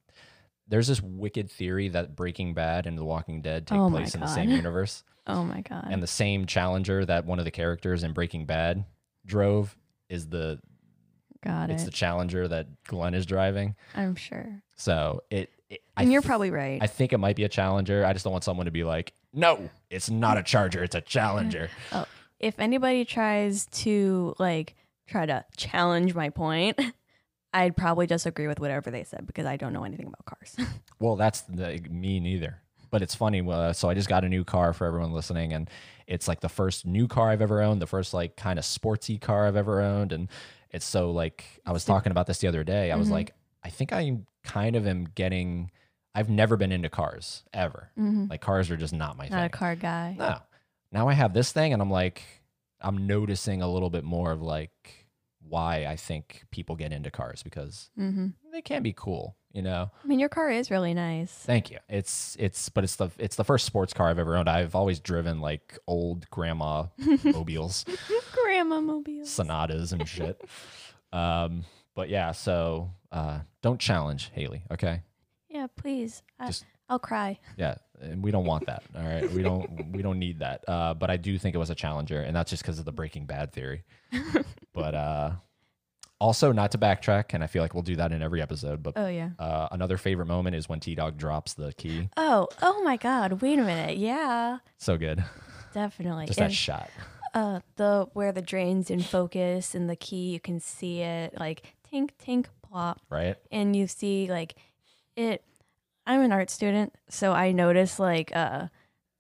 there's 0.69 0.89
this 0.89 1.01
wicked 1.01 1.51
theory 1.51 1.89
that 1.89 2.17
Breaking 2.17 2.53
Bad 2.53 2.87
and 2.87 2.99
The 2.99 3.05
Walking 3.05 3.43
Dead 3.43 3.67
take 3.67 3.79
Oh 3.79 3.89
place 3.89 4.15
in 4.15 4.21
the 4.21 4.27
same 4.27 4.51
universe, 4.63 5.05
Oh 5.27 5.45
my 5.45 5.61
god. 5.61 5.87
and 5.91 6.03
the 6.03 6.07
same 6.09 6.47
Challenger 6.47 7.05
that 7.05 7.25
one 7.27 7.39
of 7.39 7.45
the 7.45 7.51
characters 7.51 8.03
in 8.03 8.13
Breaking 8.13 8.45
Bad 8.47 8.85
drove 9.25 9.77
is 10.09 10.29
the 10.29 10.59
Got 11.45 11.71
it's 11.71 11.83
it. 11.83 11.87
the 11.87 11.91
Challenger 11.93 12.47
that 12.49 12.67
Glenn 12.85 13.15
is 13.15 13.27
driving. 13.27 13.75
I'm 13.95 14.15
sure. 14.15 14.63
So 14.77 15.23
it, 15.31 15.51
it 15.69 15.81
I 15.97 16.03
And 16.03 16.13
you're 16.13 16.23
th- 16.23 16.29
probably 16.29 16.51
right. 16.51 16.81
I 16.81 16.87
think 16.87 17.13
it 17.13 17.19
might 17.19 17.35
be 17.37 17.45
a 17.45 17.49
Challenger. 17.49 18.05
I 18.05 18.13
just 18.13 18.25
don't 18.25 18.33
want 18.33 18.45
someone 18.45 18.67
to 18.67 18.73
be 18.73 18.85
like, 18.85 19.13
no, 19.33 19.69
it's 19.91 20.09
not 20.11 20.39
a 20.39 20.43
Charger, 20.43 20.85
it's 20.85 20.95
a 20.95 21.01
Challenger. 21.01 21.69
oh, 21.93 22.05
if 22.39 22.59
anybody 22.61 23.05
tries 23.05 23.67
to 23.67 24.35
like 24.39 24.75
try 25.09 25.27
to 25.27 25.45
challenge 25.57 26.15
my 26.15 26.31
point, 26.31 26.81
I'd 27.55 27.77
probably 27.77 28.07
just 28.07 28.25
agree 28.25 28.47
with 28.47 28.61
whatever 28.61 28.91
they 28.91 29.05
said 29.05 29.27
because 29.27 29.45
I 29.47 29.57
don't 29.57 29.73
know 29.73 29.85
anything 29.85 30.07
about 30.07 30.25
cars. 30.25 30.57
Well, 31.01 31.17
that's 31.17 31.41
the, 31.41 31.81
me 31.91 32.21
neither. 32.21 32.63
But 32.93 33.01
it's 33.03 33.15
funny. 33.15 33.41
Uh, 33.41 33.73
so 33.73 33.89
I 33.89 33.95
just 33.95 34.09
got 34.09 34.23
a 34.23 34.29
new 34.29 34.45
car 34.45 34.73
for 34.75 34.87
everyone 34.87 35.13
listening, 35.13 35.53
and 35.55 35.69
it's 36.07 36.29
like 36.29 36.41
the 36.41 36.49
first 36.51 36.85
new 36.87 37.09
car 37.09 37.31
I've 37.31 37.41
ever 37.41 37.63
owned, 37.63 37.81
the 37.83 37.87
first 37.87 38.13
like 38.15 38.37
kind 38.37 38.59
of 38.59 38.65
sportsy 38.67 39.19
car 39.21 39.47
I've 39.47 39.57
ever 39.57 39.81
owned, 39.81 40.13
and 40.13 40.29
it's 40.71 40.85
so 40.85 41.11
like 41.11 41.45
I 41.67 41.73
was 41.73 41.85
talking 41.87 42.13
about 42.13 42.27
this 42.27 42.39
the 42.39 42.49
other 42.49 42.63
day. 42.63 42.93
I 42.93 42.97
was 42.97 43.09
Mhm. 43.09 43.13
like, 43.13 43.35
I 43.65 43.71
think 43.71 43.93
I 43.95 44.19
kind 44.45 44.77
of 44.77 44.87
am 44.87 45.07
getting. 45.15 45.71
I've 46.15 46.29
never 46.29 46.59
been 46.59 46.71
into 46.71 46.91
cars 46.91 47.45
ever. 47.55 47.91
Mhm. 47.99 48.29
Like 48.29 48.43
cars 48.43 48.71
are 48.71 48.77
just 48.77 48.93
not 48.93 49.17
my 49.17 49.25
thing. 49.27 49.39
Not 49.39 49.47
a 49.47 49.49
car 49.49 49.75
guy. 49.75 50.15
No. 50.19 50.41
Now 50.93 51.09
I 51.09 51.15
have 51.15 51.33
this 51.33 51.51
thing, 51.51 51.73
and 51.73 51.81
I'm 51.81 51.91
like, 51.91 52.23
I'm 52.83 53.07
noticing 53.07 53.63
a 53.63 53.69
little 53.73 53.89
bit 53.89 54.05
more 54.05 54.33
of 54.33 54.43
like 54.43 55.09
why 55.41 55.87
I 55.87 55.97
think 55.97 56.45
people 56.51 56.77
get 56.77 56.93
into 56.93 57.11
cars 57.11 57.43
because 57.43 57.91
hmm 57.97 58.29
they 58.53 58.61
can 58.61 58.83
be 58.83 58.93
cool, 58.93 59.35
you 59.53 59.63
know. 59.63 59.91
I 60.03 60.07
mean, 60.07 60.19
your 60.19 60.29
car 60.29 60.51
is 60.51 60.71
really 60.71 60.95
nice. 60.95 61.31
Thank 61.33 61.71
you. 61.71 61.79
It's 61.89 62.37
it's 62.39 62.69
but 62.69 62.85
it's 62.85 62.97
the 62.97 63.11
it's 63.19 63.37
the 63.37 63.45
first 63.45 63.67
sports 63.67 63.93
car 63.93 64.09
I've 64.09 64.19
ever 64.19 64.37
owned. 64.37 64.49
I've 64.49 64.75
always 64.75 65.01
driven 65.01 65.41
like 65.41 65.79
old 65.87 66.29
grandma 66.31 66.87
mobiles, 67.25 67.85
Grandma 68.33 68.81
mobiles, 68.81 69.31
sonatas 69.31 69.93
and 69.93 70.09
shit. 70.09 70.41
Um, 71.13 71.65
but 71.95 72.09
yeah, 72.09 72.33
so 72.33 72.91
uh, 73.11 73.41
don't 73.61 73.79
challenge 73.79 74.31
Haley, 74.33 74.63
okay? 74.71 75.03
Yeah, 75.51 75.67
please. 75.77 76.23
I, 76.41 76.47
Just- 76.47 76.65
I'll 76.89 76.99
cry. 76.99 77.39
Yeah, 77.59 77.75
and 78.01 78.23
we 78.25 78.31
don't 78.31 78.47
want 78.47 78.65
that. 78.67 78.83
All 78.97 79.03
right, 79.05 79.31
we 79.31 79.43
don't 79.43 79.93
we 79.93 80.01
don't 80.03 80.19
need 80.19 80.39
that. 80.39 80.65
Uh, 80.67 80.95
but 80.95 81.11
I 81.11 81.19
do 81.19 81.37
think 81.39 81.55
it 81.55 81.59
was 81.59 81.69
a 81.69 81.75
challenger, 81.75 82.23
and 82.23 82.35
that's 82.35 82.49
just 82.51 82.63
because 82.63 82.79
of 82.79 82.87
the 82.87 82.93
Breaking 82.93 83.27
Bad 83.27 83.53
theory. 83.53 83.85
but 84.73 84.95
uh, 84.95 85.33
also, 86.23 86.53
not 86.53 86.71
to 86.71 86.79
backtrack, 86.79 87.35
and 87.35 87.43
I 87.43 87.49
feel 87.49 87.63
like 87.63 87.75
we'll 87.75 87.83
do 87.83 87.97
that 87.97 88.13
in 88.13 88.23
every 88.23 88.41
episode. 88.41 88.83
But 88.83 88.95
Oh 88.97 89.09
yeah. 89.09 89.31
uh, 89.39 89.69
another 89.73 89.97
favorite 89.99 90.27
moment 90.27 90.55
is 90.57 90.69
when 90.69 90.79
T 90.81 90.95
Dog 90.95 91.19
drops 91.19 91.55
the 91.55 91.73
key. 91.75 92.09
Oh, 92.17 92.47
oh 92.63 92.83
my 92.85 92.97
God! 92.97 93.43
Wait 93.43 93.59
a 93.59 93.63
minute. 93.63 93.97
Yeah, 93.99 94.59
So 94.79 94.97
good, 94.97 95.25
definitely. 95.75 96.27
just 96.27 96.39
that 96.39 96.45
And, 96.47 96.55
shot. 96.55 96.89
uh, 97.35 97.61
the 97.77 98.07
where 98.13 98.31
the 98.33 98.43
drains 98.43 98.91
in 98.91 99.01
focus 99.01 99.75
and 99.75 99.91
the 99.91 99.97
key, 99.97 100.31
you 100.31 100.41
can 100.41 100.61
see 100.61 101.01
it 101.01 101.39
like 101.39 101.75
tink 101.93 102.11
tink 102.25 102.47
plop, 102.63 103.01
Right? 103.11 103.37
and 103.51 103.75
you 103.75 103.87
see 103.87 104.29
like 104.31 104.55
it. 105.17 105.43
I'm 106.07 106.21
an 106.21 106.33
art 106.33 106.51
student, 106.51 106.95
so 107.09 107.33
I 107.33 107.53
notice 107.53 107.99
like 108.01 108.35
uh, 108.35 108.67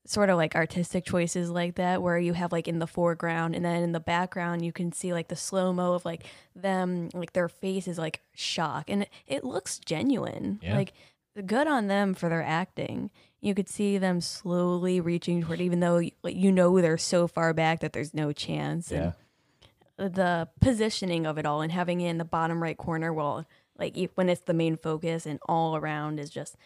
sort 0.04 0.30
of 0.30 0.36
like 0.36 0.54
artistic 0.54 1.04
choices 1.04 1.50
like 1.50 1.76
that, 1.76 2.02
where 2.02 2.18
you 2.18 2.32
have 2.32 2.52
like 2.52 2.68
in 2.68 2.78
the 2.78 2.86
foreground 2.86 3.54
and 3.54 3.64
then 3.64 3.82
in 3.82 3.92
the 3.92 4.00
background 4.00 4.64
you 4.64 4.72
can 4.72 4.92
see 4.92 5.12
like 5.12 5.28
the 5.28 5.36
slow 5.36 5.72
mo 5.72 5.94
of 5.94 6.04
like 6.04 6.24
them, 6.56 7.08
like 7.14 7.32
their 7.32 7.48
face 7.48 7.86
is 7.86 7.98
like 7.98 8.20
shock, 8.34 8.90
and 8.90 9.02
it, 9.02 9.10
it 9.26 9.44
looks 9.44 9.78
genuine. 9.78 10.58
Yeah. 10.62 10.76
Like 10.76 10.92
good 11.46 11.66
on 11.66 11.86
them 11.86 12.14
for 12.14 12.28
their 12.28 12.42
acting. 12.42 13.10
You 13.40 13.54
could 13.54 13.68
see 13.68 13.98
them 13.98 14.20
slowly 14.20 15.00
reaching 15.00 15.42
toward, 15.42 15.60
even 15.60 15.80
though 15.80 16.02
like 16.22 16.36
you 16.36 16.52
know 16.52 16.80
they're 16.80 16.98
so 16.98 17.26
far 17.26 17.52
back 17.54 17.80
that 17.80 17.92
there's 17.92 18.14
no 18.14 18.32
chance. 18.32 18.90
Yeah. 18.90 19.12
And 19.98 20.14
the 20.14 20.48
positioning 20.60 21.26
of 21.26 21.38
it 21.38 21.46
all 21.46 21.60
and 21.60 21.70
having 21.70 22.00
it 22.00 22.08
in 22.08 22.18
the 22.18 22.24
bottom 22.24 22.62
right 22.62 22.76
corner, 22.76 23.12
well, 23.12 23.46
like 23.78 23.96
when 24.14 24.28
it's 24.28 24.42
the 24.42 24.54
main 24.54 24.76
focus 24.76 25.26
and 25.26 25.38
all 25.46 25.76
around 25.76 26.18
is 26.18 26.30
just, 26.30 26.56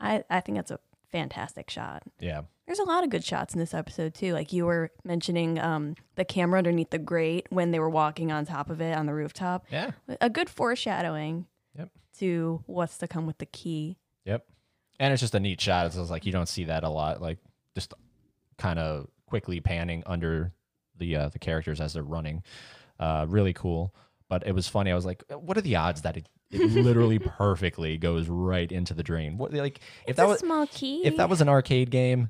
I 0.00 0.24
I 0.28 0.40
think 0.40 0.58
that's 0.58 0.70
a 0.70 0.80
fantastic 1.10 1.70
shot. 1.70 2.02
Yeah. 2.18 2.42
There's 2.66 2.78
a 2.78 2.84
lot 2.84 3.04
of 3.04 3.10
good 3.10 3.24
shots 3.24 3.52
in 3.54 3.60
this 3.60 3.74
episode 3.74 4.14
too. 4.14 4.32
Like 4.32 4.52
you 4.52 4.64
were 4.64 4.90
mentioning 5.04 5.58
um, 5.58 5.96
the 6.16 6.24
camera 6.24 6.58
underneath 6.58 6.90
the 6.90 6.98
grate 6.98 7.46
when 7.50 7.70
they 7.72 7.78
were 7.78 7.90
walking 7.90 8.32
on 8.32 8.46
top 8.46 8.70
of 8.70 8.80
it 8.80 8.96
on 8.96 9.04
the 9.06 9.12
rooftop. 9.14 9.66
Yeah. 9.70 9.90
A 10.20 10.30
good 10.30 10.48
foreshadowing 10.48 11.46
Yep. 11.76 11.90
to 12.20 12.62
what's 12.66 12.96
to 12.98 13.08
come 13.08 13.26
with 13.26 13.38
the 13.38 13.46
key. 13.46 13.98
Yep. 14.24 14.46
And 14.98 15.12
it's 15.12 15.20
just 15.20 15.34
a 15.34 15.40
neat 15.40 15.60
shot. 15.60 15.86
It's 15.86 15.96
just 15.96 16.10
like 16.10 16.24
you 16.24 16.32
don't 16.32 16.48
see 16.48 16.64
that 16.64 16.84
a 16.84 16.88
lot. 16.88 17.20
Like 17.20 17.38
just 17.74 17.92
kind 18.56 18.78
of 18.78 19.08
quickly 19.26 19.60
panning 19.60 20.02
under 20.06 20.52
the 20.96 21.16
uh, 21.16 21.28
the 21.28 21.38
characters 21.38 21.80
as 21.80 21.92
they're 21.94 22.02
running. 22.02 22.42
Uh, 22.98 23.26
really 23.28 23.52
cool. 23.52 23.94
But 24.28 24.46
it 24.46 24.52
was 24.52 24.68
funny. 24.68 24.90
I 24.90 24.94
was 24.94 25.04
like, 25.04 25.22
what 25.28 25.58
are 25.58 25.62
the 25.62 25.76
odds 25.76 26.02
that 26.02 26.16
it, 26.16 26.28
it 26.50 26.70
literally 26.72 27.18
perfectly 27.38 27.98
goes 27.98 28.28
right 28.28 28.70
into 28.72 28.94
the 28.94 29.02
drain? 29.02 29.36
What 29.36 29.52
like 29.52 29.78
if 30.06 30.10
It's 30.10 30.16
that 30.16 30.24
a 30.24 30.28
was 30.28 30.38
small 30.38 30.66
key. 30.68 31.04
if 31.04 31.16
that 31.18 31.28
was 31.28 31.40
an 31.42 31.48
arcade 31.48 31.90
game, 31.90 32.28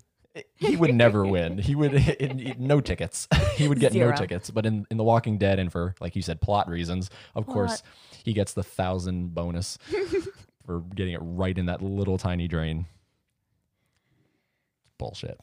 he 0.57 0.77
would 0.77 0.95
never 0.95 1.25
win. 1.25 1.59
He 1.65 1.75
would 1.75 1.95
in, 2.21 2.41
in- 2.41 2.67
no 2.67 2.81
tickets. 2.81 3.29
he 3.57 3.69
would 3.69 3.81
get 3.81 3.95
no 3.95 4.13
tickets. 4.13 4.51
But 4.51 4.67
in 4.67 4.87
in 4.91 4.97
The 4.97 5.05
Walking 5.05 5.39
Dead, 5.39 5.59
and 5.59 5.71
for 5.71 5.95
like 6.01 6.17
you 6.17 6.23
said, 6.23 6.41
plot 6.41 6.69
reasons, 6.69 7.11
of 7.35 7.47
course, 7.47 7.83
he 8.25 8.33
gets 8.33 8.53
the 8.53 8.63
thousand 8.63 9.35
bonus 9.35 9.79
for 10.67 10.81
getting 10.95 11.15
it 11.15 11.21
right 11.23 11.57
in 11.57 11.67
that 11.67 11.83
little 11.83 12.19
tiny 12.19 12.49
drain. 12.49 12.87
Bullshit. 14.99 15.41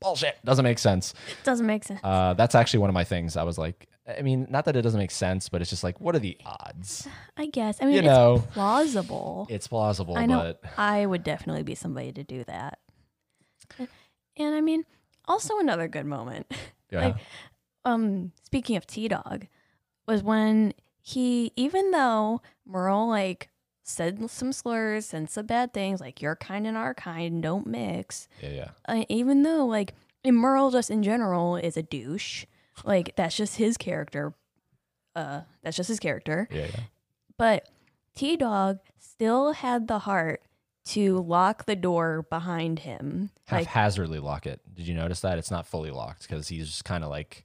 bullshit. 0.00 0.36
Doesn't 0.44 0.64
make 0.64 0.78
sense. 0.78 1.14
doesn't 1.44 1.66
make 1.66 1.84
sense. 1.84 2.00
Uh, 2.04 2.34
that's 2.34 2.54
actually 2.54 2.80
one 2.80 2.90
of 2.90 2.94
my 2.94 3.04
things. 3.04 3.36
I 3.36 3.42
was 3.42 3.58
like, 3.58 3.88
I 4.06 4.22
mean, 4.22 4.46
not 4.50 4.66
that 4.66 4.76
it 4.76 4.82
doesn't 4.82 5.00
make 5.00 5.10
sense, 5.10 5.48
but 5.48 5.62
it's 5.62 5.70
just 5.70 5.82
like, 5.82 6.00
what 6.00 6.14
are 6.14 6.18
the 6.18 6.36
odds? 6.44 7.08
I 7.36 7.46
guess. 7.46 7.78
I 7.80 7.86
mean, 7.86 7.94
you 7.94 7.98
it's 8.00 8.06
know. 8.06 8.44
plausible. 8.52 9.46
It's 9.50 9.66
plausible, 9.66 10.16
I 10.16 10.26
know 10.26 10.54
but 10.62 10.70
I 10.78 11.06
would 11.06 11.24
definitely 11.24 11.62
be 11.62 11.74
somebody 11.74 12.12
to 12.12 12.22
do 12.22 12.44
that. 12.44 12.78
And 14.36 14.54
I 14.54 14.60
mean, 14.60 14.84
also 15.26 15.58
another 15.58 15.88
good 15.88 16.06
moment. 16.06 16.52
yeah, 16.90 17.00
Like, 17.00 17.16
um, 17.84 18.32
speaking 18.44 18.76
of 18.76 18.86
T 18.86 19.08
Dog, 19.08 19.46
was 20.06 20.22
when 20.22 20.74
he, 21.00 21.52
even 21.56 21.90
though 21.90 22.42
Merle 22.66 23.08
like 23.08 23.48
said 23.82 24.30
some 24.30 24.52
slurs 24.52 25.12
and 25.12 25.28
some 25.28 25.46
bad 25.46 25.72
things, 25.72 26.00
like 26.00 26.22
your 26.22 26.36
kind 26.36 26.66
and 26.66 26.76
our 26.76 26.94
kind 26.94 27.42
don't 27.42 27.66
mix. 27.66 28.28
yeah, 28.42 28.48
yeah. 28.50 28.70
Uh, 28.88 29.04
even 29.08 29.42
though 29.42 29.66
like 29.66 29.94
and 30.24 30.36
Merle 30.36 30.70
just 30.70 30.90
in 30.90 31.02
general 31.02 31.56
is 31.56 31.76
a 31.76 31.82
douche, 31.82 32.46
like 32.84 33.12
that's 33.16 33.36
just 33.36 33.56
his 33.56 33.76
character. 33.76 34.34
Uh, 35.14 35.42
that's 35.62 35.76
just 35.76 35.88
his 35.88 36.00
character. 36.00 36.48
Yeah, 36.50 36.66
yeah. 36.66 36.80
But 37.36 37.68
T 38.14 38.36
Dog 38.36 38.78
still 38.98 39.52
had 39.52 39.86
the 39.86 40.00
heart 40.00 40.42
to 40.86 41.18
lock 41.18 41.64
the 41.64 41.76
door 41.76 42.26
behind 42.28 42.80
him. 42.80 43.30
Like, 43.50 43.66
haphazardly 43.66 44.18
lock 44.18 44.46
it. 44.46 44.60
Did 44.74 44.86
you 44.86 44.94
notice 44.94 45.20
that? 45.20 45.38
It's 45.38 45.50
not 45.50 45.66
fully 45.66 45.90
locked 45.90 46.22
because 46.28 46.48
he's 46.48 46.66
just 46.66 46.84
kind 46.84 47.04
of 47.04 47.10
like, 47.10 47.44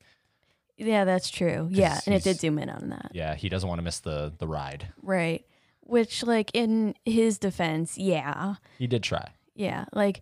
yeah, 0.77 1.03
that's 1.05 1.29
true. 1.29 1.67
Yeah, 1.71 1.99
and 2.05 2.15
it 2.15 2.23
did 2.23 2.39
zoom 2.39 2.57
in 2.59 2.69
on 2.69 2.89
that. 2.89 3.11
yeah, 3.13 3.35
he 3.35 3.49
doesn't 3.49 3.67
want 3.67 3.79
to 3.79 3.83
miss 3.83 3.99
the 3.99 4.33
the 4.37 4.47
ride. 4.47 4.87
Right. 5.01 5.45
Which, 5.81 6.23
like, 6.23 6.51
in 6.53 6.93
his 7.03 7.39
defense, 7.39 7.97
yeah. 7.97 8.55
He 8.77 8.85
did 8.87 9.01
try. 9.03 9.31
Yeah. 9.55 9.85
Like, 9.91 10.21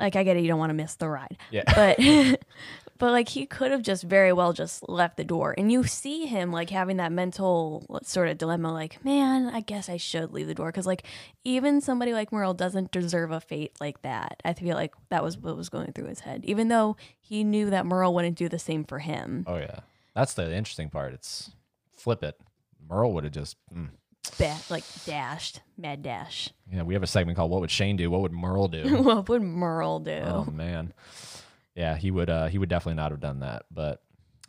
like 0.00 0.16
I 0.16 0.24
get 0.24 0.36
it. 0.36 0.40
You 0.42 0.48
don't 0.48 0.58
want 0.58 0.70
to 0.70 0.74
miss 0.74 0.96
the 0.96 1.08
ride. 1.08 1.38
Yeah. 1.50 1.62
But, 1.72 2.00
but 3.02 3.10
like, 3.10 3.30
he 3.30 3.46
could 3.46 3.72
have 3.72 3.82
just 3.82 4.04
very 4.04 4.32
well 4.32 4.52
just 4.52 4.88
left 4.88 5.16
the 5.16 5.24
door. 5.24 5.56
And 5.58 5.72
you 5.72 5.82
see 5.82 6.26
him, 6.26 6.52
like, 6.52 6.70
having 6.70 6.98
that 6.98 7.10
mental 7.10 7.84
sort 8.04 8.28
of 8.28 8.38
dilemma, 8.38 8.72
like, 8.72 9.04
man, 9.04 9.48
I 9.48 9.60
guess 9.60 9.88
I 9.88 9.96
should 9.96 10.32
leave 10.32 10.46
the 10.46 10.54
door. 10.54 10.70
Cause, 10.70 10.86
like, 10.86 11.04
even 11.42 11.80
somebody 11.80 12.12
like 12.12 12.30
Merle 12.30 12.54
doesn't 12.54 12.92
deserve 12.92 13.32
a 13.32 13.40
fate 13.40 13.72
like 13.80 14.02
that. 14.02 14.40
I 14.44 14.52
feel 14.52 14.76
like 14.76 14.94
that 15.08 15.24
was 15.24 15.36
what 15.36 15.56
was 15.56 15.68
going 15.68 15.90
through 15.90 16.06
his 16.06 16.20
head, 16.20 16.44
even 16.44 16.68
though 16.68 16.96
he 17.18 17.42
knew 17.42 17.70
that 17.70 17.86
Merle 17.86 18.14
wouldn't 18.14 18.38
do 18.38 18.48
the 18.48 18.60
same 18.60 18.84
for 18.84 19.00
him. 19.00 19.42
Oh 19.48 19.56
yeah, 19.56 19.80
that's 20.14 20.34
the 20.34 20.54
interesting 20.54 20.88
part. 20.88 21.12
It's 21.12 21.50
flip 21.96 22.22
it. 22.22 22.38
Merle 22.88 23.12
would 23.14 23.24
have 23.24 23.32
just. 23.32 23.56
Mm. 23.74 23.88
Ba- 24.38 24.60
like, 24.70 24.84
dashed, 25.04 25.60
mad 25.76 26.04
dash. 26.04 26.50
Yeah, 26.72 26.82
we 26.84 26.94
have 26.94 27.02
a 27.02 27.08
segment 27.08 27.36
called 27.36 27.50
"What 27.50 27.62
Would 27.62 27.72
Shane 27.72 27.96
Do?" 27.96 28.12
What 28.12 28.20
would 28.20 28.30
Merle 28.32 28.68
do? 28.68 28.84
what 29.02 29.28
would 29.28 29.42
Merle 29.42 29.98
do? 29.98 30.22
oh 30.24 30.44
man, 30.44 30.92
yeah, 31.74 31.96
he 31.96 32.10
would. 32.10 32.30
uh 32.30 32.46
He 32.48 32.58
would 32.58 32.68
definitely 32.68 32.96
not 32.96 33.10
have 33.10 33.20
done 33.20 33.40
that. 33.40 33.64
But 33.70 34.02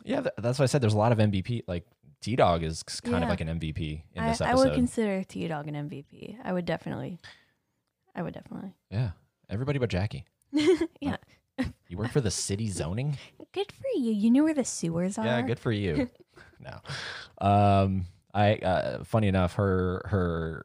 yeah, 0.04 0.20
th- 0.20 0.34
that's 0.38 0.58
why 0.58 0.64
I 0.64 0.66
said 0.66 0.80
there's 0.80 0.94
a 0.94 0.98
lot 0.98 1.12
of 1.12 1.18
MVP. 1.18 1.62
Like 1.66 1.84
T 2.20 2.36
Dog 2.36 2.62
is 2.62 2.82
kind 2.82 3.16
Yeah. 3.18 3.22
of 3.22 3.28
like 3.28 3.40
an 3.40 3.48
MVP 3.60 4.02
in 4.14 4.22
I, 4.22 4.28
this 4.28 4.40
I 4.40 4.54
would 4.54 4.74
consider 4.74 5.24
T 5.24 5.46
Dog 5.48 5.68
an 5.68 5.74
MVP. 5.74 6.36
I 6.44 6.52
would 6.52 6.64
definitely. 6.64 7.18
I 8.14 8.22
would 8.22 8.34
definitely. 8.34 8.72
yeah, 8.90 9.10
everybody 9.50 9.78
but 9.78 9.90
Jackie. 9.90 10.24
yeah. 11.00 11.16
You 11.88 11.98
work 11.98 12.10
for 12.10 12.20
the 12.20 12.30
city 12.32 12.68
zoning. 12.68 13.16
Good 13.52 13.70
for 13.70 13.86
you. 13.96 14.10
You 14.12 14.30
knew 14.30 14.42
where 14.44 14.54
the 14.54 14.64
sewers 14.64 15.18
are. 15.18 15.24
Yeah, 15.24 15.40
good 15.42 15.58
for 15.60 15.70
you. 15.70 16.10
no. 16.60 16.80
Um, 17.46 18.06
I 18.32 18.56
uh, 18.56 19.04
funny 19.04 19.28
enough, 19.28 19.54
her 19.54 20.02
her 20.06 20.64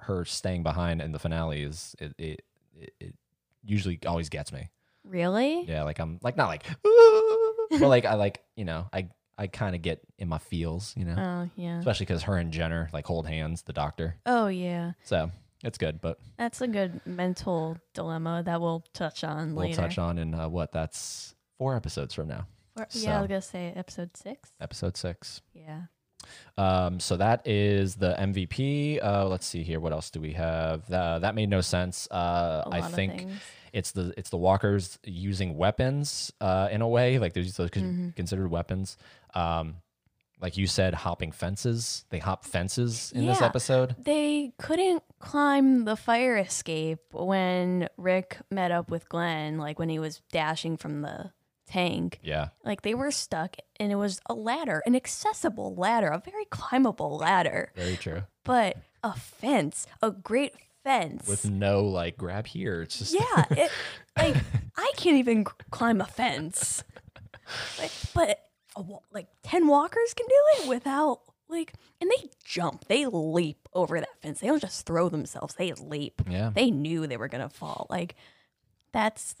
her 0.00 0.24
staying 0.24 0.62
behind 0.62 1.00
in 1.00 1.12
the 1.12 1.18
finale 1.18 1.62
is 1.62 1.94
it 1.98 2.14
it, 2.18 2.42
it, 2.78 2.92
it 3.00 3.14
usually 3.64 3.98
always 4.06 4.28
gets 4.28 4.52
me. 4.52 4.68
Really? 5.08 5.64
Yeah, 5.66 5.82
like 5.84 5.98
I'm 5.98 6.18
like 6.22 6.36
not 6.36 6.48
like, 6.48 6.64
but 7.70 7.88
like 7.88 8.04
I 8.04 8.14
like 8.14 8.42
you 8.56 8.64
know 8.64 8.86
I 8.92 9.08
I 9.36 9.46
kind 9.46 9.74
of 9.76 9.82
get 9.82 10.00
in 10.18 10.28
my 10.28 10.38
feels, 10.38 10.94
you 10.96 11.04
know, 11.04 11.14
Oh 11.16 11.50
yeah. 11.56 11.78
especially 11.78 12.06
because 12.06 12.22
her 12.24 12.36
and 12.36 12.52
Jenner 12.52 12.88
like 12.92 13.06
hold 13.06 13.26
hands, 13.26 13.62
the 13.62 13.72
doctor. 13.72 14.16
Oh 14.26 14.48
yeah. 14.48 14.92
So 15.04 15.30
it's 15.64 15.78
good, 15.78 16.00
but 16.00 16.18
That's 16.38 16.60
a 16.60 16.68
good 16.68 17.00
mental 17.06 17.78
dilemma 17.94 18.42
that 18.44 18.60
we'll 18.60 18.84
touch 18.94 19.24
on 19.24 19.38
later. 19.38 19.54
we'll 19.54 19.66
later. 19.68 19.80
touch 19.82 19.98
on 19.98 20.18
in 20.18 20.34
uh, 20.34 20.48
what 20.48 20.72
that's 20.72 21.34
four 21.58 21.74
episodes 21.76 22.14
from 22.14 22.28
now, 22.28 22.46
Or- 22.78 22.86
So- 22.90 23.00
Yeah, 23.08 23.18
I 23.18 23.20
was 23.20 23.28
gonna 23.28 23.42
say 23.42 23.72
episode 23.76 24.16
six. 24.16 24.50
episode 24.60 24.96
six. 24.96 25.40
Yeah. 25.54 25.82
Um, 26.56 26.98
so 27.00 27.16
that 27.16 27.46
is 27.46 27.94
the 27.94 28.14
MVP. 28.18 29.02
Uh, 29.02 29.26
let's 29.28 29.46
see 29.46 29.62
here. 29.62 29.78
What 29.80 29.92
else 29.92 30.10
do 30.10 30.20
we 30.20 30.32
have? 30.32 30.90
Uh, 30.90 31.20
that 31.20 31.34
made 31.34 31.48
no 31.48 31.60
sense. 31.60 32.08
Uh, 32.10 32.64
I 32.70 32.80
think. 32.82 33.28
It's 33.72 33.92
the 33.92 34.12
it's 34.16 34.30
the 34.30 34.36
walkers 34.36 34.98
using 35.04 35.56
weapons 35.56 36.32
uh, 36.40 36.68
in 36.70 36.80
a 36.82 36.88
way 36.88 37.18
like 37.18 37.32
there's 37.32 37.56
those 37.56 37.70
Mm-hmm. 37.70 38.10
considered 38.10 38.48
weapons. 38.50 38.96
Um, 39.34 39.76
like 40.40 40.56
you 40.56 40.68
said, 40.68 40.94
hopping 40.94 41.32
fences. 41.32 42.04
They 42.10 42.20
hop 42.20 42.44
fences 42.44 43.10
in 43.12 43.26
this 43.26 43.42
episode. 43.42 43.96
They 43.98 44.52
couldn't 44.58 45.02
climb 45.18 45.84
the 45.84 45.96
fire 45.96 46.36
escape 46.36 47.00
when 47.12 47.88
Rick 47.96 48.38
met 48.48 48.70
up 48.70 48.88
with 48.88 49.08
Glenn, 49.08 49.58
like 49.58 49.80
when 49.80 49.88
he 49.88 49.98
was 49.98 50.22
dashing 50.30 50.76
from 50.76 51.02
the 51.02 51.32
tank. 51.66 52.20
Yeah, 52.22 52.50
Like 52.64 52.82
they 52.82 52.94
were 52.94 53.10
stuck, 53.10 53.56
and 53.80 53.90
it 53.90 53.96
was 53.96 54.20
a 54.26 54.34
ladder, 54.34 54.80
an 54.86 54.94
accessible 54.94 55.74
ladder, 55.74 56.06
a 56.06 56.22
very 56.24 56.44
climbable 56.46 57.16
ladder, 57.18 57.72
very 57.74 57.96
true. 57.96 58.22
but 58.44 58.76
a 59.02 59.14
fence, 59.14 59.86
a 60.00 60.12
great 60.12 60.54
fence. 60.84 61.26
With 61.26 61.48
no 61.48 61.84
like 61.84 62.16
grab 62.16 62.46
here. 62.46 62.82
It's 62.82 62.98
just 62.98 63.14
yeah, 63.14 63.44
it, 63.50 63.70
like 64.16 64.36
I 64.76 64.92
can't 64.96 65.16
even 65.16 65.44
climb 65.70 66.00
a 66.00 66.06
fence, 66.06 66.82
like, 67.78 67.92
but 68.14 68.40
a, 68.76 68.84
like 69.12 69.26
ten 69.42 69.66
walkers 69.66 70.14
can 70.14 70.26
do 70.26 70.62
it 70.62 70.68
without 70.68 71.20
like, 71.48 71.72
and 72.00 72.10
they 72.10 72.28
jump, 72.44 72.86
they 72.88 73.06
leap 73.06 73.68
over 73.72 73.98
that 73.98 74.20
fence. 74.20 74.40
They 74.40 74.48
don't 74.48 74.60
just 74.60 74.86
throw 74.86 75.08
themselves; 75.08 75.54
they 75.54 75.72
leap. 75.72 76.22
yeah. 76.28 76.50
They 76.54 76.70
knew 76.70 77.06
they 77.06 77.16
were 77.16 77.28
gonna 77.28 77.48
fall. 77.48 77.86
Like, 77.88 78.16
that's 78.92 79.34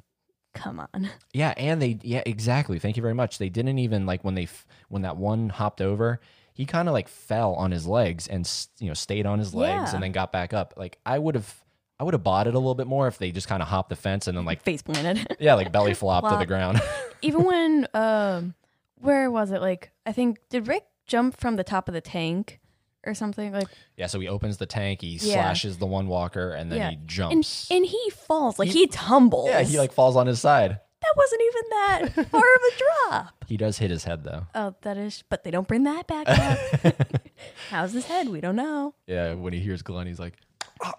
come 0.54 0.80
on. 0.80 1.10
Yeah, 1.32 1.54
and 1.56 1.80
they 1.80 1.98
yeah 2.02 2.22
exactly. 2.26 2.78
Thank 2.78 2.96
you 2.96 3.02
very 3.02 3.14
much. 3.14 3.38
They 3.38 3.48
didn't 3.48 3.78
even 3.78 4.06
like 4.06 4.24
when 4.24 4.34
they 4.34 4.48
when 4.88 5.02
that 5.02 5.16
one 5.16 5.50
hopped 5.50 5.80
over, 5.80 6.20
he 6.58 6.66
kind 6.66 6.88
of 6.88 6.92
like 6.92 7.06
fell 7.08 7.54
on 7.54 7.70
his 7.70 7.86
legs 7.86 8.26
and 8.26 8.44
you 8.80 8.88
know 8.88 8.94
stayed 8.94 9.26
on 9.26 9.38
his 9.38 9.54
legs 9.54 9.90
Yeah. 9.90 9.94
and 9.94 10.02
then 10.02 10.10
got 10.12 10.32
back 10.32 10.52
up. 10.52 10.74
Like 10.76 10.98
I 11.06 11.16
would 11.18 11.36
have 11.36 11.54
I 12.00 12.04
would 12.04 12.14
have 12.14 12.24
bought 12.24 12.46
it 12.48 12.54
a 12.54 12.58
little 12.58 12.74
bit 12.74 12.88
more 12.88 13.06
if 13.06 13.16
they 13.18 13.30
just 13.30 13.46
kind 13.48 13.62
of 13.62 13.68
hopped 13.68 13.90
the 13.90 13.96
fence 13.96 14.26
and 14.26 14.36
then 14.36 14.44
like 14.44 14.62
Face 14.62 14.82
planted. 14.82 15.36
yeah 15.40 15.54
like 15.54 15.70
belly 15.72 15.94
flop 15.94 16.28
to 16.30 16.36
the 16.36 16.46
ground. 16.46 16.80
Even 17.22 17.44
when 17.44 17.86
um, 17.94 18.54
where 18.96 19.30
was 19.30 19.52
it? 19.52 19.60
Like, 19.60 19.92
I 20.04 20.10
think 20.12 20.38
did 20.50 20.66
Rick 20.66 20.84
jump 21.06 21.36
from 21.36 21.54
the 21.56 21.64
top 21.64 21.86
of 21.88 21.94
the 21.94 22.00
tank 22.00 22.58
or 23.06 23.14
something? 23.14 23.52
Like, 23.52 23.68
yeah, 23.96 24.06
so 24.08 24.18
he 24.18 24.26
opens 24.28 24.56
the 24.56 24.66
tank, 24.66 25.00
he 25.02 25.10
Yeah. 25.22 25.34
slashes 25.34 25.78
the 25.78 25.86
one 25.86 26.08
walker, 26.08 26.50
and 26.50 26.70
then 26.72 26.78
Yeah. 26.78 26.90
he 26.90 26.98
jumps. 27.06 27.70
and 27.70 27.86
he 27.86 28.10
falls. 28.10 28.58
Like 28.58 28.68
he, 28.70 28.88
tumbles. 28.88 29.48
yeah, 29.48 29.62
he 29.62 29.78
like 29.78 29.92
falls 29.92 30.16
on 30.16 30.26
his 30.26 30.40
side. 30.40 30.80
That 31.00 31.14
wasn't 31.16 31.42
even 31.42 31.62
that 31.70 32.28
far 32.30 32.40
of 32.40 32.60
a 32.62 32.78
drop. 33.10 33.44
He 33.46 33.56
does 33.56 33.78
hit 33.78 33.90
his 33.90 34.04
head 34.04 34.24
though. 34.24 34.46
Oh, 34.54 34.74
that 34.82 34.96
is, 34.96 35.22
but 35.28 35.44
they 35.44 35.50
don't 35.50 35.68
bring 35.68 35.84
that 35.84 36.06
back 36.06 36.28
up. 36.28 36.94
How's 37.70 37.92
his 37.92 38.04
head? 38.06 38.28
We 38.28 38.40
don't 38.40 38.56
know. 38.56 38.94
Yeah, 39.06 39.34
when 39.34 39.52
he 39.52 39.60
hears 39.60 39.82
Glenn, 39.82 40.06
he's 40.06 40.18
like, 40.18 40.34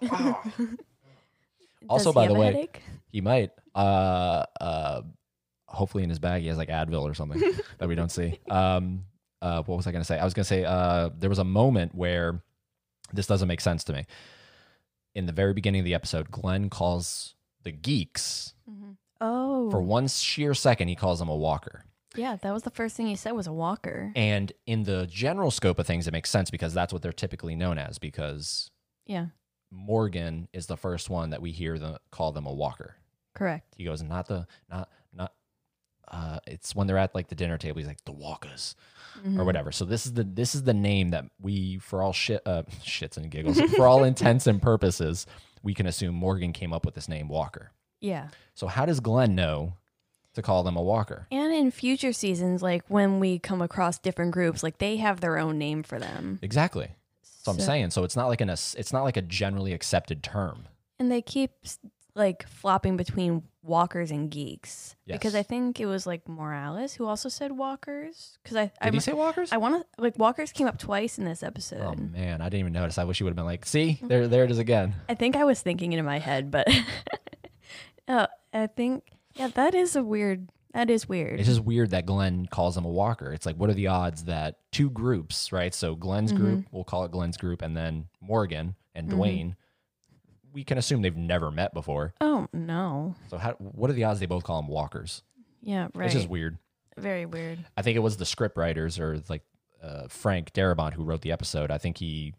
Does 0.02 1.88
Also, 1.88 2.12
by 2.12 2.26
the 2.28 2.34
way, 2.34 2.46
headache? 2.46 2.82
He 3.10 3.20
might. 3.20 3.50
Uh, 3.74 4.44
uh, 4.60 5.02
hopefully 5.66 6.02
in 6.02 6.10
his 6.10 6.18
bag 6.18 6.42
he 6.42 6.48
has 6.48 6.58
like 6.58 6.68
Advil 6.68 7.02
or 7.02 7.14
something 7.14 7.40
that 7.78 7.88
we 7.88 7.94
don't 7.94 8.10
see. 8.10 8.38
Um, 8.50 9.04
uh, 9.40 9.62
what 9.62 9.76
was 9.76 9.86
I 9.86 9.92
gonna 9.92 10.04
say? 10.04 10.18
I 10.18 10.24
was 10.24 10.34
gonna 10.34 10.44
say 10.44 10.64
uh, 10.64 11.10
there 11.16 11.30
was 11.30 11.38
a 11.38 11.44
moment 11.44 11.94
where 11.94 12.42
this 13.12 13.26
doesn't 13.26 13.48
make 13.48 13.60
sense 13.60 13.84
to 13.84 13.92
me. 13.92 14.06
In 15.14 15.26
the 15.26 15.32
very 15.32 15.52
beginning 15.54 15.80
of 15.80 15.84
the 15.84 15.94
episode, 15.94 16.30
Glenn 16.30 16.68
calls 16.70 17.34
the 17.62 17.72
geeks 17.72 18.54
oh, 19.20 19.70
for 19.70 19.80
one 19.82 20.08
sheer 20.08 20.54
second. 20.54 20.88
He 20.88 20.94
calls 20.96 21.18
them 21.18 21.28
a 21.28 21.36
walker. 21.36 21.84
yeah, 22.16 22.36
that 22.42 22.52
was 22.52 22.62
the 22.64 22.70
first 22.70 22.96
thing 22.96 23.06
he 23.06 23.16
said 23.16 23.32
was 23.32 23.46
a 23.46 23.52
walker. 23.52 24.12
And 24.16 24.52
in 24.66 24.82
the 24.84 25.06
general 25.06 25.50
scope 25.50 25.78
of 25.78 25.86
things, 25.86 26.06
it 26.06 26.12
makes 26.12 26.30
sense 26.30 26.50
because 26.50 26.74
that's 26.74 26.92
what 26.92 27.02
they're 27.02 27.12
typically 27.12 27.54
known 27.54 27.78
as. 27.78 27.98
Because 27.98 28.70
Yeah, 29.06 29.26
Morgan 29.70 30.48
is 30.52 30.66
the 30.66 30.76
first 30.76 31.08
one 31.10 31.30
that 31.30 31.40
we 31.42 31.52
hear 31.52 31.78
them 31.78 31.96
call 32.10 32.32
them 32.32 32.46
a 32.46 32.52
walker. 32.52 32.96
correct. 33.34 33.74
He 33.76 33.84
goes, 33.84 34.02
not 34.02 34.26
the 34.26 34.46
not 34.70 34.88
not. 35.12 35.32
Uh, 36.12 36.40
it's 36.48 36.74
when 36.74 36.88
they're 36.88 36.98
at 36.98 37.14
like 37.14 37.28
the 37.28 37.36
dinner 37.36 37.56
table. 37.56 37.78
He's 37.78 37.86
like 37.86 38.04
the 38.04 38.12
Walkers 38.12 38.74
Mm-hmm. 39.18 39.40
or 39.40 39.44
whatever. 39.44 39.70
So 39.72 39.84
this 39.84 40.06
is 40.06 40.12
the 40.14 40.22
this 40.24 40.54
is 40.54 40.62
the 40.62 40.72
name 40.72 41.10
that 41.10 41.24
we 41.40 41.78
for 41.78 42.00
all 42.02 42.12
shit 42.12 42.40
uh, 42.46 42.62
shits 42.84 43.16
and 43.16 43.28
giggles 43.30 43.60
for 43.74 43.86
all 43.86 44.04
intents 44.10 44.46
and 44.46 44.62
purposes 44.62 45.26
we 45.62 45.74
can 45.74 45.86
assume 45.86 46.14
Morgan 46.14 46.52
came 46.52 46.72
up 46.72 46.86
with 46.86 46.94
this 46.94 47.08
name 47.08 47.28
Walker. 47.28 47.72
Yeah. 48.00 48.28
So 48.54 48.66
how 48.66 48.86
does 48.86 49.00
Glenn 49.00 49.34
know 49.34 49.74
to 50.34 50.42
call 50.42 50.62
them 50.62 50.76
a 50.76 50.82
Walker? 50.82 51.26
And 51.30 51.52
in 51.52 51.70
future 51.70 52.12
seasons, 52.12 52.62
like 52.62 52.82
when 52.88 53.20
we 53.20 53.38
come 53.38 53.62
across 53.62 53.98
different 53.98 54.32
groups, 54.32 54.62
like 54.62 54.78
they 54.78 54.96
have 54.98 55.20
their 55.20 55.38
own 55.38 55.58
name 55.58 55.82
for 55.82 55.98
them. 55.98 56.38
Exactly. 56.42 56.88
So 57.22 57.52
I'm 57.52 57.58
So- 57.58 57.64
saying. 57.66 57.90
So 57.90 58.04
it's 58.04 58.16
not 58.16 58.28
like 58.28 58.40
an 58.40 58.50
ass- 58.50 58.74
it's 58.78 58.92
not 58.92 59.02
like 59.04 59.16
a 59.16 59.22
generally 59.22 59.72
accepted 59.72 60.22
term. 60.22 60.68
And 60.98 61.10
they 61.10 61.22
keep 61.22 61.52
s- 61.64 61.78
like 62.14 62.46
flopping 62.46 62.96
between 62.96 63.44
walkers 63.62 64.10
and 64.10 64.30
geeks. 64.30 64.96
Because 65.06 65.34
Yes. 65.34 65.40
I 65.40 65.42
think 65.42 65.80
it 65.80 65.86
was 65.86 66.06
like 66.06 66.28
Morales 66.28 66.94
who 66.94 67.06
also 67.06 67.28
said 67.28 67.52
walkers. 67.52 68.36
Because 68.42 68.56
I, 68.56 68.64
Did 68.64 68.72
I, 68.80 68.90
he 68.90 69.00
say 69.00 69.12
Walkers? 69.12 69.52
I 69.52 69.56
want 69.58 69.82
to 69.96 70.02
like 70.02 70.18
walkers 70.18 70.52
came 70.52 70.66
up 70.66 70.78
twice 70.78 71.18
in 71.18 71.24
this 71.24 71.42
episode. 71.42 71.80
oh 71.82 71.94
man, 71.94 72.40
I 72.40 72.44
didn't 72.46 72.60
even 72.60 72.72
notice. 72.72 72.98
I 72.98 73.04
wish 73.04 73.20
you 73.20 73.24
would 73.24 73.30
have 73.30 73.36
been 73.36 73.44
like, 73.46 73.64
see, 73.64 73.92
mm-hmm. 73.92 74.08
there 74.08 74.28
there 74.28 74.44
it 74.44 74.50
is 74.50 74.58
again. 74.58 74.94
I 75.08 75.14
think 75.14 75.36
I 75.36 75.44
was 75.44 75.60
thinking 75.62 75.92
it 75.92 75.98
in 75.98 76.04
my 76.04 76.18
head, 76.18 76.50
but 76.50 76.66
uh, 78.08 78.26
I 78.52 78.66
think 78.66 79.04
yeah, 79.34 79.48
that 79.48 79.74
is 79.74 79.96
a 79.96 80.02
weird. 80.02 80.48
That 80.72 80.88
is 80.88 81.08
weird. 81.08 81.40
It's 81.40 81.48
just 81.48 81.64
weird 81.64 81.90
that 81.90 82.06
Glenn 82.06 82.46
calls 82.46 82.76
him 82.76 82.84
a 82.84 82.88
walker. 82.88 83.32
It's 83.32 83.44
like, 83.44 83.56
what 83.56 83.70
are 83.70 83.74
the 83.74 83.88
odds 83.88 84.24
that 84.24 84.58
two 84.70 84.88
groups, 84.88 85.50
right? 85.52 85.74
So 85.74 85.96
Glenn's 85.96 86.32
Mm-hmm. 86.32 86.42
group, 86.44 86.64
we'll 86.70 86.84
call 86.84 87.04
it 87.04 87.10
Glenn's 87.10 87.36
group, 87.36 87.60
and 87.62 87.76
then 87.76 88.06
Morgan 88.20 88.76
and 88.94 89.08
Duane, 89.08 89.56
we 90.52 90.62
can 90.62 90.78
assume 90.78 91.02
they've 91.02 91.16
never 91.16 91.50
met 91.50 91.74
before. 91.74 92.14
oh 92.20 92.46
no. 92.52 93.14
So 93.28 93.36
how? 93.38 93.52
What 93.58 93.90
are 93.90 93.94
the 93.94 94.04
odds 94.04 94.20
they 94.20 94.26
both 94.26 94.44
call 94.44 94.60
him 94.60 94.68
walkers? 94.68 95.22
Yeah, 95.62 95.88
right. 95.94 96.06
It's 96.06 96.14
just 96.14 96.28
weird. 96.28 96.58
Very 96.96 97.26
weird. 97.26 97.58
I 97.76 97.82
think 97.82 97.96
it 97.96 98.00
was 98.00 98.16
the 98.16 98.26
script 98.26 98.56
writers 98.56 98.98
or 98.98 99.20
like 99.28 99.42
uh, 99.82 100.06
Frank 100.08 100.52
Darabont 100.52 100.92
who 100.94 101.02
wrote 101.02 101.22
the 101.22 101.32
episode. 101.32 101.70
I 101.70 101.78
think 101.78 101.98
he, 101.98 102.34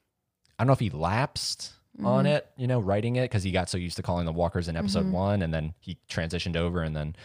I 0.57 0.63
don't 0.63 0.67
know 0.67 0.73
if 0.73 0.79
he 0.79 0.89
lapsed 0.89 1.73
on 2.03 2.25
Mm-hmm. 2.25 2.33
it, 2.33 2.47
you 2.57 2.67
know, 2.67 2.79
writing 2.79 3.15
it 3.17 3.23
because 3.23 3.43
he 3.43 3.51
got 3.51 3.69
so 3.69 3.77
used 3.77 3.97
to 3.97 4.03
calling 4.03 4.25
the 4.25 4.31
walkers 4.31 4.67
in 4.67 4.75
episode 4.77 5.11
one, 5.11 5.41
and 5.41 5.53
then 5.53 5.73
he 5.79 5.97
transitioned 6.09 6.55
over, 6.55 6.81
and 6.83 6.95
then 6.95 7.15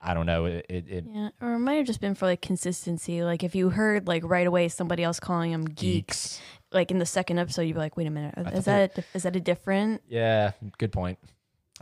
I 0.00 0.14
don't 0.14 0.26
know. 0.26 0.46
It, 0.46 0.66
it, 0.68 0.88
it 0.88 1.04
Yeah, 1.12 1.28
or 1.42 1.54
it 1.54 1.58
might 1.58 1.74
have 1.74 1.86
just 1.86 2.00
been 2.00 2.14
for 2.14 2.24
like 2.26 2.40
consistency. 2.40 3.22
Like 3.22 3.44
if 3.44 3.54
you 3.54 3.68
heard 3.70 4.06
like 4.08 4.22
right 4.24 4.46
away 4.46 4.68
somebody 4.68 5.02
else 5.02 5.20
calling 5.20 5.52
them 5.52 5.66
geeks, 5.66 6.40
like 6.72 6.90
in 6.90 6.98
the 6.98 7.04
second 7.06 7.38
episode, 7.38 7.62
you'd 7.62 7.74
be 7.74 7.78
like, 7.80 7.96
"Wait 7.98 8.06
a 8.06 8.10
minute, 8.10 8.34
is 8.54 8.64
that 8.64 8.98
a, 8.98 9.04
is 9.14 9.24
that 9.24 9.36
a 9.36 9.40
different?" 9.40 10.02
Yeah, 10.08 10.52
good 10.78 10.92
point. 10.92 11.18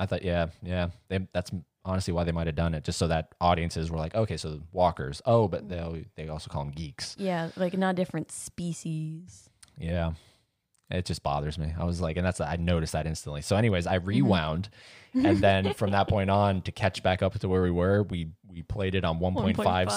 I 0.01 0.07
thought, 0.07 0.23
yeah, 0.23 0.49
yeah, 0.63 0.89
they, 1.09 1.27
that's 1.33 1.51
honestly 1.85 2.13
why 2.13 2.25
they 2.25 2.33
might 2.33 2.47
have 2.47 2.57
done 2.57 2.75
it, 2.75 2.85
just 2.85 2.99
so 2.99 3.07
that 3.09 3.35
audiences 3.41 3.91
were 3.91 3.99
like, 3.99 4.15
okay, 4.15 4.37
so 4.37 4.61
walkers. 4.73 5.23
Oh, 5.25 5.47
but 5.49 5.69
they 5.69 6.05
they 6.17 6.29
also 6.29 6.51
call 6.51 6.65
them 6.65 6.73
geeks. 6.73 7.15
Yeah, 7.19 7.51
like 7.57 7.77
not 7.79 7.95
different 7.95 8.31
species. 8.33 9.49
Yeah, 9.79 10.13
it 10.91 11.05
just 11.05 11.23
bothers 11.23 11.59
me. 11.59 11.73
I 11.79 11.85
was 11.85 12.01
like, 12.01 12.17
and 12.17 12.25
that's 12.25 12.41
I 12.41 12.57
noticed 12.57 12.93
that 12.93 13.07
instantly. 13.07 13.43
So, 13.43 13.57
anyways, 13.57 13.87
I 13.87 13.99
mm-hmm. 13.99 14.09
rewound, 14.09 14.71
and 15.13 15.39
then 15.39 15.73
from 15.75 15.91
that 15.91 16.09
point 16.09 16.31
on, 16.31 16.63
to 16.63 16.73
catch 16.73 17.03
back 17.03 17.23
up 17.23 17.39
to 17.39 17.49
where 17.49 17.63
we 17.63 17.71
were, 17.71 18.03
we 18.05 18.31
we 18.51 18.63
played 18.63 18.95
it 18.95 19.05
on 19.05 19.19
1.5 19.19 19.57
1.5. 19.57 19.91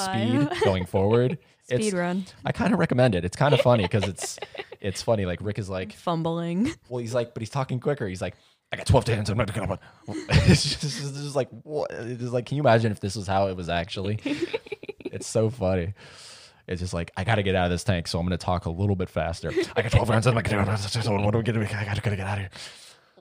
speed 0.50 0.64
going 0.64 0.86
forward. 0.86 1.38
It's- 1.70 1.88
Speed 1.88 1.98
run, 1.98 2.26
I 2.44 2.52
kind 2.52 2.74
of 2.74 2.80
recommend 2.80 3.16
it. 3.16 3.24
It's 3.24 3.38
kind 3.38 3.54
of 3.54 3.62
funny 3.62 3.84
because 3.84 4.04
it's 4.04 4.38
it's 4.82 5.02
funny. 5.02 5.26
Like 5.26 5.39
Rick 5.42 5.58
is 5.58 5.70
like, 5.70 5.94
fumbling. 5.94 6.74
well, 6.89 7.00
he's 7.00 7.14
like, 7.14 7.34
but 7.34 7.42
he's 7.42 7.52
talking 7.52 7.80
quicker. 7.80 8.06
He's 8.08 8.22
like, 8.22 8.36
I 8.74 8.78
got 8.78 8.88
12 8.88 9.08
hands. 9.08 9.30
I'm 9.30 9.38
not 9.38 9.54
gonna. 9.54 9.80
It's 10.08 10.64
just, 10.64 10.84
it's 10.84 11.22
just 11.22 11.36
like, 11.36 11.48
what? 11.64 11.89
It's 11.92 12.24
like, 12.24 12.48
can 12.48 12.58
you 12.58 12.64
imagine 12.64 12.92
if 12.92 13.00
this 13.00 13.16
was 13.16 13.26
how 13.26 13.48
it 13.48 13.56
was 13.56 13.70
actually? 13.70 14.20
it's 15.06 15.28
so 15.28 15.50
funny. 15.50 15.94
It's 16.72 16.80
just 16.80 16.93
like, 16.93 17.11
I 17.17 17.24
got 17.26 17.36
to 17.36 17.43
get 17.43 17.53
out 17.53 17.65
of 17.65 17.72
this 17.72 17.84
tank, 17.84 18.07
so 18.07 18.17
I'm 18.17 18.26
gonna 18.26 18.38
talk 18.38 18.65
a 18.65 18.69
little 18.69 18.95
bit 18.95 19.09
faster. 19.09 19.51
I 19.76 19.82
got 19.82 19.91
12 19.91 20.09
rounds. 20.09 20.26
I'm 20.26 20.36
like, 20.36 20.49
what 20.49 21.32
do 21.32 21.38
we 21.38 21.43
get? 21.43 21.57
I 21.57 21.86
gotta, 21.86 22.01
gotta 22.01 22.15
get 22.15 22.28
out 22.28 22.38
of 22.38 22.43
here. 22.43 22.49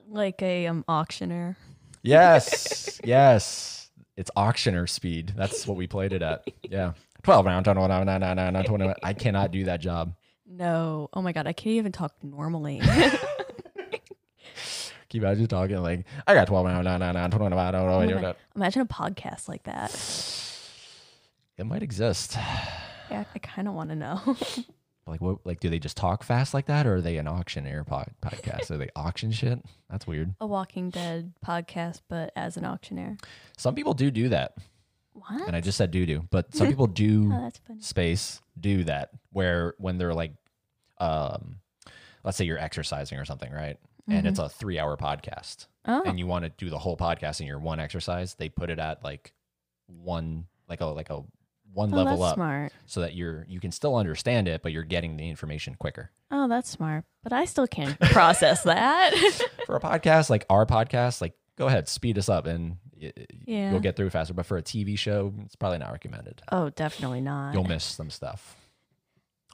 like 0.09 0.41
a 0.41 0.67
um 0.67 0.85
auctioneer. 0.87 1.57
Yes, 2.01 2.99
yes. 3.03 3.89
It's 4.15 4.31
auctioneer 4.35 4.87
speed. 4.87 5.33
That's 5.35 5.67
what 5.67 5.77
we 5.77 5.87
played 5.87 6.13
it 6.13 6.21
at. 6.21 6.47
Yeah. 6.63 6.93
12 7.23 7.45
rounds. 7.45 7.65
21, 7.65 7.89
21, 7.89 8.19
21, 8.35 8.63
21. 8.63 8.95
I 9.03 9.13
cannot 9.13 9.51
do 9.51 9.65
that 9.65 9.81
job. 9.81 10.13
No. 10.47 11.09
Oh 11.13 11.21
my 11.21 11.31
god, 11.33 11.47
I 11.47 11.53
can't 11.53 11.75
even 11.75 11.91
talk 11.91 12.13
normally. 12.23 12.81
Keep 15.09 15.23
out 15.25 15.35
just 15.35 15.49
talking 15.49 15.75
like 15.77 16.05
I 16.25 16.33
got 16.33 16.47
twelve. 16.47 16.65
No, 16.65 16.81
no, 16.81 16.97
no, 16.97 17.11
no, 17.11 17.27
20, 17.27 17.49
no, 17.49 17.49
no, 17.49 17.71
no, 17.71 17.79
Oh 17.79 17.99
my 17.99 18.05
no. 18.05 18.33
Imagine 18.55 18.83
a 18.83 18.85
podcast 18.85 19.49
like 19.49 19.63
that. 19.63 19.91
It 21.57 21.65
might 21.65 21.83
exist. 21.83 22.37
Yeah, 23.11 23.23
I 23.35 23.39
kind 23.39 23.67
of 23.67 23.73
want 23.73 23.89
to 23.89 23.95
know. 23.95 24.37
Like 25.07 25.19
what? 25.19 25.39
Like 25.45 25.59
do 25.59 25.67
they 25.67 25.79
just 25.79 25.97
talk 25.97 26.23
fast 26.23 26.53
like 26.53 26.67
that, 26.67 26.85
or 26.85 26.97
are 26.97 27.01
they 27.01 27.17
an 27.17 27.27
auctioneer 27.27 27.83
pod- 27.83 28.11
podcast? 28.21 28.69
are 28.69 28.77
they 28.77 28.89
auction 28.95 29.31
shit? 29.31 29.59
That's 29.89 30.05
weird. 30.05 30.35
a 30.39 30.45
Walking 30.45 30.91
Dead 30.91 31.33
podcast, 31.45 32.01
but 32.07 32.31
as 32.35 32.55
an 32.55 32.65
auctioneer. 32.65 33.17
Some 33.57 33.73
people 33.73 33.93
do 33.95 34.11
do 34.11 34.29
that, 34.29 34.55
What? 35.13 35.47
and 35.47 35.55
I 35.55 35.59
just 35.59 35.77
said 35.77 35.89
do 35.89 36.05
do, 36.05 36.23
but 36.29 36.53
some 36.55 36.67
people 36.67 36.85
do 36.85 37.29
oh, 37.33 37.41
that's 37.41 37.57
funny. 37.67 37.81
space 37.81 38.41
do 38.57 38.83
that 38.85 39.09
where 39.33 39.73
when 39.79 39.97
they're 39.97 40.13
like 40.13 40.33
um 40.99 41.57
let's 42.23 42.37
say 42.37 42.45
you're 42.45 42.59
exercising 42.59 43.17
or 43.17 43.25
something 43.25 43.51
right 43.51 43.77
and 44.07 44.27
it's 44.27 44.39
a 44.39 44.49
three 44.49 44.77
hour 44.77 44.95
podcast 44.97 45.65
Oh, 45.85 46.03
and 46.05 46.19
you 46.19 46.27
want 46.27 46.45
to 46.45 46.49
do 46.63 46.69
the 46.69 46.77
whole 46.77 46.95
podcast 46.95 47.41
in 47.41 47.47
your 47.47 47.59
one 47.59 47.79
exercise 47.79 48.35
they 48.35 48.49
put 48.49 48.69
it 48.69 48.77
at 48.77 49.03
like 49.03 49.33
one 49.87 50.45
like 50.69 50.79
a 50.81 50.85
like 50.85 51.09
a 51.09 51.23
one 51.73 51.93
oh 51.93 51.97
level 51.97 52.23
up 52.23 52.35
smart. 52.35 52.71
so 52.85 53.01
that 53.01 53.15
you're 53.15 53.45
you 53.47 53.59
can 53.59 53.71
still 53.71 53.95
understand 53.95 54.47
it 54.47 54.61
but 54.61 54.71
you're 54.71 54.83
getting 54.83 55.17
the 55.17 55.29
information 55.29 55.75
quicker 55.75 56.11
Oh, 56.33 56.47
that's 56.47 56.69
smart. 56.69 57.03
But 57.23 57.33
I 57.33 57.43
still 57.43 57.67
can't 57.67 57.99
process 58.11 58.63
that. 58.63 59.13
for 59.65 59.75
a 59.75 59.79
podcast 59.81 60.29
like 60.29 60.45
our 60.49 60.65
podcast 60.65 61.21
like 61.21 61.33
go 61.57 61.67
ahead 61.67 61.87
speed 61.89 62.17
us 62.17 62.29
up 62.29 62.45
and 62.47 62.77
y- 62.99 63.11
Yeah. 63.45 63.71
you'll 63.71 63.79
get 63.81 63.95
through 63.95 64.09
faster 64.11 64.33
but 64.33 64.45
for 64.45 64.57
a 64.57 64.61
tv 64.63 64.97
show 64.97 65.33
it's 65.45 65.55
probably 65.55 65.77
not 65.79 65.91
recommended 65.91 66.41
oh, 66.51 66.69
definitely 66.71 67.21
not. 67.21 67.53
you'll 67.53 67.63
miss 67.65 67.83
some 67.83 68.09
stuff 68.09 68.55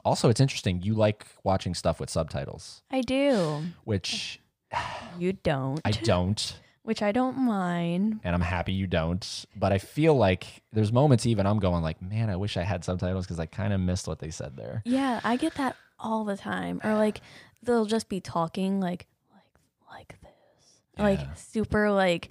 also 0.06 0.30
it's 0.30 0.40
interesting 0.40 0.82
you 0.84 0.94
like 0.94 1.26
watching 1.44 1.74
stuff 1.74 2.00
with 2.00 2.10
subtitles 2.10 2.82
I 2.92 3.02
do. 3.02 3.64
which 3.84 4.40
You 5.18 5.34
don't. 5.34 5.80
I 5.86 5.92
don't, 6.12 6.60
Which 6.88 7.02
I 7.02 7.12
don't 7.12 7.38
mind. 7.40 8.22
and 8.24 8.34
I'm 8.34 8.40
happy 8.40 8.72
you 8.72 8.88
don't. 8.88 9.46
But 9.58 9.74
I 9.74 9.78
feel 9.78 10.16
like 10.16 10.64
there's 10.72 10.94
moments 10.94 11.26
even 11.26 11.46
I'm 11.46 11.60
going 11.60 11.84
like, 11.84 12.02
man, 12.02 12.30
I 12.30 12.38
wish 12.38 12.56
I 12.56 12.62
had 12.64 12.86
subtitles 12.86 13.26
because 13.26 13.42
I 13.42 13.46
kind 13.46 13.74
of 13.74 13.82
missed 13.82 14.08
what 14.08 14.20
they 14.20 14.30
said 14.30 14.56
there. 14.56 14.84
Yeah, 14.86 15.20
I 15.22 15.36
get 15.36 15.56
that 15.56 15.76
all 16.00 16.24
the 16.24 16.38
time. 16.38 16.80
Or 16.86 16.96
like 16.96 17.20
they'll 17.62 17.84
just 17.88 18.08
be 18.08 18.22
talking 18.22 18.80
like 18.80 19.06
like 19.36 19.58
like 19.92 20.22
this. 20.22 20.30
Yeah. 20.98 21.04
Like 21.04 21.20
super 21.38 21.92
like 21.92 22.30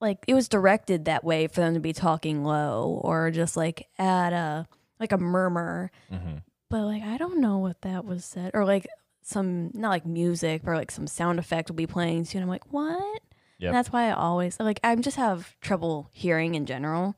like 0.00 0.18
it 0.28 0.34
was 0.34 0.48
directed 0.48 1.06
that 1.06 1.24
way 1.24 1.48
for 1.48 1.60
them 1.60 1.74
to 1.74 1.80
be 1.80 1.92
talking 1.92 2.44
low 2.44 3.00
or 3.02 3.32
just 3.32 3.56
like 3.56 3.88
at 3.98 4.32
a 4.32 4.68
like 5.00 5.10
a 5.10 5.18
murmur. 5.18 5.90
hmm 6.08 6.36
But 6.68 6.82
like 6.84 7.02
I 7.02 7.16
don't 7.18 7.40
know 7.40 7.58
what 7.58 7.80
that 7.82 8.04
was 8.04 8.24
said. 8.24 8.52
Or 8.54 8.64
like 8.64 8.86
some 9.22 9.72
not 9.74 9.88
like 9.88 10.06
music, 10.06 10.62
but 10.64 10.74
like 10.76 10.92
some 10.92 11.08
sound 11.08 11.40
effect 11.40 11.68
will 11.68 11.74
be 11.74 11.88
playing 11.88 12.26
too. 12.26 12.38
And 12.38 12.44
I'm 12.44 12.48
like, 12.48 12.72
what? 12.72 13.22
Yep. 13.62 13.68
And 13.68 13.76
that's 13.76 13.92
why 13.92 14.08
I 14.08 14.12
always 14.12 14.58
like 14.58 14.80
I 14.82 14.94
just 14.96 15.16
have 15.16 15.54
trouble 15.60 16.08
hearing 16.12 16.56
in 16.56 16.66
general. 16.66 17.14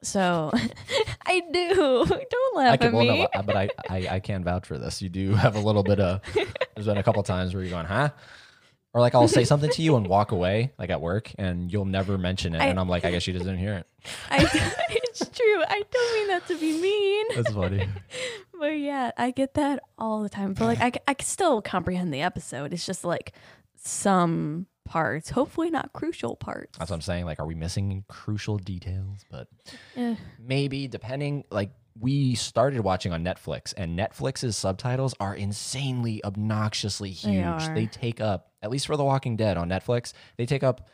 So 0.00 0.52
I 1.26 1.40
do. 1.52 2.06
Don't 2.30 2.56
laugh 2.56 2.74
I 2.74 2.76
can, 2.76 2.86
at 2.86 2.92
well, 2.94 3.02
me. 3.04 3.26
no, 3.34 3.42
but 3.42 3.56
I, 3.56 3.68
I, 3.90 4.08
I 4.12 4.20
can 4.20 4.44
vouch 4.44 4.64
for 4.64 4.78
this. 4.78 5.02
You 5.02 5.08
do 5.08 5.34
have 5.34 5.56
a 5.56 5.60
little 5.60 5.82
bit 5.82 5.98
of. 5.98 6.20
There's 6.76 6.86
been 6.86 6.98
a 6.98 7.02
couple 7.02 7.20
times 7.24 7.52
where 7.52 7.64
you're 7.64 7.72
going, 7.72 7.86
huh? 7.86 8.10
Or 8.94 9.00
like 9.00 9.16
I'll 9.16 9.26
say 9.26 9.42
something 9.44 9.70
to 9.72 9.82
you 9.82 9.96
and 9.96 10.06
walk 10.06 10.30
away, 10.30 10.72
like 10.78 10.90
at 10.90 11.00
work, 11.00 11.32
and 11.36 11.70
you'll 11.72 11.84
never 11.84 12.16
mention 12.16 12.54
it, 12.54 12.60
I- 12.60 12.66
and 12.66 12.78
I'm 12.78 12.88
like, 12.88 13.04
I 13.04 13.10
guess 13.10 13.26
you 13.26 13.32
just 13.32 13.44
didn't 13.44 13.58
hear 13.58 13.74
it. 13.74 13.86
I, 14.30 14.48
it's 14.90 15.18
true. 15.28 15.62
I 15.68 15.82
don't 15.90 16.14
mean 16.16 16.28
that 16.28 16.46
to 16.46 16.56
be 16.56 16.80
mean. 16.80 17.26
That's 17.34 17.52
funny. 17.52 17.88
But 18.58 18.78
yeah, 18.78 19.10
I 19.16 19.32
get 19.32 19.54
that 19.54 19.82
all 19.98 20.22
the 20.22 20.28
time. 20.28 20.54
But 20.54 20.64
like, 20.80 21.02
I 21.08 21.14
can 21.14 21.26
still 21.26 21.60
comprehend 21.60 22.14
the 22.14 22.22
episode. 22.22 22.72
It's 22.72 22.86
just 22.86 23.04
like 23.04 23.32
some 23.74 24.66
parts, 24.88 25.30
hopefully 25.30 25.70
not 25.70 25.92
crucial 25.92 26.34
parts. 26.36 26.78
That's 26.78 26.90
what 26.90 26.96
I'm 26.96 27.02
saying. 27.02 27.24
Like, 27.26 27.38
are 27.38 27.46
we 27.46 27.54
missing 27.54 28.04
crucial 28.08 28.58
details? 28.58 29.24
But 29.30 29.48
Eh, 29.96 30.16
maybe 30.38 30.88
depending 30.88 31.44
like 31.50 31.70
we 32.00 32.34
started 32.34 32.80
watching 32.80 33.12
on 33.12 33.24
Netflix 33.24 33.74
and 33.76 33.98
Netflix's 33.98 34.56
subtitles 34.56 35.14
are 35.18 35.34
insanely 35.34 36.22
obnoxiously 36.24 37.10
huge. 37.10 37.44
are. 37.44 37.74
They 37.74 37.86
take 37.86 38.20
up 38.20 38.52
at 38.62 38.70
least 38.70 38.86
for 38.86 38.96
The 38.96 39.04
Walking 39.04 39.36
Dead 39.36 39.56
on 39.56 39.68
Netflix, 39.68 40.12
they 40.36 40.46
take 40.46 40.62
up 40.62 40.88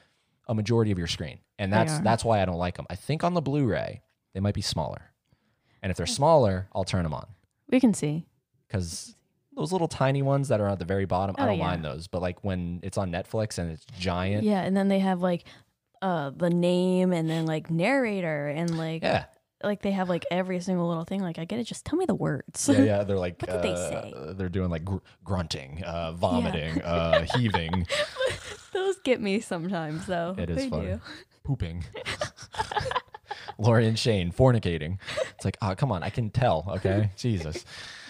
a 0.49 0.55
majority 0.55 0.91
of 0.91 0.99
your 0.99 1.07
screen. 1.07 1.39
And 1.59 1.73
that's 1.73 1.99
that's 2.01 2.25
why 2.25 2.43
I 2.43 2.45
don't 2.45 2.59
like 2.59 2.77
them. 2.77 2.87
I 2.91 2.97
think 2.97 3.25
on 3.25 3.35
the 3.35 3.41
Blu-ray, 3.41 4.03
they 4.35 4.41
might 4.41 4.55
be 4.55 4.61
smaller. 4.63 5.13
And 5.83 5.91
if 5.91 5.97
they're 5.97 6.07
smaller, 6.07 6.69
I'll 6.75 6.85
turn 6.85 7.03
them 7.05 7.15
on 7.15 7.27
we 7.71 7.81
can 7.81 7.95
see. 7.95 8.27
cuz 8.69 9.15
those 9.57 9.73
little 9.73 9.89
tiny 9.89 10.23
ones 10.23 10.49
that 10.49 10.61
are 10.61 10.69
at 10.69 10.79
the 10.79 10.85
very 10.85 11.05
bottom, 11.05 11.35
I 11.39 11.43
Oh, 11.43 11.47
don't 11.47 11.59
yeah. 11.59 11.65
mind 11.67 11.85
those. 11.85 12.07
But 12.09 12.23
like 12.23 12.43
when 12.45 12.81
it's 12.83 12.99
on 12.99 13.11
Netflix 13.13 13.59
and 13.59 13.71
it's 13.71 13.85
giant, 13.99 14.45
Yeah, 14.45 14.61
and 14.63 14.77
then 14.77 14.89
they 14.89 14.99
have 15.01 15.21
like 15.21 15.45
uh 16.03 16.31
the 16.37 16.51
name 16.51 17.13
and 17.13 17.29
then 17.31 17.47
like 17.47 17.71
narrator 17.71 18.49
and 18.49 18.77
like 18.77 19.03
yeah. 19.03 19.25
like 19.63 19.81
they 19.83 19.93
have 19.93 20.09
like 20.09 20.25
every 20.31 20.61
single 20.61 20.89
little 20.89 21.05
thing. 21.05 21.21
Like 21.23 21.39
I 21.39 21.45
get 21.45 21.59
it. 21.61 21.65
Just 21.65 21.85
tell 21.87 21.97
me 21.99 22.05
the 22.05 22.15
words. 22.15 22.69
yeah, 22.73 22.83
yeah. 22.83 23.05
They're 23.05 23.17
like, 23.19 23.41
What 23.41 23.51
did 23.51 23.63
they 23.63 23.73
uh, 23.73 23.89
say? 23.89 24.13
They're 24.35 24.49
doing 24.49 24.71
like 24.71 24.85
gr- 24.85 24.97
grunting, 25.23 25.83
uh, 25.85 26.13
vomiting, 26.17 26.83
uh, 26.83 27.27
heaving, 27.37 27.87
Those 28.73 28.97
get 29.05 29.21
me 29.21 29.39
sometimes 29.41 30.07
though. 30.07 30.35
It 30.37 30.51
is 30.51 30.57
They 30.57 30.69
funny. 30.69 30.87
do. 30.87 31.01
pooping. 31.45 31.85
Lori 33.59 33.87
and 33.87 33.99
Shane 33.99 34.33
fornicating. 34.33 34.99
It's 35.37 35.45
like, 35.45 35.57
oh, 35.63 35.75
come 35.75 35.93
on, 35.93 36.03
I 36.03 36.11
can 36.11 36.31
tell. 36.31 36.65
Okay, 36.77 37.11
Jesus. 37.17 37.65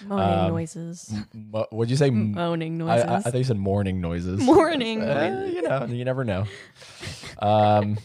Moaning 0.06 0.38
Um, 0.38 0.48
noises. 0.50 1.14
Mo- 1.32 1.66
what'd 1.70 1.90
you 1.90 1.96
say? 1.96 2.08
M- 2.08 2.32
Moaning 2.32 2.76
noises. 2.78 3.04
I, 3.06 3.16
I 3.16 3.20
thought 3.20 3.34
you 3.34 3.44
said 3.44 3.56
morning 3.58 4.00
noises. 4.00 4.40
Morning 4.40 5.02
Uh, 5.02 5.48
you 5.52 5.62
know, 5.62 5.84
you 5.86 6.04
never 6.04 6.24
know. 6.24 6.44
Um, 7.40 7.98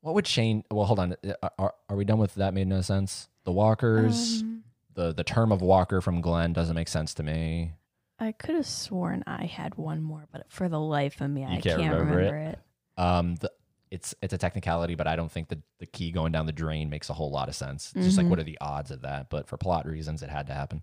what 0.00 0.14
would 0.14 0.26
Shane? 0.26 0.64
Well, 0.70 0.86
hold 0.86 0.98
on. 0.98 1.16
Uh, 1.42 1.48
Are, 1.58 1.74
are 1.88 1.96
we 1.96 2.04
done 2.04 2.18
with 2.18 2.34
that? 2.36 2.54
Made 2.54 2.66
no 2.68 2.80
sense. 2.80 3.28
The 3.44 3.52
walkers. 3.52 4.42
Um, 4.42 4.62
the 4.94 5.12
the 5.12 5.24
term 5.24 5.50
of 5.50 5.60
walker 5.60 6.00
from 6.00 6.20
Glenn 6.20 6.52
doesn't 6.52 6.74
make 6.74 6.88
sense 6.88 7.14
to 7.14 7.22
me. 7.22 7.72
I 8.20 8.30
could 8.32 8.54
have 8.54 8.66
sworn 8.66 9.24
I 9.26 9.46
had 9.46 9.74
one 9.76 10.02
more, 10.02 10.28
but 10.30 10.46
for 10.48 10.68
the 10.68 10.78
life 10.78 11.20
of 11.20 11.30
me, 11.30 11.44
I 11.44 11.48
can't 11.60 11.64
can't, 11.64 11.78
remember 11.78 12.04
remember, 12.14 12.36
it? 12.38 12.48
it. 12.96 13.00
Um, 13.02 13.34
the, 13.36 13.50
it's 13.94 14.14
it's 14.22 14.34
a 14.34 14.38
technicality, 14.38 14.94
but 14.94 15.06
I 15.06 15.16
don't 15.16 15.30
think 15.32 15.48
the 15.48 15.60
the 15.78 15.86
key 15.86 16.10
going 16.10 16.32
down 16.32 16.46
the 16.46 16.52
drain 16.52 16.90
makes 16.90 17.08
a 17.10 17.12
whole 17.14 17.30
lot 17.30 17.48
of 17.48 17.54
sense. 17.54 17.92
It's 17.96 18.04
just 18.06 18.16
like 18.18 18.26
Mhm. 18.26 18.30
what 18.30 18.38
are 18.40 18.44
the 18.44 18.58
odds 18.60 18.90
of 18.90 19.02
that? 19.02 19.30
But 19.30 19.46
for 19.46 19.56
plot 19.56 19.86
reasons, 19.86 20.22
it 20.22 20.30
had 20.30 20.46
to 20.48 20.54
happen. 20.54 20.82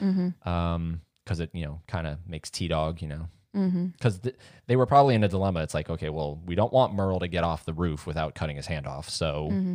Mm-hmm. 0.00 0.48
Um, 0.48 1.00
because 1.24 1.38
it 1.40 1.50
you 1.52 1.64
know 1.66 1.80
kind 1.86 2.06
of 2.06 2.18
makes 2.26 2.50
T 2.50 2.68
Dog 2.68 3.02
you 3.02 3.08
know 3.08 3.28
Mm-hmm. 3.54 3.86
because 3.88 4.18
th- 4.20 4.34
they 4.66 4.76
were 4.76 4.86
probably 4.86 5.14
in 5.14 5.22
a 5.24 5.28
dilemma. 5.28 5.62
It's 5.62 5.74
like 5.74 5.90
okay, 5.90 6.08
well 6.08 6.40
we 6.46 6.54
don't 6.54 6.72
want 6.72 6.94
Merle 6.94 7.20
to 7.20 7.28
get 7.28 7.44
off 7.44 7.64
the 7.64 7.74
roof 7.74 8.06
without 8.06 8.34
cutting 8.34 8.56
his 8.56 8.66
hand 8.66 8.86
off, 8.86 9.08
so 9.10 9.48
Mm-hmm. 9.52 9.74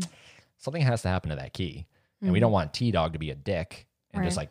something 0.57 0.81
has 0.81 1.01
to 1.03 1.09
happen 1.09 1.29
to 1.29 1.35
that 1.35 1.53
key, 1.53 1.85
and 2.21 2.31
we 2.31 2.39
don't 2.39 2.51
want 2.51 2.73
T 2.73 2.89
Dog 2.91 3.13
to 3.13 3.19
be 3.19 3.29
a 3.31 3.35
dick 3.35 3.85
and 4.13 4.23
just 4.23 4.37
Right. 4.37 4.49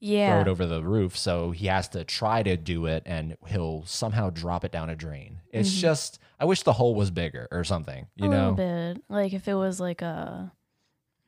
Like 0.00 0.28
throw 0.30 0.40
it 0.40 0.48
over 0.48 0.66
the 0.66 0.82
roof. 0.82 1.16
So 1.16 1.50
he 1.50 1.66
has 1.66 1.88
to 1.90 2.04
try 2.04 2.42
to 2.42 2.56
do 2.56 2.86
it 2.86 3.02
and 3.06 3.36
he'll 3.46 3.84
somehow 3.86 4.30
drop 4.30 4.64
it 4.64 4.72
down 4.72 4.88
a 4.90 4.96
drain. 4.96 5.40
It's 5.52 5.70
Mhm. 5.70 5.80
just, 5.80 6.18
I 6.38 6.44
wish 6.46 6.62
the 6.62 6.72
hole 6.72 6.94
was 6.94 7.10
bigger 7.10 7.48
or 7.50 7.64
something, 7.64 8.06
you 8.16 8.26
a 8.26 8.28
know? 8.30 8.50
little 8.50 8.92
bit. 8.94 9.02
Like 9.08 9.32
if 9.32 9.46
it 9.48 9.54
was 9.54 9.78
like 9.80 10.00
a, 10.02 10.52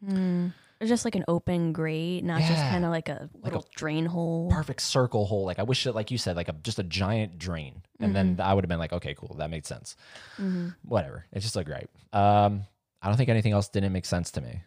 mm, 0.07 0.53
or 0.81 0.87
just 0.87 1.05
like 1.05 1.15
an 1.15 1.25
open 1.29 1.73
grate, 1.73 2.25
not 2.25 2.41
just 2.41 2.61
kind 2.63 2.85
of 2.85 2.91
like 2.91 3.09
a 3.09 3.29
Like 3.43 3.53
a 3.53 3.57
little 3.59 3.69
drain 3.77 4.07
hole. 4.07 4.51
Perfect 4.51 4.81
circle 4.81 5.27
hole. 5.27 5.45
Like 5.45 5.59
I 5.59 5.63
wish 5.63 5.87
it, 5.87 5.93
like 5.95 6.11
you 6.11 6.19
said, 6.19 6.35
like 6.35 6.49
a, 6.49 6.53
just 6.55 6.79
a 6.79 6.83
giant 6.83 7.39
drain. 7.39 7.83
And 8.01 8.17
then 8.17 8.41
I 8.43 8.53
would 8.55 8.65
have 8.65 8.69
been 8.69 8.81
like, 8.81 8.93
okay, 8.93 9.15
cool. 9.15 9.37
That 9.39 9.49
makes 9.51 9.69
sense. 9.69 9.95
Mm-hmm. 10.39 10.69
Whatever. 10.89 11.27
It's 11.33 11.45
just 11.45 11.57
a 11.57 11.63
gripe. 11.63 11.91
Um, 12.13 12.65
I 13.01 13.09
don't 13.09 13.17
think 13.17 13.29
anything 13.29 13.53
else 13.53 13.69
didn't 13.69 13.93
make 13.93 14.07
sense 14.07 14.31
to 14.33 14.41
me. 14.41 14.63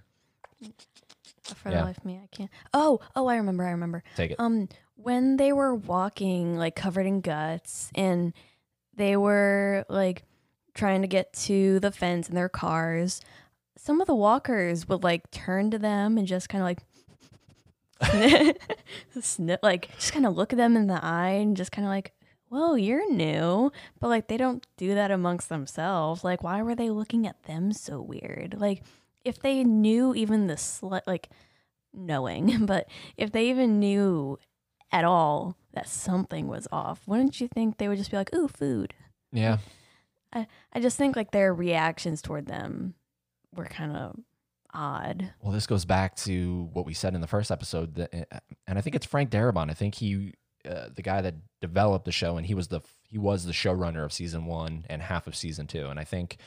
For 1.53 1.69
Yeah. 1.69 1.79
the 1.79 1.83
life 1.85 1.97
of 1.99 2.05
me, 2.05 2.19
I 2.23 2.27
can't. 2.35 2.49
Oh, 2.73 2.99
oh, 3.15 3.27
I 3.27 3.35
remember. 3.37 3.63
I 3.65 3.71
remember. 3.71 4.03
Take 4.15 4.31
it. 4.31 4.39
Um, 4.39 4.67
when 4.95 5.37
they 5.37 5.53
were 5.53 5.75
walking, 5.75 6.57
like 6.57 6.75
covered 6.75 7.05
in 7.05 7.21
guts, 7.21 7.91
and 7.93 8.33
they 8.95 9.15
were 9.17 9.85
like 9.89 10.23
trying 10.73 11.01
to 11.01 11.07
get 11.07 11.31
to 11.33 11.79
the 11.81 11.91
fence 11.91 12.27
in 12.29 12.35
their 12.35 12.49
cars, 12.49 13.21
some 13.77 14.01
of 14.01 14.07
the 14.07 14.15
walkers 14.15 14.87
would 14.87 15.03
like 15.03 15.29
turn 15.31 15.69
to 15.71 15.77
them 15.77 16.17
and 16.17 16.27
just 16.27 16.49
kind 16.49 16.61
of 16.61 16.65
like, 16.65 16.79
snip, 19.21 19.59
like 19.63 19.89
just 19.97 20.11
kind 20.13 20.25
of 20.25 20.35
look 20.35 20.51
at 20.53 20.57
them 20.57 20.75
in 20.75 20.87
the 20.87 21.03
eye 21.03 21.29
and 21.29 21.55
just 21.55 21.71
kind 21.71 21.85
of 21.85 21.89
like, 21.89 22.13
"Whoa, 22.49 22.75
you're 22.75 23.09
new," 23.11 23.71
but 23.99 24.07
like 24.07 24.27
they 24.27 24.37
don't 24.37 24.65
do 24.77 24.95
that 24.95 25.11
amongst 25.11 25.49
themselves. 25.49 26.23
Like, 26.23 26.43
why 26.43 26.61
were 26.61 26.75
they 26.75 26.89
looking 26.89 27.25
at 27.27 27.43
them 27.43 27.71
so 27.71 28.01
weird? 28.01 28.55
Like, 28.59 28.83
if 29.25 29.39
they 29.39 29.63
knew 29.63 30.15
even 30.15 30.47
the 30.47 30.57
slight, 30.57 31.05
like 31.05 31.29
knowing, 31.93 32.65
but 32.65 32.87
if 33.17 33.31
they 33.31 33.49
even 33.49 33.79
knew 33.79 34.39
at 34.91 35.03
all 35.03 35.57
that 35.73 35.89
something 35.89 36.47
was 36.47 36.67
off, 36.71 37.01
wouldn't 37.05 37.41
you 37.41 37.47
think 37.47 37.77
they 37.77 37.87
would 37.89 37.97
just 37.97 38.11
be 38.11 38.17
like, 38.17 38.33
"Ooh, 38.33 38.47
food"? 38.47 38.93
yeah. 39.33 39.57
I 40.31 40.47
I 40.73 40.79
just 40.79 40.97
think 40.97 41.15
like 41.15 41.31
their 41.31 41.53
reactions 41.53 42.21
toward 42.21 42.45
them 42.45 42.93
were 43.53 43.65
kind 43.65 43.95
of 43.95 44.15
odd. 44.73 45.33
Well, 45.41 45.51
this 45.53 45.67
goes 45.67 45.85
back 45.85 46.15
to 46.17 46.69
what 46.73 46.85
we 46.85 46.93
said 46.93 47.15
in 47.15 47.21
the 47.21 47.27
first 47.27 47.51
episode, 47.51 47.95
that, 47.95 48.13
uh, 48.13 48.39
and 48.67 48.77
I 48.77 48.81
think 48.81 48.95
it's 48.95 49.05
Frank 49.05 49.29
Darabont. 49.29 49.71
I 49.71 49.73
think 49.73 49.95
he, 49.95 50.33
uh, 50.69 50.89
the 50.93 51.01
guy 51.01 51.21
that 51.21 51.35
developed 51.61 52.05
the 52.05 52.11
show, 52.11 52.37
and 52.37 52.45
he 52.45 52.53
was 52.53 52.67
the 52.67 52.81
he 53.03 53.17
was 53.17 53.45
the 53.45 53.53
showrunner 53.53 54.03
of 54.03 54.11
season 54.13 54.45
one 54.45 54.85
and 54.89 55.01
half 55.01 55.27
of 55.27 55.35
season 55.35 55.67
two. 55.67 55.87
And 55.87 55.99
I 55.99 56.03
think, 56.03 56.37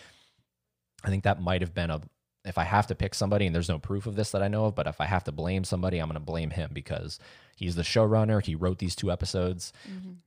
I 1.02 1.08
think 1.08 1.24
that 1.24 1.40
might 1.40 1.62
have 1.62 1.74
been 1.74 1.90
a. 1.90 2.00
If 2.48 2.58
I 2.58 2.64
have 2.64 2.86
to 2.88 2.94
pick 2.94 3.14
somebody, 3.14 3.46
and 3.46 3.54
there's 3.54 3.68
no 3.68 3.78
proof 3.78 4.06
of 4.06 4.16
this 4.16 4.30
that 4.32 4.42
I 4.42 4.48
know 4.48 4.64
of, 4.64 4.74
but 4.74 4.86
if 4.86 5.00
I 5.00 5.04
have 5.04 5.22
to 5.24 5.32
blame 5.32 5.62
somebody, 5.64 5.98
I'm 5.98 6.08
going 6.08 6.14
to 6.14 6.20
blame 6.20 6.50
him 6.50 6.70
because 6.72 7.18
he's 7.56 7.76
the 7.76 7.82
showrunner. 7.82 8.42
He 8.44 8.54
wrote 8.54 8.78
these 8.78 8.96
two 8.96 9.12
episodes. 9.12 9.72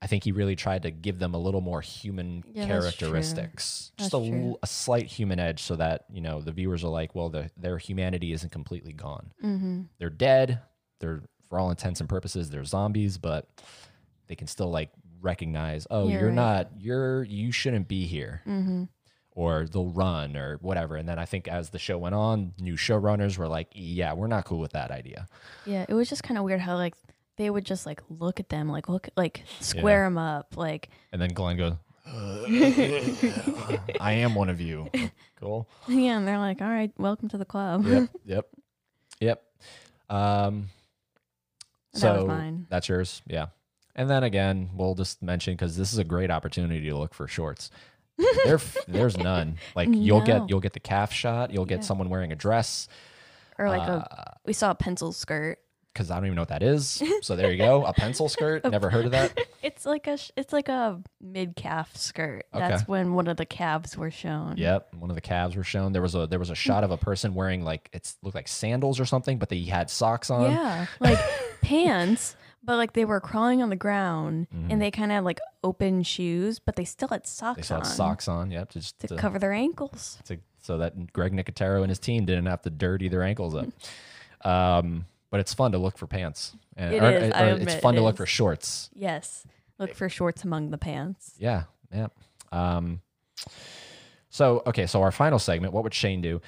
I 0.01 0.07
think 0.07 0.23
he 0.23 0.31
really 0.31 0.55
tried 0.55 0.83
to 0.83 0.91
give 0.91 1.19
them 1.19 1.33
a 1.33 1.37
little 1.39 1.61
more 1.61 1.81
human 1.81 2.43
Yeah, 2.53 2.67
characteristics, 2.67 3.91
just 3.97 4.11
That's 4.11 4.23
a, 4.23 4.29
true. 4.29 4.49
l- 4.51 4.59
a 4.63 4.67
slight 4.67 5.07
human 5.07 5.39
edge, 5.39 5.61
so 5.63 5.75
that 5.77 6.05
you 6.11 6.21
know 6.21 6.41
the 6.41 6.51
viewers 6.51 6.83
are 6.83 6.89
like, 6.89 7.15
well, 7.15 7.29
the, 7.29 7.49
their 7.57 7.77
humanity 7.77 8.31
isn't 8.33 8.51
completely 8.51 8.93
gone. 8.93 9.31
Mm-hmm. 9.43 9.81
They're 9.97 10.09
dead. 10.09 10.61
They're 10.99 11.23
for 11.49 11.59
all 11.59 11.69
intents 11.69 11.99
and 11.99 12.07
purposes, 12.07 12.49
they're 12.49 12.63
zombies, 12.63 13.17
but 13.17 13.49
they 14.27 14.35
can 14.35 14.47
still 14.47 14.69
like 14.71 14.89
recognize, 15.19 15.85
oh, 15.91 16.07
You're 16.07 16.19
you're, 16.19 16.27
right. 16.29 16.35
not, 16.35 16.69
you're, 16.79 17.23
you 17.23 17.51
shouldn't 17.51 17.87
be 17.89 18.05
here, 18.05 18.41
Mm-hmm. 18.47 18.83
Or 19.33 19.65
they'll 19.65 19.89
run 19.89 20.35
or 20.35 20.57
whatever. 20.57 20.95
And 20.97 21.07
then 21.07 21.17
I 21.19 21.25
think 21.25 21.47
as 21.47 21.69
the 21.69 21.79
show 21.79 21.97
went 21.97 22.15
on, 22.15 22.53
new 22.59 22.75
showrunners 22.75 23.37
were 23.37 23.47
like, 23.47 23.69
yeah, 23.73 24.13
we're 24.13 24.27
not 24.27 24.45
cool 24.45 24.59
with 24.59 24.73
that 24.73 24.91
idea. 24.91 25.27
Yeah, 25.65 25.85
it 25.87 25.93
was 25.93 26.09
just 26.09 26.23
kind 26.23 26.37
of 26.37 26.43
weird 26.43 26.59
how 26.59 26.75
like 26.75 26.95
they 27.37 27.49
would 27.49 27.65
just 27.65 27.85
like 27.85 28.01
look 28.09 28.39
at 28.39 28.49
them, 28.49 28.67
like 28.69 28.89
look, 28.89 29.07
like 29.15 29.43
square 29.61 30.03
them 30.03 30.17
up, 30.17 30.57
like 30.57 30.89
And 31.13 31.21
then 31.21 31.29
Glenn 31.29 31.57
goes, 31.57 31.73
I 33.99 34.13
am 34.17 34.35
one 34.35 34.49
of 34.49 34.59
you. 34.61 34.89
Cool. 35.39 35.67
yeah, 35.87 36.17
and 36.19 36.27
they're 36.27 36.37
like, 36.37 36.61
all 36.61 36.69
right, 36.69 36.91
welcome 36.99 37.27
to 37.29 37.37
the 37.39 37.45
club. 37.45 37.83
yep, 37.87 38.09
yep, 38.25 38.45
yep. 39.19 39.43
Um, 40.07 40.69
That 41.93 42.11
was 42.13 42.21
so 42.21 42.27
mine. 42.27 42.67
that's 42.69 42.87
yours, 42.87 43.23
yeah. 43.25 43.47
And 43.95 44.07
then 44.07 44.23
again, 44.23 44.69
we'll 44.75 44.93
just 44.93 45.23
mention 45.23 45.55
because 45.55 45.77
this 45.77 45.91
is 45.93 45.97
a 45.97 46.03
great 46.03 46.29
opportunity 46.29 46.87
to 46.89 46.95
look 46.95 47.15
for 47.15 47.27
shorts. 47.27 47.71
There, 48.17 48.59
there's 48.87 49.17
none. 49.17 49.57
Like 49.75 49.89
you'll 49.91 50.19
No. 50.19 50.25
get 50.25 50.49
you'll 50.49 50.59
get 50.59 50.73
the 50.73 50.79
calf 50.79 51.11
shot. 51.13 51.51
You'll 51.51 51.65
get 51.65 51.79
Yeah. 51.79 51.85
someone 51.85 52.09
wearing 52.09 52.31
a 52.31 52.35
dress 52.35 52.87
or 53.57 53.69
like 53.69 53.87
Uh, 53.87 54.03
a 54.09 54.33
we 54.45 54.53
saw 54.53 54.71
a 54.71 54.75
pencil 54.75 55.11
skirt. 55.11 55.59
because 55.93 56.09
I 56.11 56.15
don't 56.15 56.25
even 56.25 56.35
know 56.35 56.41
what 56.43 56.49
that 56.49 56.63
is. 56.63 57.01
So 57.21 57.35
there 57.35 57.51
you 57.51 57.57
go, 57.57 57.85
a 57.85 57.93
pencil 57.93 58.29
skirt. 58.29 58.63
Never 58.69 58.89
heard 58.89 59.05
of 59.05 59.11
that. 59.11 59.37
It's 59.63 59.85
like 59.85 60.07
a 60.07 60.17
sh- 60.17 60.31
it's 60.35 60.51
like 60.53 60.69
a 60.69 60.99
mid 61.21 61.55
calf 61.55 61.95
skirt. 61.95 62.45
That's 62.51 62.87
when 62.87 63.13
one 63.13 63.27
of 63.27 63.37
the 63.37 63.45
calves 63.45 63.95
were 63.95 64.09
shown. 64.09 64.57
Yep, 64.57 64.95
one 64.95 65.11
of 65.11 65.15
the 65.15 65.21
calves 65.21 65.55
were 65.55 65.63
shown. 65.63 65.91
There 65.93 66.01
was 66.01 66.15
a 66.15 66.25
there 66.25 66.39
was 66.39 66.49
a 66.49 66.55
shot 66.55 66.83
of 66.83 66.89
a 66.89 66.97
person 66.97 67.35
wearing 67.35 67.63
like 67.63 67.87
it's 67.93 68.17
looked 68.23 68.33
like 68.35 68.47
sandals 68.47 68.99
or 68.99 69.05
something, 69.05 69.37
but 69.37 69.49
they 69.49 69.61
had 69.61 69.89
socks 69.91 70.31
on. 70.31 70.51
Yeah, 70.51 70.87
like 70.99 71.19
pants, 71.61 72.35
but 72.63 72.77
like 72.77 72.93
they 72.93 73.05
were 73.05 73.19
crawling 73.19 73.61
on 73.61 73.69
the 73.69 73.75
ground 73.75 74.47
Mhm. 74.53 74.71
and 74.71 74.81
they 74.81 74.91
kind 74.91 75.11
of 75.11 75.15
had 75.15 75.23
like 75.23 75.39
open 75.63 76.03
shoes, 76.03 76.59
but 76.59 76.75
they 76.75 76.85
still 76.85 77.07
had 77.09 77.25
socks 77.27 77.57
They 77.57 77.61
still 77.63 77.77
on 77.77 77.83
had 77.83 77.91
socks 77.91 78.27
on. 78.27 78.51
Yep, 78.51 78.69
just 78.69 78.99
to 78.99 79.07
to- 79.07 79.15
cover 79.17 79.39
their 79.39 79.53
ankles. 79.53 80.19
to, 80.25 80.37
so 80.61 80.77
that 80.77 81.11
Greg 81.13 81.33
Nicotero 81.33 81.81
and 81.81 81.89
his 81.89 81.99
team 81.99 82.25
didn't 82.25 82.45
have 82.45 82.61
to 82.63 82.69
dirty 82.69 83.07
their 83.09 83.23
ankles 83.23 83.55
up. 83.55 83.67
Um, 84.43 85.05
but 85.29 85.39
it's 85.39 85.53
fun 85.53 85.71
to 85.73 85.77
look 85.77 85.99
for 85.99 86.07
pants. 86.07 86.55
And, 86.75 86.95
It 86.95 87.03
is, 87.03 87.31
I 87.33 87.45
it's 87.51 87.61
admit 87.61 87.81
fun 87.81 87.93
it 87.93 87.97
to 87.97 88.03
look 88.03 88.15
is. 88.15 88.17
for 88.17 88.25
shorts. 88.25 88.89
Yes, 88.95 89.45
look 89.77 89.93
for 89.93 90.09
shorts 90.09 90.43
among 90.43 90.71
the 90.71 90.79
pants. 90.79 91.35
Yeah, 91.37 91.65
yeah. 91.93 92.07
Um, 92.51 93.01
so 94.29 94.63
okay, 94.65 94.87
so 94.87 95.01
our 95.01 95.11
final 95.11 95.39
segment. 95.39 95.73
What 95.73 95.83
would 95.83 95.93
Shane 95.93 96.21
do? 96.21 96.41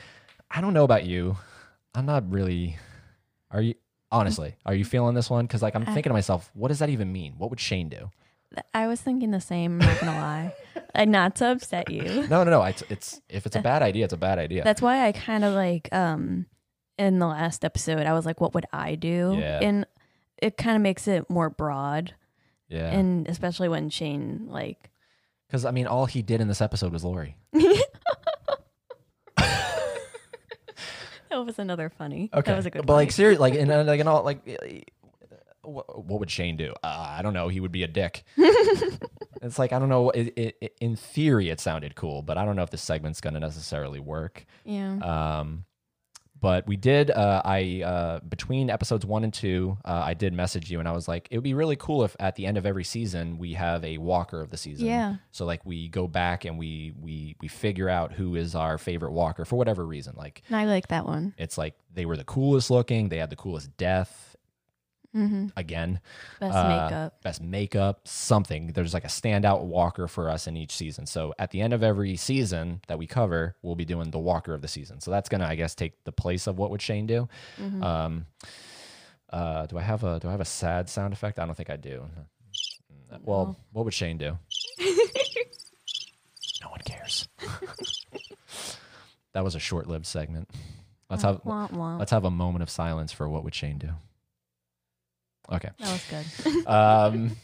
I 0.50 0.60
don't 0.62 0.74
know 0.74 0.84
about 0.84 1.06
you. 1.06 1.38
I'm 1.94 2.06
not 2.06 2.30
really. 2.32 2.78
Are 3.52 3.62
you 3.62 3.76
honestly? 4.14 4.56
Are 4.66 4.74
you 4.74 4.86
feeling 4.86 5.16
this 5.16 5.30
one? 5.30 5.46
Because 5.46 5.62
like 5.62 5.76
I'm 5.76 5.82
I- 5.84 5.94
thinking 5.94 6.10
to 6.10 6.14
myself, 6.14 6.50
what 6.54 6.70
does 6.70 6.80
that 6.80 6.90
even 6.90 7.12
mean? 7.12 7.34
What 7.38 7.50
would 7.50 7.60
Shane 7.60 7.90
do? 7.90 8.10
I 8.74 8.86
was 8.88 9.02
thinking 9.02 9.32
the 9.32 9.42
same. 9.42 9.82
I'm 9.82 9.88
not 9.88 10.00
gonna 10.00 10.18
lie, 10.20 10.54
and 10.96 11.12
not 11.12 11.36
to 11.38 11.48
upset 11.48 11.90
you. 11.92 12.04
No, 12.28 12.44
no, 12.44 12.52
no. 12.52 12.64
It's, 12.64 12.84
it's 12.88 13.20
if 13.28 13.48
it's 13.48 13.56
a 13.56 13.62
bad 13.62 13.82
idea, 13.82 14.04
it's 14.06 14.14
a 14.14 14.18
bad 14.18 14.38
idea. 14.38 14.64
That's 14.64 14.82
why 14.82 15.08
I 15.08 15.12
kind 15.12 15.44
of 15.44 15.54
like 15.56 15.90
um 15.92 16.46
in 17.00 17.18
the 17.18 17.26
last 17.26 17.66
episode 17.66 18.06
I 18.06 18.14
was 18.14 18.26
like, 18.28 18.40
what 18.40 18.54
would 18.54 18.68
I 18.72 18.94
do? 18.94 19.36
Yeah. 19.40 19.60
And 19.60 19.88
it 20.38 20.56
kind 20.58 20.76
of 20.76 20.84
makes 20.84 21.08
it 21.08 21.28
more 21.32 21.50
broad, 21.50 22.14
yeah. 22.70 22.92
and 22.92 23.28
especially 23.28 23.70
when 23.70 23.90
Shane 23.90 24.46
like 24.50 24.92
Because 25.48 25.66
I 25.66 25.72
mean, 25.72 25.88
all 25.88 26.06
he 26.06 26.22
did 26.22 26.40
in 26.40 26.48
this 26.48 26.62
episode 26.62 26.94
was 26.94 27.04
Lori. 27.04 27.36
that 31.40 31.46
was 31.46 31.60
another 31.60 31.90
funny. 31.90 32.30
Okay, 32.34 32.52
that 32.52 32.56
was 32.58 32.66
a 32.66 32.70
good. 32.70 32.80
One. 32.82 32.86
But 32.88 32.94
like 32.94 33.12
seriously, 33.12 33.42
like 33.42 33.56
in 33.56 33.70
uh, 33.72 33.84
like 33.84 34.00
in 34.00 34.08
all 34.08 34.24
like, 34.24 34.40
uh, 34.48 34.68
what, 35.64 36.06
what 36.06 36.20
would 36.20 36.30
Shane 36.32 36.58
do? 36.58 36.74
Uh, 36.84 37.16
I 37.18 37.22
don't 37.22 37.34
know. 37.34 37.48
He 37.48 37.60
would 37.60 37.72
be 37.72 37.84
a 37.84 37.88
dick. 37.88 38.24
it's 38.38 39.58
like 39.60 39.74
I 39.74 39.80
don't 39.80 39.90
know. 39.90 40.10
It, 40.12 40.34
it, 40.36 40.58
it- 40.62 40.78
in 40.82 40.96
theory, 40.96 41.50
it 41.50 41.60
sounded 41.60 41.96
cool, 41.96 42.22
but 42.22 42.38
I 42.38 42.46
don't 42.46 42.56
know 42.56 42.64
if 42.64 42.70
this 42.70 42.82
segment's 42.82 43.22
going 43.22 43.34
to 43.36 43.40
necessarily 43.40 44.00
work. 44.00 44.46
yeah. 44.66 44.98
Um, 45.40 45.66
but 46.44 46.68
we 46.68 46.76
did. 46.76 47.10
Uh, 47.10 47.42
I 47.46 47.82
uh, 47.86 48.20
between 48.20 48.70
episodes 48.70 49.06
one 49.06 49.24
and 49.24 49.34
two, 49.34 49.78
uh, 49.86 50.04
I 50.06 50.14
did 50.14 50.34
message 50.34 50.70
you, 50.70 50.80
and 50.80 50.90
I 50.90 50.92
was 50.92 51.08
like, 51.08 51.30
it 51.32 51.38
would 51.38 51.44
be 51.44 51.54
really 51.54 51.78
cool 51.78 52.04
if 52.04 52.18
at 52.20 52.36
the 52.36 52.46
end 52.46 52.58
of 52.58 52.66
every 52.66 52.84
season 52.84 53.38
we 53.38 53.54
have 53.54 53.82
a 53.86 53.98
walker 53.98 54.42
of 54.42 54.50
the 54.50 54.58
season. 54.58 54.86
Yeah. 54.86 55.16
So 55.32 55.46
like 55.46 55.66
we 55.66 55.88
go 55.88 56.06
back 56.06 56.44
and 56.44 56.60
we 56.60 56.94
we 57.02 57.38
we 57.40 57.48
figure 57.48 57.88
out 57.88 58.12
who 58.12 58.36
is 58.36 58.56
our 58.56 58.78
favorite 58.78 59.14
walker 59.14 59.46
for 59.46 59.56
whatever 59.56 59.86
reason. 59.86 60.16
Like 60.18 60.44
And 60.50 60.58
I 60.58 60.66
like 60.66 60.90
that 60.90 61.06
one. 61.06 61.34
it's 61.38 61.58
like 61.58 61.76
they 61.94 62.06
were 62.06 62.18
the 62.18 62.26
coolest 62.26 62.70
looking. 62.70 63.08
They 63.08 63.20
had 63.20 63.30
the 63.30 63.38
coolest 63.38 63.76
death. 63.78 64.23
Hmm 65.14 65.48
Again, 65.56 66.00
Best 66.40 66.58
Uh, 66.58 66.68
makeup. 66.68 67.22
best 67.22 67.42
makeup, 67.42 68.08
something. 68.08 68.68
There's 68.74 68.94
like 68.94 69.04
a 69.04 69.08
standout 69.08 69.62
walker 69.62 70.08
for 70.08 70.30
us 70.30 70.48
in 70.48 70.58
each 70.58 70.76
season. 70.76 71.06
So 71.06 71.34
at 71.38 71.52
the 71.52 71.62
end 71.62 71.74
of 71.74 71.84
every 71.84 72.16
season 72.16 72.82
that 72.88 72.98
we 72.98 73.06
cover, 73.08 73.56
we'll 73.62 73.76
be 73.76 73.86
doing 73.86 74.10
the 74.12 74.20
walker 74.20 74.54
of 74.56 74.62
the 74.62 74.68
season. 74.68 75.00
So 75.02 75.12
that's 75.12 75.30
gonna, 75.30 75.46
I 75.46 75.56
guess, 75.56 75.76
take 75.76 76.04
the 76.04 76.12
place 76.12 76.48
of 76.48 76.58
what 76.58 76.72
would 76.72 76.82
Shane 76.82 77.06
do. 77.06 77.30
Mhm. 77.60 77.84
Um, 77.84 78.26
uh, 79.30 79.66
do 79.68 79.78
I 79.78 79.82
have 79.82 80.04
a 80.04 80.20
do 80.20 80.28
I 80.28 80.32
have 80.32 80.42
a 80.42 80.46
sad 80.46 80.90
sound 80.90 81.14
effect? 81.14 81.38
I 81.40 81.46
don't 81.46 81.56
think 81.56 81.70
I 81.70 81.78
do. 81.78 82.06
Well, 83.22 83.56
what 83.72 83.86
would 83.86 83.94
Shane 83.94 84.18
do? 84.18 84.38
no 86.62 86.70
one 86.70 86.80
cares. 86.86 87.28
that 89.34 89.44
was 89.44 89.56
a 89.56 89.60
short-lived 89.60 90.06
segment. 90.06 90.50
Let's 91.10 91.24
have 91.24 91.42
Wah, 91.44 91.68
wah. 91.72 91.98
let's 91.98 92.12
have 92.12 92.26
a 92.26 92.32
moment 92.32 92.64
of 92.64 92.70
silence 92.72 93.12
for 93.12 93.28
what 93.30 93.44
would 93.44 93.54
Shane 93.54 93.78
do. 93.78 93.90
Okay. 95.52 95.70
That 95.80 95.92
was 95.92 96.06
good. 96.10 96.66
Um, 96.68 97.36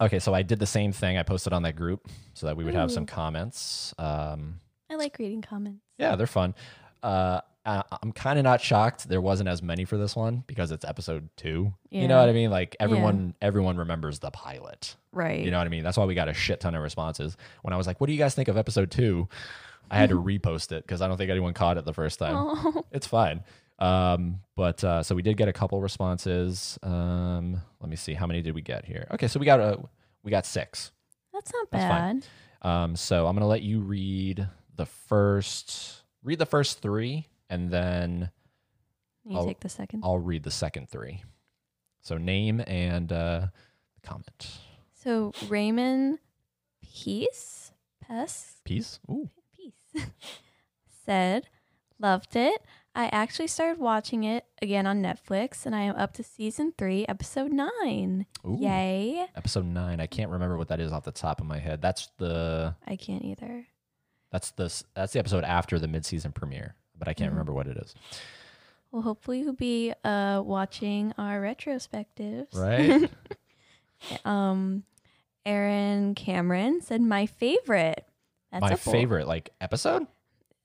okay, 0.00 0.18
so 0.18 0.34
I 0.34 0.42
did 0.42 0.58
the 0.58 0.66
same 0.66 0.92
thing. 0.92 1.16
I 1.18 1.22
posted 1.22 1.52
on 1.52 1.62
that 1.62 1.76
group 1.76 2.08
so 2.34 2.46
that 2.46 2.56
we 2.56 2.64
would 2.64 2.74
have 2.74 2.90
some 2.90 3.06
comments. 3.06 3.94
Um, 3.98 4.60
I 4.90 4.96
like 4.96 5.18
reading 5.18 5.42
comments. 5.42 5.80
yeah, 5.98 6.16
they're 6.16 6.26
fun. 6.26 6.54
Uh, 7.02 7.40
I, 7.64 7.82
I'm 8.02 8.10
kind 8.12 8.38
of 8.38 8.42
not 8.42 8.60
shocked 8.60 9.08
there 9.08 9.20
wasn't 9.20 9.48
as 9.48 9.62
many 9.62 9.84
for 9.84 9.96
this 9.96 10.16
one 10.16 10.42
because 10.46 10.70
it's 10.72 10.84
episode 10.84 11.28
two. 11.36 11.72
You 11.90 12.08
know 12.08 12.16
Yeah. 12.16 12.20
what 12.20 12.28
I 12.28 12.32
mean? 12.32 12.50
Like 12.50 12.76
everyone, 12.80 13.34
everyone 13.40 13.76
remembers 13.76 14.18
the 14.18 14.30
pilot. 14.32 14.96
Right. 15.12 15.44
You 15.44 15.50
know 15.50 15.58
what 15.58 15.66
I 15.66 15.70
mean? 15.70 15.84
That's 15.84 15.96
why 15.96 16.04
we 16.04 16.14
got 16.14 16.28
a 16.28 16.34
shit 16.34 16.60
ton 16.60 16.74
of 16.74 16.82
responses. 16.82 17.36
When 17.62 17.72
I 17.72 17.76
was 17.76 17.86
like, 17.86 18.00
"What 18.00 18.08
do 18.08 18.12
you 18.12 18.18
guys 18.18 18.34
think 18.34 18.48
of 18.48 18.56
episode 18.56 18.90
two? 18.90 19.28
I 19.90 19.98
had 19.98 20.08
to 20.10 20.16
repost 20.20 20.72
it 20.72 20.84
because 20.84 21.00
I 21.02 21.08
don't 21.08 21.16
think 21.18 21.30
anyone 21.30 21.54
caught 21.54 21.78
it 21.78 21.84
the 21.84 21.92
first 21.94 22.18
time. 22.18 22.34
Oh, 22.36 22.84
It's 22.90 23.06
fine. 23.06 23.44
Um, 23.82 24.40
but 24.56 24.82
uh, 24.84 25.02
so 25.02 25.14
we 25.14 25.22
did 25.22 25.36
get 25.36 25.48
a 25.48 25.52
couple 25.52 25.80
responses. 25.80 26.78
Um, 26.82 27.60
let 27.80 27.90
me 27.90 27.96
see, 27.96 28.14
how 28.14 28.26
many 28.26 28.40
did 28.42 28.54
we 28.54 28.62
get 28.62 28.84
here? 28.84 29.06
Okay, 29.12 29.26
so 29.28 29.40
we 29.40 29.46
got 29.46 29.60
a 29.60 29.78
we 30.22 30.30
got 30.30 30.46
six. 30.46 30.92
that's 31.32 31.52
not 31.52 31.68
That's 31.70 31.84
bad. 31.84 32.26
Um, 32.68 32.94
so 32.96 33.26
I'm 33.26 33.34
gonna 33.34 33.48
let 33.48 33.62
you 33.62 33.80
read 33.80 34.46
the 34.76 34.86
first 34.86 36.02
read 36.22 36.38
the 36.38 36.46
first 36.46 36.80
three, 36.80 37.26
and 37.50 37.70
then 37.70 38.30
You 39.24 39.36
I'll- 39.38 39.46
take 39.46 39.60
the 39.60 39.68
second. 39.68 40.02
I'll 40.04 40.18
read 40.18 40.44
the 40.44 40.50
second 40.52 40.88
three. 40.88 41.24
So 42.02 42.18
name 42.18 42.62
and 42.66 43.12
uh, 43.12 43.46
comment. 44.04 44.58
So 44.94 45.32
Raymond 45.48 46.18
Peace 46.82 47.72
Pest 48.00 48.62
Peace. 48.64 49.00
Ooh. 49.10 49.28
Peace 49.56 50.04
said, 51.04 51.46
loved 51.98 52.36
it. 52.36 52.62
I 52.94 53.06
actually 53.06 53.46
started 53.48 53.80
watching 53.80 54.24
it 54.24 54.44
again 54.60 54.86
on 54.86 55.02
Netflix, 55.02 55.64
and 55.64 55.74
I 55.74 55.82
am 55.82 55.96
up 55.96 56.12
to 56.14 56.22
season 56.22 56.74
three, 56.76 57.06
episode 57.06 57.50
nine. 57.50 58.26
Ooh. 58.46 58.58
Yay! 58.60 59.26
Episode 59.34 59.64
nine. 59.64 59.98
I 59.98 60.06
can't 60.06 60.30
remember 60.30 60.58
what 60.58 60.68
that 60.68 60.78
is 60.80 60.92
off 60.92 61.04
the 61.04 61.10
top 61.12 61.40
of 61.40 61.46
my 61.46 61.58
head. 61.58 61.80
That's 61.80 62.10
the 62.18 62.74
I 62.86 62.96
can't 62.96 63.24
either. 63.24 63.66
that's 64.30 64.50
the 64.52 64.64
that's 64.94 65.12
the 65.14 65.18
episode 65.18 65.44
after 65.44 65.78
the 65.78 65.88
mid 65.88 66.04
season 66.04 66.32
premiere, 66.32 66.74
but 66.98 67.08
I 67.08 67.14
can't 67.14 67.30
Mhm. 67.30 67.34
remember 67.34 67.52
what 67.54 67.66
it 67.66 67.78
is. 67.78 67.94
Well, 68.90 69.00
hopefully 69.02 69.40
you'll 69.40 69.54
be 69.54 69.94
uh 70.04 70.42
watching 70.44 71.14
our 71.16 71.40
retrospectives. 71.40 72.54
Right? 72.54 73.10
um, 74.26 74.82
Aaron 75.46 76.14
Cameron 76.14 76.82
said 76.82 77.00
my 77.00 77.24
favorite. 77.24 78.06
That's 78.50 78.60
my 78.60 78.74
favorite 78.74 79.26
like 79.26 79.50
episode. 79.62 80.06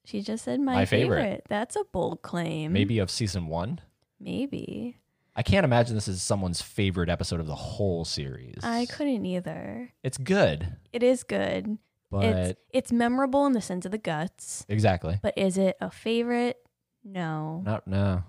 She 0.08 0.22
just 0.22 0.46
said 0.46 0.62
my, 0.62 0.74
My 0.74 0.86
favorite. 0.86 1.22
favorite. 1.22 1.44
That's 1.50 1.76
a 1.76 1.84
bold 1.92 2.22
claim. 2.22 2.72
Maybe 2.72 3.00
of 3.00 3.12
season 3.12 3.48
one. 3.48 3.82
Maybe. 4.22 4.96
I 5.36 5.44
can't 5.44 5.66
imagine 5.66 5.96
this 5.96 6.08
is 6.08 6.22
someone's 6.22 6.62
favorite 6.62 7.10
episode 7.10 7.42
of 7.42 7.46
the 7.48 7.56
whole 7.56 8.06
series. 8.06 8.60
I 8.64 8.86
couldn't 8.86 9.26
either. 9.26 9.92
It's 10.04 10.18
good, 10.18 10.78
It 10.94 11.04
is 11.04 11.24
good. 11.24 11.78
but 12.10 12.24
it's 12.24 12.60
it's 12.72 12.92
memorable 12.94 13.46
in 13.48 13.52
the 13.52 13.60
sense 13.62 13.86
of 13.86 13.92
the 13.92 13.98
guts, 13.98 14.66
exactly. 14.70 15.20
but 15.22 15.38
is 15.38 15.58
it 15.58 15.76
a 15.82 15.92
favorite? 15.92 16.56
No. 17.04 17.62
Not 17.66 17.86
no. 17.86 18.24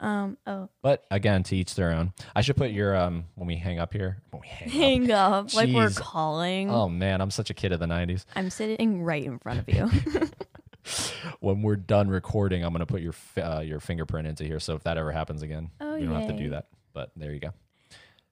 Um. 0.00 0.36
Oh, 0.46 0.68
But 0.82 1.06
again, 1.10 1.42
to 1.44 1.56
each 1.56 1.74
their 1.76 1.92
own. 1.92 2.12
I 2.34 2.42
should 2.42 2.56
put 2.56 2.72
your 2.72 2.94
um 2.96 3.24
when 3.36 3.46
we 3.46 3.54
hang 3.56 3.78
up 3.78 3.92
here. 3.94 4.20
When 4.30 4.42
we 4.42 4.48
hang 4.48 4.68
up. 4.68 4.74
hang 4.74 5.10
up. 5.12 5.54
Like 5.54 5.70
we're 5.70 5.90
calling. 5.90 6.70
Oh 6.70 6.88
man, 6.88 7.20
I'm 7.22 7.30
such 7.30 7.48
a 7.50 7.54
kid 7.54 7.70
of 7.72 7.80
the 7.80 7.86
'90s. 7.86 8.24
I'm 8.34 8.50
sitting 8.50 9.02
right 9.02 9.24
in 9.24 9.38
front 9.38 9.60
of 9.60 9.68
you. 9.74 9.88
When 11.40 11.62
we're 11.62 11.76
done 11.76 12.08
recording, 12.08 12.64
I'm 12.64 12.72
gonna 12.72 12.86
put 12.86 13.00
your 13.02 13.14
uh, 13.42 13.60
your 13.60 13.80
fingerprint 13.80 14.26
into 14.28 14.44
here. 14.44 14.60
So 14.60 14.74
if 14.74 14.82
that 14.84 14.96
ever 14.98 15.12
happens 15.12 15.42
again, 15.42 15.70
Oh, 15.80 15.96
you 15.96 16.06
don't 16.06 16.20
have 16.20 16.28
to 16.30 16.36
do 16.36 16.50
that. 16.50 16.68
But 16.92 17.10
there 17.16 17.32
you 17.32 17.40
go. 17.40 17.50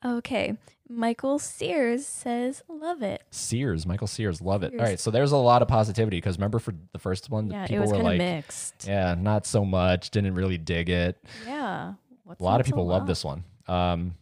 okay. 0.05 0.57
Michael 0.89 1.39
Sears 1.39 2.07
says, 2.07 2.63
"Love 2.69 3.03
it." 3.03 3.23
Sears, 3.31 3.87
Michael 3.87 4.07
Sears, 4.07 4.41
love 4.43 4.63
it. 4.63 4.73
All 4.75 4.85
right, 4.85 5.01
so 5.01 5.11
there's 5.11 5.33
a 5.33 5.37
lot 5.37 5.63
of 5.63 5.69
positivity 5.69 6.19
because 6.19 6.37
remember 6.37 6.59
for 6.59 6.75
the 6.93 6.99
first 6.99 7.31
one, 7.31 7.51
Yeah, 7.51 7.65
it 7.65 7.69
people 7.69 7.83
was 7.83 7.91
were 7.91 7.97
kind 7.97 8.07
of 8.07 8.13
like, 8.13 8.19
mixed. 8.19 8.87
yeah, 8.87 9.15
not 9.19 9.47
so 9.47 9.65
much, 9.65 10.11
didn't 10.11 10.35
really 10.35 10.59
dig 10.59 10.91
it. 10.91 11.17
Yeah. 11.47 11.95
What's 12.25 12.41
a 12.41 12.45
lot 12.45 12.61
of 12.61 12.67
people 12.67 12.87
love 12.87 13.01
love? 13.03 13.07
this 13.07 13.25
one. 13.25 13.45
Um, 13.67 14.15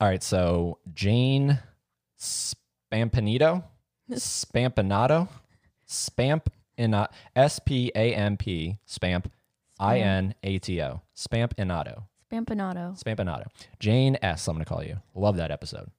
all 0.00 0.06
right, 0.08 0.22
so 0.22 0.78
Jane 0.94 1.58
Spampanito, 2.18 3.64
Spampanato, 4.12 5.28
Spamp 5.88 6.46
in 6.76 6.94
S 7.36 7.58
P 7.60 7.92
A 7.94 8.14
M 8.14 8.36
P 8.36 8.78
Spamp 8.86 9.24
spamp 9.24 9.26
I 9.78 9.98
N 10.00 10.34
A 10.42 10.58
T 10.58 10.80
O. 10.80 10.84
I 10.84 10.88
N 10.88 10.94
A 10.94 10.98
T 10.98 11.00
O 11.00 11.02
Spampinato 11.16 12.04
Spampanato. 12.32 13.02
Spampinato. 13.02 13.46
Jane 13.78 14.16
S. 14.22 14.46
I'm 14.46 14.54
gonna 14.54 14.64
call 14.64 14.84
you. 14.84 14.98
Love 15.14 15.36
that 15.36 15.50
episode. 15.50 15.90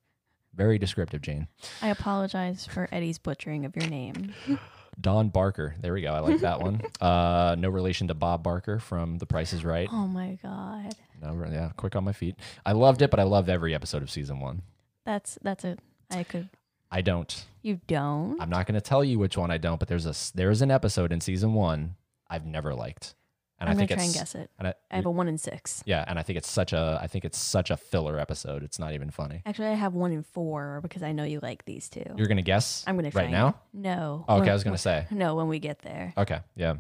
Very 0.54 0.78
descriptive, 0.78 1.22
Jane. 1.22 1.48
I 1.82 1.90
apologize 1.90 2.66
for 2.66 2.88
Eddie's 2.92 3.18
butchering 3.18 3.66
of 3.66 3.76
your 3.76 3.88
name. 3.90 4.34
Don 5.00 5.30
Barker. 5.30 5.76
There 5.80 5.94
we 5.94 6.02
go. 6.02 6.14
I 6.14 6.20
like 6.20 6.42
that 6.42 6.62
one. 6.62 6.82
Uh, 7.02 7.56
no 7.58 7.70
relation 7.70 8.10
to 8.10 8.14
Bob 8.14 8.44
Barker 8.44 8.78
from 8.78 9.18
The 9.18 9.26
Price 9.26 9.54
is 9.54 9.66
Right. 9.66 9.90
Oh 9.92 10.06
my 10.08 10.38
god. 10.44 10.94
No, 11.20 11.34
re- 11.34 11.50
yeah, 11.52 11.72
quick 11.76 11.96
on 11.96 12.04
my 12.04 12.12
feet. 12.14 12.36
I 12.64 12.74
loved 12.74 13.02
it, 13.02 13.10
but 13.10 13.20
I 13.20 13.24
loved 13.24 13.50
every 13.50 13.74
episode 13.74 14.04
of 14.04 14.12
season 14.12 14.40
one. 14.40 14.62
That's 15.04 15.40
that's 15.42 15.64
a 15.64 15.78
I 16.12 16.24
could 16.24 16.50
I 16.92 17.02
don't. 17.02 17.46
you 17.62 17.80
don't? 17.88 18.42
I'm 18.42 18.50
not 18.50 18.66
going 18.66 18.76
to 18.76 18.82
tell 18.82 19.04
you 19.04 19.18
which 19.18 19.38
one 19.38 19.50
I 19.52 19.58
don't, 19.58 19.80
but 19.80 19.88
there's 19.88 20.06
a 20.06 20.10
s- 20.10 20.32
there's 20.36 20.62
an 20.62 20.72
episode 20.72 21.12
in 21.12 21.22
season 21.22 21.54
one 21.54 21.96
I've 22.30 22.46
never 22.46 22.74
liked, 22.76 23.16
and 23.60 23.70
I'm 23.70 23.74
I 23.74 23.76
gonna 23.76 23.88
think 23.88 23.98
try 24.00 24.06
and 24.06 24.14
guess 24.14 24.36
it. 24.36 24.50
and 24.60 24.68
I, 24.70 24.74
I 24.92 24.96
have 24.98 25.06
a 25.06 25.12
one 25.12 25.28
in 25.30 25.38
six. 25.38 25.84
yeah, 25.86 26.04
and 26.08 26.20
I 26.20 26.24
think 26.24 26.38
it's 26.38 26.50
such 26.52 26.74
a 26.74 27.00
I 27.02 27.08
think 27.08 27.24
it's 27.26 27.38
such 27.38 27.72
a 27.72 27.78
filler 27.78 28.20
episode. 28.20 28.64
It's 28.64 28.78
not 28.80 28.94
even 28.94 29.10
funny. 29.12 29.42
Actually, 29.46 29.68
I 29.68 29.74
have 29.76 29.94
one 29.94 30.12
in 30.12 30.24
four 30.24 30.80
because 30.82 31.02
I 31.04 31.12
know 31.14 31.24
you 31.24 31.40
like 31.42 31.64
these 31.66 31.88
two. 31.90 32.04
You're 32.18 32.28
gonna 32.28 32.42
guess? 32.42 32.84
I'm 32.88 32.96
gonna 32.98 33.12
try 33.12 33.22
right 33.22 33.26
and- 33.26 33.34
now. 33.34 33.56
No. 33.74 34.26
Oh, 34.28 34.42
okay, 34.42 34.50
I 34.50 34.54
was 34.54 34.64
gonna 34.66 34.78
say. 34.78 35.06
No, 35.12 35.36
when 35.36 35.48
we 35.48 35.60
get 35.60 35.80
there, 35.80 36.14
Okay, 36.18 36.40
yeah. 36.56 36.72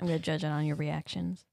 I'm 0.00 0.06
gonna 0.06 0.18
judge 0.18 0.42
it 0.44 0.48
on 0.48 0.64
your 0.64 0.76
reactions. 0.76 1.44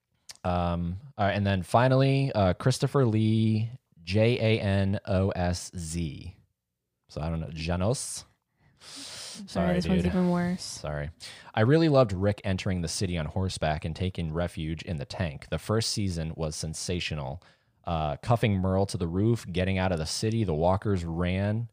Um, 0.44 0.98
all 1.18 1.26
right, 1.26 1.34
and 1.34 1.46
then 1.46 1.62
finally, 1.62 2.32
uh, 2.34 2.54
Christopher 2.54 3.06
Lee, 3.06 3.70
J 4.04 4.38
A 4.40 4.62
N 4.62 5.00
O 5.06 5.30
S 5.32 5.72
Z. 5.78 6.34
So 7.18 7.24
I 7.24 7.30
don't 7.30 7.40
know, 7.40 7.50
Janos. 7.52 8.26
Sorry, 8.80 9.48
Sorry, 9.48 9.74
this 9.76 9.88
one's 9.88 10.06
even 10.06 10.30
worse. 10.30 10.62
Sorry. 10.64 11.10
I 11.54 11.62
really 11.62 11.90
loved 11.90 12.14
Rick 12.14 12.42
entering 12.44 12.82
the 12.82 12.88
city 12.88 13.18
on 13.18 13.26
horseback 13.26 13.86
and 13.86 13.96
taking 13.96 14.34
refuge 14.34 14.82
in 14.84 14.98
the 14.98 15.06
tank. 15.06 15.48
The 15.50 15.58
first 15.60 15.92
season 15.92 16.34
was 16.36 16.56
sensational. 16.56 17.42
Uh, 17.86 18.18
cuffing 18.18 18.56
Merle 18.58 18.86
to 18.88 18.98
the 18.98 19.08
roof, 19.08 19.46
getting 19.52 19.78
out 19.78 19.92
of 19.92 19.98
the 20.00 20.06
city, 20.06 20.44
the 20.44 20.54
walkers 20.54 21.06
ran, 21.06 21.70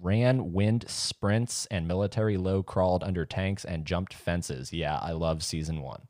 ran 0.00 0.52
wind 0.52 0.84
sprints, 0.88 1.66
and 1.70 1.86
military 1.86 2.36
low 2.36 2.62
crawled 2.62 3.04
under 3.04 3.24
tanks 3.26 3.64
and 3.64 3.84
jumped 3.84 4.14
fences. 4.14 4.72
Yeah, 4.72 4.96
I 4.98 5.12
love 5.12 5.42
season 5.44 5.80
one. 5.82 6.02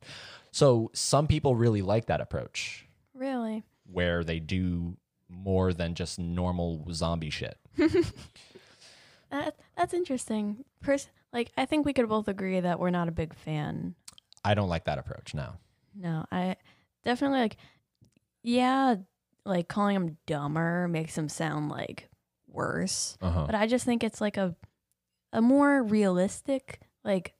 So 0.51 0.89
some 0.93 1.27
people 1.27 1.55
really 1.55 1.81
like 1.83 2.05
that 2.07 2.21
approach 2.21 2.87
Really? 3.13 3.63
where 3.85 4.23
they 4.23 4.39
do 4.39 4.97
more 5.27 5.73
than 5.73 5.93
just 5.93 6.17
normal 6.17 6.87
zombie 6.91 7.29
shit. 7.29 7.57
That 9.31 9.55
that's 9.77 9.93
interesting. 9.93 10.65
Pers- 10.81 11.09
like 11.31 11.51
I 11.55 11.65
think 11.65 11.85
we 11.85 11.93
could 11.93 12.09
both 12.09 12.27
agree 12.27 12.59
that 12.59 12.79
we're 12.79 12.89
not 12.89 13.07
a 13.07 13.11
big 13.11 13.35
fan. 13.35 13.95
I 14.43 14.53
don't 14.53 14.69
like 14.69 14.85
that 14.85 14.97
approach 14.97 15.33
now. 15.33 15.57
No, 15.95 16.25
I 16.31 16.55
definitely 17.03 17.39
like. 17.39 17.57
Yeah, 18.41 18.95
like 19.45 19.67
calling 19.67 19.93
them 19.95 20.17
dumber 20.25 20.87
makes 20.87 21.13
them 21.15 21.29
sound 21.29 21.69
like 21.69 22.09
worse. 22.47 23.17
Uh-huh. 23.21 23.45
But 23.45 23.55
I 23.55 23.67
just 23.67 23.85
think 23.85 24.03
it's 24.03 24.21
like 24.21 24.37
a 24.37 24.55
a 25.31 25.41
more 25.41 25.83
realistic 25.83 26.79
like 27.03 27.33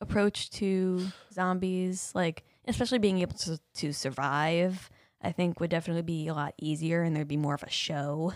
approach 0.00 0.50
to 0.50 1.06
zombies, 1.32 2.10
like 2.14 2.44
especially 2.66 2.98
being 2.98 3.20
able 3.20 3.36
to 3.38 3.60
to 3.76 3.92
survive. 3.92 4.90
I 5.20 5.32
think 5.32 5.58
would 5.60 5.70
definitely 5.70 6.02
be 6.02 6.28
a 6.28 6.34
lot 6.34 6.54
easier, 6.60 7.02
and 7.02 7.14
there'd 7.14 7.28
be 7.28 7.36
more 7.36 7.54
of 7.54 7.62
a 7.64 7.70
show. 7.70 8.32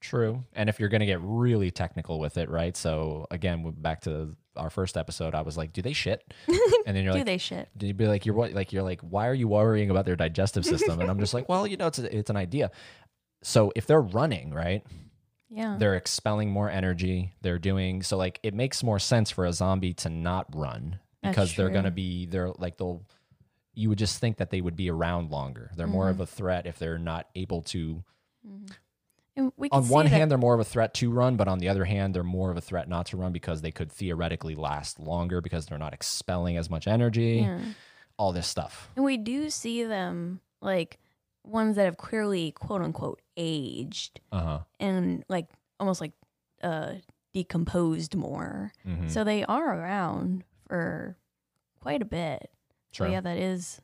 True. 0.00 0.44
And 0.52 0.68
if 0.68 0.78
you're 0.78 0.88
going 0.88 1.00
to 1.00 1.06
get 1.06 1.20
really 1.22 1.70
technical 1.70 2.20
with 2.20 2.36
it, 2.38 2.48
right? 2.50 2.76
So 2.76 3.26
again, 3.30 3.74
back 3.78 4.02
to 4.02 4.36
our 4.56 4.70
first 4.70 4.96
episode, 4.96 5.34
I 5.34 5.42
was 5.42 5.56
like, 5.56 5.72
"Do 5.72 5.82
they 5.82 5.92
shit?" 5.92 6.22
And 6.86 6.96
then 6.96 7.02
you're 7.04 7.12
Do 7.12 7.18
like, 7.20 7.26
they 7.26 7.38
shit? 7.38 7.68
"Do 7.76 7.86
you 7.86 7.94
be 7.94 8.06
like, 8.06 8.24
you're 8.26 8.34
what? 8.34 8.52
Like 8.52 8.72
you're 8.72 8.82
like, 8.82 9.00
why 9.00 9.26
are 9.26 9.34
you 9.34 9.48
worrying 9.48 9.90
about 9.90 10.04
their 10.04 10.16
digestive 10.16 10.64
system?" 10.64 11.00
And 11.00 11.10
I'm 11.10 11.18
just 11.18 11.34
like, 11.34 11.48
"Well, 11.48 11.66
you 11.66 11.76
know, 11.76 11.86
it's 11.88 11.98
a, 11.98 12.16
it's 12.16 12.30
an 12.30 12.36
idea." 12.36 12.70
So 13.42 13.72
if 13.76 13.86
they're 13.86 14.00
running, 14.02 14.52
right? 14.52 14.84
Yeah. 15.48 15.76
They're 15.78 15.94
expelling 15.94 16.50
more 16.50 16.68
energy. 16.68 17.34
They're 17.42 17.58
doing 17.58 18.02
so 18.02 18.16
like 18.16 18.40
it 18.42 18.52
makes 18.54 18.82
more 18.82 18.98
sense 18.98 19.30
for 19.30 19.44
a 19.46 19.52
zombie 19.52 19.94
to 19.94 20.08
not 20.08 20.46
run 20.54 20.98
because 21.22 21.54
they're 21.54 21.70
going 21.70 21.84
to 21.84 21.90
be 21.90 22.26
they're 22.26 22.50
like 22.58 22.76
they'll 22.78 23.04
you 23.74 23.88
would 23.88 23.98
just 23.98 24.18
think 24.18 24.38
that 24.38 24.50
they 24.50 24.60
would 24.60 24.74
be 24.76 24.90
around 24.90 25.30
longer. 25.30 25.70
They're 25.76 25.86
more 25.86 26.04
Mm-hmm. 26.06 26.20
of 26.22 26.28
a 26.28 26.32
threat 26.32 26.66
if 26.66 26.78
they're 26.78 26.98
not 26.98 27.28
able 27.34 27.62
to 27.62 28.02
And 29.36 29.52
we 29.56 29.68
on 29.70 29.88
one 29.88 30.06
hand 30.06 30.30
they're 30.30 30.38
more 30.38 30.54
of 30.54 30.60
a 30.60 30.64
threat 30.64 30.94
to 30.94 31.10
run 31.10 31.36
but 31.36 31.46
on 31.48 31.58
the 31.58 31.68
other 31.68 31.84
hand 31.84 32.14
they're 32.14 32.22
more 32.22 32.50
of 32.50 32.56
a 32.56 32.60
threat 32.60 32.88
not 32.88 33.06
to 33.06 33.16
run 33.16 33.32
because 33.32 33.60
they 33.62 33.70
could 33.70 33.92
theoretically 33.92 34.54
last 34.54 34.98
longer 34.98 35.40
because 35.40 35.66
they're 35.66 35.78
not 35.78 35.92
expelling 35.92 36.56
as 36.56 36.70
much 36.70 36.86
energy 36.86 37.40
Yeah. 37.42 37.60
all 38.18 38.32
this 38.32 38.46
stuff 38.46 38.90
And 38.96 39.04
we 39.04 39.16
do 39.18 39.50
see 39.50 39.84
them 39.84 40.40
like 40.62 40.98
ones 41.44 41.76
that 41.76 41.84
have 41.84 41.96
clearly 41.98 42.50
quote 42.52 42.80
unquote 42.82 43.20
aged 43.36 44.20
uh-huh 44.32 44.60
and 44.80 45.24
like 45.28 45.48
almost 45.78 46.00
like 46.00 46.12
uh 46.62 46.94
decomposed 47.34 48.14
more. 48.16 48.72
Mhm. 48.88 49.10
So 49.10 49.22
they 49.22 49.44
are 49.44 49.78
around 49.78 50.42
for 50.66 51.18
quite 51.82 52.00
a 52.00 52.06
bit. 52.06 52.50
True. 52.92 53.08
So 53.08 53.12
yeah, 53.12 53.20
that 53.20 53.36
is 53.36 53.78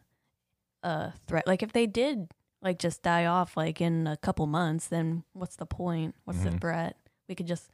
a 0.83 1.13
threat. 1.27 1.47
Like 1.47 1.63
if 1.63 1.73
they 1.75 1.87
did 1.87 2.31
like 2.63 2.79
just 2.79 3.03
die 3.03 3.27
off 3.27 3.57
like 3.57 3.81
in 3.81 4.07
a 4.07 4.17
couple 4.17 4.47
months, 4.47 4.87
then 4.87 5.25
what's 5.35 5.57
the 5.57 5.67
point? 5.67 6.15
What's 6.25 6.43
the 6.43 6.51
Mhm. 6.51 6.61
threat? 6.61 6.97
We 7.29 7.35
could 7.35 7.47
just 7.47 7.71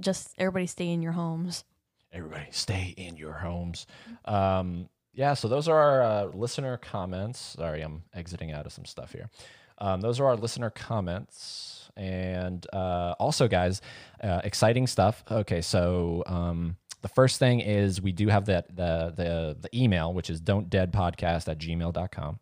just 0.00 0.34
everybody 0.38 0.66
stay 0.66 0.88
in 0.88 1.02
your 1.02 1.12
homes. 1.12 1.64
everybody 2.12 2.46
stay 2.50 2.94
in 2.98 3.16
your 3.16 3.32
homes 3.32 3.86
um 4.26 4.86
yeah 5.14 5.32
so 5.34 5.48
those 5.48 5.66
are 5.68 5.78
our 5.78 6.02
uh, 6.02 6.24
listener 6.34 6.76
comments 6.76 7.38
sorry 7.58 7.80
i'm 7.82 8.02
exiting 8.14 8.52
out 8.52 8.66
of 8.66 8.72
some 8.72 8.84
stuff 8.84 9.12
here 9.12 9.30
um, 9.78 10.00
those 10.02 10.20
are 10.20 10.26
our 10.26 10.36
listener 10.36 10.68
comments 10.70 11.90
and 11.96 12.66
uh, 12.72 13.14
also 13.18 13.48
guys 13.48 13.80
uh, 14.22 14.40
exciting 14.44 14.86
stuff 14.86 15.24
okay 15.30 15.60
so 15.62 16.22
um, 16.26 16.76
the 17.02 17.08
first 17.08 17.38
thing 17.38 17.60
is 17.60 18.00
we 18.02 18.12
do 18.12 18.28
have 18.28 18.44
that 18.46 18.68
the 18.76 19.12
the 19.16 19.56
the 19.60 19.68
email 19.78 20.12
which 20.12 20.28
is 20.30 20.38
don't 20.40 20.68
dead 20.70 20.92
podcast 20.92 21.48
at 21.48 21.58
gmail.com 21.58 22.38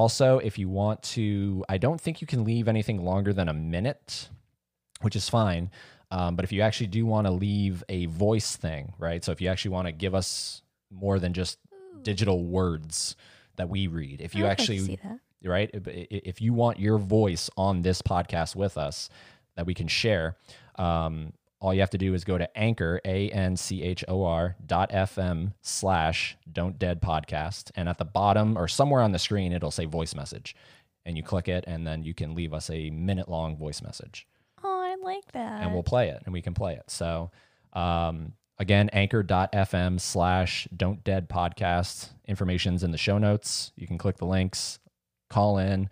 also 0.00 0.38
if 0.48 0.58
you 0.58 0.68
want 0.68 0.98
to 1.02 1.64
i 1.68 1.76
don't 1.78 2.00
think 2.00 2.20
you 2.20 2.26
can 2.26 2.42
leave 2.44 2.66
anything 2.68 2.98
longer 3.04 3.32
than 3.32 3.48
a 3.48 3.54
minute 3.54 4.28
which 5.00 5.16
is 5.16 5.28
fine 5.28 5.70
um, 6.10 6.36
but 6.36 6.44
if 6.44 6.52
you 6.52 6.60
actually 6.60 6.86
do 6.98 7.02
want 7.06 7.26
to 7.26 7.32
leave 7.32 7.82
a 7.88 8.06
voice 8.06 8.54
thing, 8.54 8.92
right? 8.98 9.24
So 9.24 9.32
if 9.32 9.40
you 9.40 9.48
actually 9.48 9.72
want 9.72 9.86
to 9.88 9.92
give 9.92 10.14
us 10.14 10.62
more 10.90 11.18
than 11.18 11.32
just 11.32 11.58
digital 12.02 12.44
words 12.44 13.16
that 13.56 13.68
we 13.68 13.88
read, 13.88 14.20
if 14.20 14.32
you 14.36 14.44
I'd 14.44 14.48
like 14.50 14.56
to 14.58 14.62
actually, 14.62 14.78
see 14.80 14.98
that. 15.02 15.18
right? 15.42 15.70
If- 15.74 15.88
If 16.32 16.40
you 16.40 16.52
want 16.54 16.78
your 16.78 16.98
voice 16.98 17.50
on 17.56 17.82
this 17.82 18.00
podcast 18.00 18.54
with 18.54 18.78
us 18.78 19.08
that 19.56 19.66
we 19.66 19.74
can 19.74 19.88
share, 19.88 20.36
um, 20.76 21.32
all 21.64 21.72
you 21.72 21.80
have 21.80 21.90
to 21.90 21.98
do 21.98 22.12
is 22.12 22.24
go 22.24 22.36
to 22.36 22.58
anchor, 22.58 23.00
A 23.06 23.30
N 23.30 23.56
C 23.56 23.82
H 23.82 24.04
O 24.08 24.22
R 24.24 24.54
dot 24.66 24.90
FM 24.90 25.52
slash 25.62 26.36
don't 26.52 26.78
dead 26.78 27.00
podcast. 27.00 27.70
And 27.74 27.88
at 27.88 27.96
the 27.98 28.04
bottom 28.04 28.58
or 28.58 28.68
somewhere 28.68 29.00
on 29.00 29.12
the 29.12 29.18
screen, 29.18 29.50
it'll 29.52 29.70
say 29.70 29.86
voice 29.86 30.14
message. 30.14 30.54
And 31.06 31.16
you 31.16 31.22
click 31.22 31.48
it, 31.48 31.64
and 31.66 31.86
then 31.86 32.02
you 32.02 32.12
can 32.14 32.34
leave 32.34 32.52
us 32.54 32.68
a 32.70 32.90
minute 32.90 33.28
long 33.28 33.56
voice 33.56 33.82
message 33.82 34.26
Oh, 34.62 34.80
I 34.80 34.94
like 35.02 35.30
that. 35.32 35.62
and 35.62 35.72
we'll 35.72 35.82
play 35.82 36.08
it 36.10 36.22
and 36.24 36.32
we 36.32 36.40
can 36.42 36.54
play 36.54 36.74
it. 36.74 36.84
So, 36.88 37.30
um, 37.72 38.32
again, 38.58 38.88
anchor.fm 38.92 40.00
slash 40.00 40.68
don't 40.76 41.02
dead 41.04 41.28
podcast. 41.28 42.10
Information's 42.26 42.82
in 42.84 42.90
the 42.90 42.98
show 42.98 43.18
notes. 43.18 43.72
You 43.76 43.86
can 43.86 43.98
click 43.98 44.16
the 44.18 44.26
links, 44.26 44.78
call 45.30 45.58
in 45.58 45.88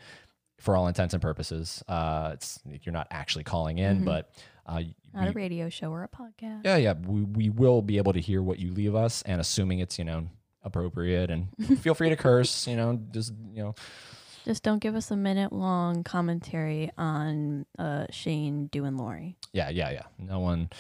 for 0.61 0.77
all 0.77 0.87
intents 0.87 1.13
and 1.15 1.23
purposes. 1.23 1.83
Uh, 1.89 2.31
it's 2.35 2.61
you're 2.83 2.93
not 2.93 3.09
actually 3.11 3.45
calling 3.45 3.79
in, 3.79 4.05
but 4.05 4.31
uh, 4.67 4.83
Not 5.15 5.29
a 5.29 5.33
radio 5.33 5.69
show 5.69 5.91
or 5.91 6.05
a 6.05 6.09
podcast. 6.09 6.61
yeah, 6.65 6.77
yeah, 6.77 6.95
we, 6.95 7.23
we 7.23 7.49
will 7.51 7.83
be 7.83 7.97
able 7.99 8.13
to 8.13 8.21
hear 8.21 8.43
what 8.43 8.59
you 8.59 8.73
leave 8.73 8.95
us, 8.95 9.23
and 9.23 9.41
assuming 9.41 9.81
it's 9.81 9.99
you 9.99 10.05
know 10.05 10.29
appropriate, 10.63 11.31
and 11.31 11.49
feel 11.81 11.95
free 11.95 12.09
to 12.09 12.17
curse. 12.17 12.67
You 12.67 12.77
know, 12.77 13.01
just 13.13 13.33
you 13.53 13.63
know, 13.63 13.75
Just 14.45 14.63
don't 14.63 14.79
give 14.81 14.95
us 14.95 15.11
a 15.11 15.17
minute 15.17 15.53
long 15.53 16.05
commentary 16.05 16.91
on 16.99 17.67
uh, 17.79 18.07
Shane 18.11 18.67
doing 18.69 18.97
Lori. 18.97 19.37
yeah, 19.53 19.69
yeah, 19.71 19.91
yeah. 19.91 20.03
No 20.19 20.39
one, 20.41 20.71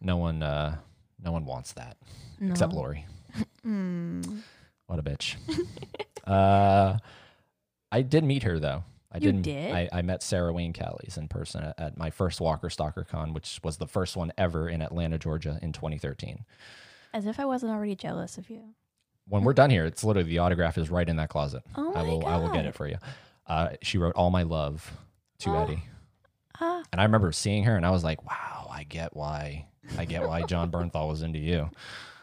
no 0.00 0.16
one, 0.16 0.42
uh, 0.42 0.76
no 1.22 1.32
one 1.32 1.44
wants 1.46 1.72
that 1.74 1.96
except 2.40 2.72
Lori. 2.72 3.06
Mm. 3.64 4.40
What 4.88 4.98
a 4.98 5.02
bitch. 5.02 5.36
uh, 6.26 6.98
I 7.90 8.02
did 8.02 8.24
meet 8.24 8.42
her 8.42 8.58
though. 8.58 8.84
I 9.12 9.18
You 9.18 9.32
did 9.32 9.42
did? 9.42 9.72
I, 9.74 9.88
I 9.92 10.02
met 10.02 10.22
Sarah 10.22 10.52
Wayne 10.52 10.72
Callies 10.72 11.18
in 11.18 11.28
person 11.28 11.62
at, 11.64 11.78
at 11.78 11.96
my 11.98 12.10
first 12.10 12.40
Walker 12.40 12.70
Stalker 12.70 13.04
Con, 13.04 13.34
which 13.34 13.60
was 13.62 13.76
the 13.76 13.86
first 13.86 14.16
one 14.16 14.32
ever 14.38 14.68
in 14.68 14.80
Atlanta, 14.82 15.18
Georgia, 15.18 15.58
in 15.62 15.72
2013. 15.72 16.44
As 17.12 17.26
if 17.26 17.38
I 17.38 17.44
wasn't 17.44 17.72
already 17.72 17.94
jealous 17.94 18.38
of 18.38 18.48
you. 18.48 18.62
When 19.28 19.44
we're 19.44 19.52
done 19.52 19.70
here, 19.70 19.84
it's 19.84 20.02
literally 20.02 20.28
the 20.28 20.38
autograph 20.38 20.78
is 20.78 20.90
right 20.90 21.08
in 21.08 21.16
that 21.16 21.28
closet. 21.28 21.62
Oh 21.76 21.92
I 21.94 22.02
my 22.02 22.02
will 22.02 22.26
I 22.26 22.36
will 22.38 22.50
get 22.50 22.64
it 22.66 22.74
for 22.74 22.88
you. 22.88 22.96
Uh, 23.46 23.70
she 23.82 23.98
wrote 23.98 24.14
all 24.16 24.30
my 24.30 24.42
love 24.44 24.90
to 25.40 25.50
Oh. 25.50 25.62
Eddie, 25.62 25.82
Ah, 26.60 26.82
and 26.92 27.00
I 27.00 27.04
remember 27.04 27.32
seeing 27.32 27.64
her, 27.64 27.76
and 27.76 27.84
I 27.84 27.90
was 27.90 28.02
like, 28.04 28.24
"Wow, 28.24 28.68
I 28.70 28.84
get 28.84 29.14
why 29.16 29.66
I 29.98 30.04
get 30.06 30.26
why 30.26 30.42
Jon 30.42 30.70
Bernthal 30.70 31.08
was 31.08 31.22
into 31.22 31.38
you." 31.38 31.70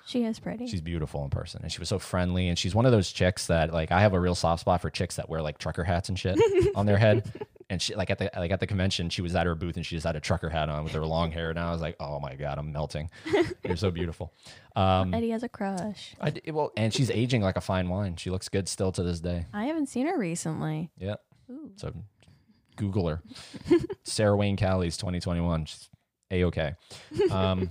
She 0.09 0.23
is 0.23 0.39
pretty. 0.39 0.65
She's 0.65 0.81
beautiful 0.81 1.23
in 1.23 1.29
person, 1.29 1.61
and 1.61 1.71
she 1.71 1.77
was 1.79 1.87
so 1.87 1.99
friendly. 1.99 2.47
And 2.47 2.57
she's 2.57 2.73
one 2.73 2.87
of 2.87 2.91
those 2.91 3.11
chicks 3.11 3.45
that 3.45 3.71
like 3.71 3.91
I 3.91 4.01
have 4.01 4.13
a 4.13 4.19
real 4.19 4.33
soft 4.33 4.61
spot 4.61 4.81
for 4.81 4.89
chicks 4.89 5.17
that 5.17 5.29
wear 5.29 5.39
like 5.41 5.59
trucker 5.59 5.83
hats 5.83 6.09
and 6.09 6.17
shit 6.17 6.39
on 6.75 6.87
their 6.87 6.97
head. 6.97 7.31
And 7.69 7.79
she 7.79 7.93
like 7.93 8.09
at 8.09 8.17
the 8.17 8.31
like 8.35 8.49
at 8.49 8.59
the 8.59 8.65
convention, 8.65 9.11
she 9.11 9.21
was 9.21 9.35
at 9.35 9.45
her 9.45 9.53
booth 9.53 9.75
and 9.75 9.85
she 9.85 9.95
just 9.95 10.07
had 10.07 10.15
a 10.15 10.19
trucker 10.19 10.49
hat 10.49 10.67
on 10.67 10.83
with 10.83 10.93
her 10.93 11.05
long 11.05 11.29
hair. 11.29 11.51
And 11.51 11.59
I 11.59 11.71
was 11.71 11.79
like, 11.79 11.95
oh 11.99 12.19
my 12.19 12.33
god, 12.33 12.57
I'm 12.57 12.71
melting. 12.71 13.11
You're 13.63 13.77
so 13.77 13.91
beautiful. 13.91 14.33
Um, 14.75 15.13
Eddie 15.13 15.29
has 15.29 15.43
a 15.43 15.49
crush. 15.49 16.15
I 16.19 16.31
d- 16.31 16.51
well, 16.51 16.71
and 16.75 16.91
she's 16.91 17.11
aging 17.11 17.43
like 17.43 17.57
a 17.57 17.61
fine 17.61 17.87
wine. 17.87 18.15
She 18.15 18.31
looks 18.31 18.49
good 18.49 18.67
still 18.67 18.91
to 18.93 19.03
this 19.03 19.19
day. 19.19 19.45
I 19.53 19.65
haven't 19.65 19.89
seen 19.89 20.07
her 20.07 20.17
recently. 20.17 20.89
Yeah. 20.97 21.15
Ooh. 21.51 21.71
So 21.75 21.93
Google 22.77 23.07
her. 23.09 23.21
Sarah 24.05 24.35
Wayne 24.35 24.57
Callies 24.57 24.97
2021. 24.97 25.65
She's 25.65 25.89
a 26.31 26.45
okay. 26.45 26.73
Um, 27.29 27.69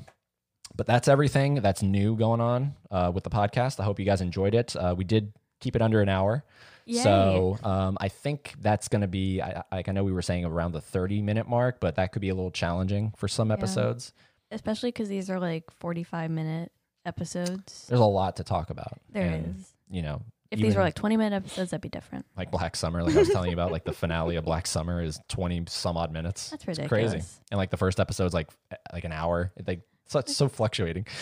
but 0.78 0.86
that's 0.86 1.08
everything 1.08 1.56
that's 1.56 1.82
new 1.82 2.16
going 2.16 2.40
on 2.40 2.74
uh, 2.90 3.12
with 3.14 3.24
the 3.24 3.30
podcast. 3.30 3.78
I 3.80 3.84
hope 3.84 3.98
you 3.98 4.06
guys 4.06 4.22
enjoyed 4.22 4.54
it. 4.54 4.74
Uh, 4.74 4.94
we 4.96 5.04
did 5.04 5.32
keep 5.60 5.76
it 5.76 5.82
under 5.82 6.00
an 6.00 6.08
hour. 6.08 6.44
Yay. 6.86 7.02
So 7.02 7.58
um, 7.64 7.98
I 8.00 8.08
think 8.08 8.54
that's 8.62 8.88
going 8.88 9.02
to 9.02 9.08
be, 9.08 9.42
I, 9.42 9.62
I- 9.70 9.84
I 9.86 9.92
know 9.92 10.04
we 10.04 10.12
were 10.12 10.22
saying 10.22 10.46
around 10.46 10.72
the 10.72 10.80
30 10.80 11.20
minute 11.20 11.46
mark, 11.46 11.80
but 11.80 11.96
that 11.96 12.12
could 12.12 12.22
be 12.22 12.30
a 12.30 12.34
little 12.34 12.50
challenging 12.50 13.12
for 13.16 13.28
some 13.28 13.50
episodes. 13.50 14.14
Especially 14.50 14.88
because 14.90 15.10
these 15.10 15.28
are 15.28 15.38
like 15.38 15.70
45 15.72 16.30
minute 16.30 16.72
episodes. 17.04 17.86
There's 17.88 18.00
a 18.00 18.04
lot 18.04 18.36
to 18.36 18.44
talk 18.44 18.70
about. 18.70 18.98
There 19.10 19.26
is. 19.26 19.32
and, 19.34 19.64
You 19.90 20.02
know, 20.02 20.22
If 20.50 20.60
these 20.60 20.74
were 20.76 20.82
like 20.82 20.94
20 20.94 21.16
minute 21.16 21.36
episodes, 21.36 21.70
that'd 21.72 21.82
be 21.82 21.88
different. 21.88 22.24
like 22.36 22.50
Black 22.50 22.76
Summer, 22.76 23.02
like 23.02 23.14
I 23.16 23.18
was 23.18 23.28
telling 23.28 23.50
you 23.50 23.54
about, 23.56 23.72
like 23.72 23.84
the 23.84 23.92
finale 23.92 24.36
of 24.36 24.44
Black 24.44 24.66
Summer 24.66 25.02
is 25.02 25.20
20 25.28 25.64
some 25.68 25.96
odd 25.96 26.12
minutes. 26.12 26.50
That's 26.50 26.62
It's 26.66 26.78
ridiculous. 26.78 27.12
crazy. 27.12 27.26
And 27.50 27.58
like 27.58 27.70
the 27.70 27.76
first 27.76 27.98
episode's 28.00 28.32
like 28.34 28.48
like 28.92 29.04
an 29.04 29.12
hour. 29.12 29.52
Like 29.66 29.80
so 30.08 30.18
it's 30.18 30.34
so 30.36 30.48
fluctuating. 30.48 31.06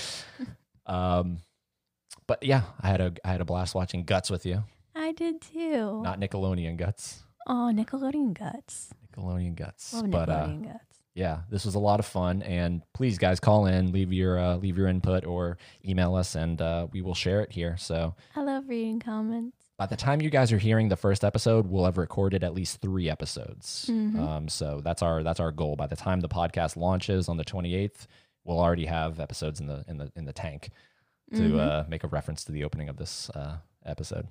Um 0.87 1.39
but 2.28 2.43
yeah, 2.43 2.62
I 2.80 2.89
had 2.89 3.01
a 3.01 3.12
I 3.24 3.32
had 3.32 3.41
a 3.41 3.45
blast 3.45 3.74
watching 3.74 4.05
Guts 4.05 4.30
with 4.30 4.47
you. 4.47 4.62
I 4.95 5.12
did 5.12 5.41
too. 5.41 6.01
Not 6.03 6.20
Nickelodeon 6.20 6.76
Guts. 6.76 7.22
oh, 7.49 7.70
Nickelodeon 7.74 8.34
Guts. 8.39 8.91
Nickelodeon 9.12 9.55
Guts. 9.57 9.93
Love 9.95 10.11
but 10.11 10.28
uh 10.28 10.47
Nickelodeon 10.47 10.64
Guts. 10.72 10.99
yeah, 11.14 11.41
this 11.51 11.64
was 11.64 11.74
a 11.74 11.78
lot 11.80 11.99
of 12.01 12.07
fun 12.07 12.43
and 12.43 12.82
please 12.95 13.18
guys 13.18 13.41
call 13.41 13.66
in, 13.66 13.91
leave 13.93 14.12
your 14.12 14.39
uh, 14.39 14.57
leave 14.57 14.76
your 14.78 14.87
input 14.89 15.24
or 15.24 15.59
email 15.84 16.14
us 16.14 16.34
and 16.37 16.61
uh, 16.61 16.87
we 16.93 17.03
will 17.03 17.14
share 17.14 17.41
it 17.41 17.51
here. 17.53 17.76
So 17.78 18.14
I 18.37 18.43
love 18.43 18.68
reading 18.68 19.01
comments. 19.01 19.57
by 19.78 19.87
the 19.87 19.97
time 19.97 20.20
you 20.20 20.30
guys 20.30 20.53
are 20.53 20.59
hearing 20.59 20.89
the 20.89 20.97
first 20.97 21.24
episode, 21.24 21.66
we'll 21.66 21.84
have 21.84 21.99
recorded 21.99 22.45
at 22.45 22.55
least 22.55 22.80
three 22.80 23.09
episodes. 23.11 23.87
Mhm. 23.91 24.18
Um, 24.18 24.49
so 24.49 24.80
that's 24.84 25.03
our 25.03 25.22
that's 25.24 25.41
our 25.41 25.51
goal. 25.53 25.74
By 25.76 25.87
the 25.89 25.97
time 25.97 26.20
the 26.20 26.28
podcast 26.28 26.76
launches 26.76 27.28
on 27.28 27.37
the 27.37 27.45
28th, 27.45 28.07
we'll 28.47 28.61
already 28.61 28.86
have 28.86 29.20
episodes 29.20 29.61
in 29.61 29.66
the 29.66 29.84
in 29.88 29.99
the 29.99 30.11
in 30.16 30.24
the 30.24 30.32
tank 30.32 30.70
to 31.34 31.40
Mhm. 31.40 31.59
uh, 31.61 31.84
make 31.88 32.05
a 32.05 32.09
reference 32.09 32.44
to 32.44 32.53
the 32.53 32.64
opening 32.64 32.88
of 32.88 32.97
this 32.97 33.28
uh, 33.30 33.57
episode. 33.84 34.28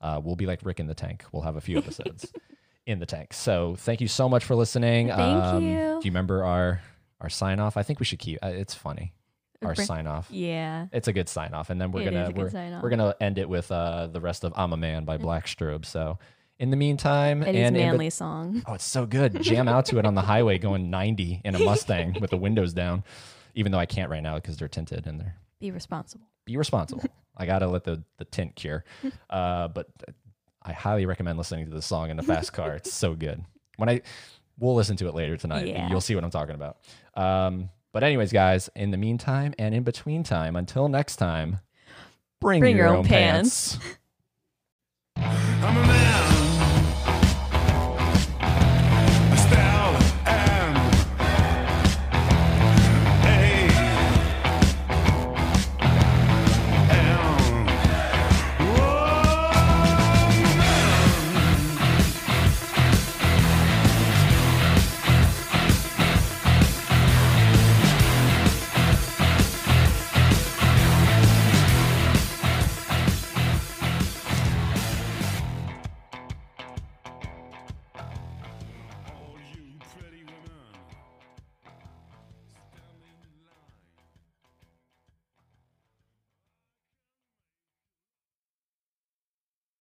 Uh, 0.00 0.20
we'll 0.22 0.36
be 0.36 0.46
like 0.46 0.60
Rick 0.64 0.80
in 0.80 0.86
the 0.86 0.94
tank. 0.94 1.24
We'll 1.30 1.42
have 1.42 1.56
a 1.56 1.60
few 1.60 1.78
episodes 1.78 2.32
in 2.86 2.98
the 2.98 3.06
tank. 3.06 3.32
So 3.34 3.76
thank 3.78 4.00
you 4.00 4.08
so 4.08 4.28
much 4.28 4.44
for 4.44 4.54
listening. 4.56 5.08
Thank 5.08 5.20
um, 5.44 5.62
you. 5.62 5.76
Do 6.00 6.06
you 6.08 6.10
remember 6.10 6.44
our 6.44 6.80
our 7.20 7.28
sign 7.28 7.60
off? 7.60 7.76
I 7.76 7.82
think 7.82 8.00
we 8.00 8.04
should 8.06 8.18
keep. 8.18 8.38
Uh, 8.42 8.48
it's 8.48 8.74
funny. 8.74 9.12
Our 9.64 9.76
sign 9.76 10.08
off. 10.08 10.26
Yeah. 10.28 10.86
It's 10.92 11.06
a 11.06 11.12
good 11.12 11.28
sign 11.28 11.54
off, 11.54 11.70
and 11.70 11.80
then 11.80 11.92
we're 11.92 12.00
It 12.00 12.06
gonna 12.06 12.22
is 12.24 12.28
a 12.30 12.32
good 12.32 12.52
we're, 12.52 12.80
we're 12.82 12.90
gonna 12.90 13.14
end 13.20 13.38
it 13.38 13.48
with 13.48 13.70
uh, 13.70 14.08
the 14.08 14.20
rest 14.20 14.42
of 14.42 14.52
"I'm 14.56 14.72
a 14.72 14.76
Man" 14.76 15.04
by 15.04 15.18
Black 15.18 15.46
Strobe. 15.46 15.84
So, 15.84 16.18
in 16.58 16.70
the 16.70 16.76
meantime, 16.76 17.44
and 17.44 17.54
bet- 17.54 17.72
manly 17.72 18.10
song. 18.10 18.64
oh, 18.66 18.74
it's 18.74 18.82
so 18.84 19.06
good. 19.06 19.40
Jam 19.40 19.68
out 19.68 19.86
to 19.86 19.98
it 19.98 20.04
on 20.04 20.16
the 20.16 20.22
highway 20.22 20.58
going 20.58 20.90
90 20.90 21.42
in 21.44 21.54
a 21.54 21.58
Mustang 21.64 22.16
with 22.20 22.30
the 22.30 22.36
windows 22.36 22.72
down. 22.72 23.04
Even 23.54 23.72
though 23.72 23.78
I 23.78 23.86
can't 23.86 24.10
right 24.10 24.22
now 24.22 24.36
because 24.36 24.56
they're 24.56 24.68
tinted 24.68 25.06
and 25.06 25.20
they're 25.20 25.36
Be 25.60 25.70
responsible. 25.70 26.26
be 26.44 26.56
responsible. 26.56 27.04
I 27.36 27.46
gotta 27.46 27.66
let 27.66 27.84
the 27.84 28.02
the 28.18 28.24
tint 28.24 28.54
cure. 28.56 28.84
Uh, 29.30 29.68
but 29.68 29.88
I 30.62 30.72
highly 30.72 31.06
recommend 31.06 31.38
listening 31.38 31.64
to 31.66 31.70
the 31.72 31.82
song 31.82 32.10
in 32.10 32.16
the 32.16 32.22
fast 32.22 32.52
car. 32.52 32.74
It's 32.76 32.92
so 32.92 33.14
good. 33.14 33.44
When 33.76 33.88
I 33.88 34.02
we'll 34.58 34.74
listen 34.74 34.96
to 34.98 35.08
it 35.08 35.14
later 35.14 35.36
tonight. 35.36 35.66
Yeah. 35.66 35.88
You'll 35.88 36.00
see 36.02 36.14
what 36.14 36.22
I'm 36.24 36.30
talking 36.30 36.54
about. 36.54 36.76
Um, 37.14 37.70
but 37.92 38.04
anyways, 38.04 38.32
guys, 38.32 38.70
in 38.76 38.90
the 38.90 38.96
meantime 38.98 39.54
and 39.58 39.74
in 39.74 39.82
between 39.82 40.22
time, 40.22 40.56
until 40.56 40.88
next 40.88 41.16
time, 41.16 41.58
bring, 42.40 42.60
Bring 42.60 42.76
your, 42.76 42.86
your 42.86 42.94
own 42.94 42.98
own 43.00 43.04
pants. 43.06 43.76
pants. 43.76 43.98
I'm 45.64 45.76
a 45.76 45.86
man. 45.86 46.41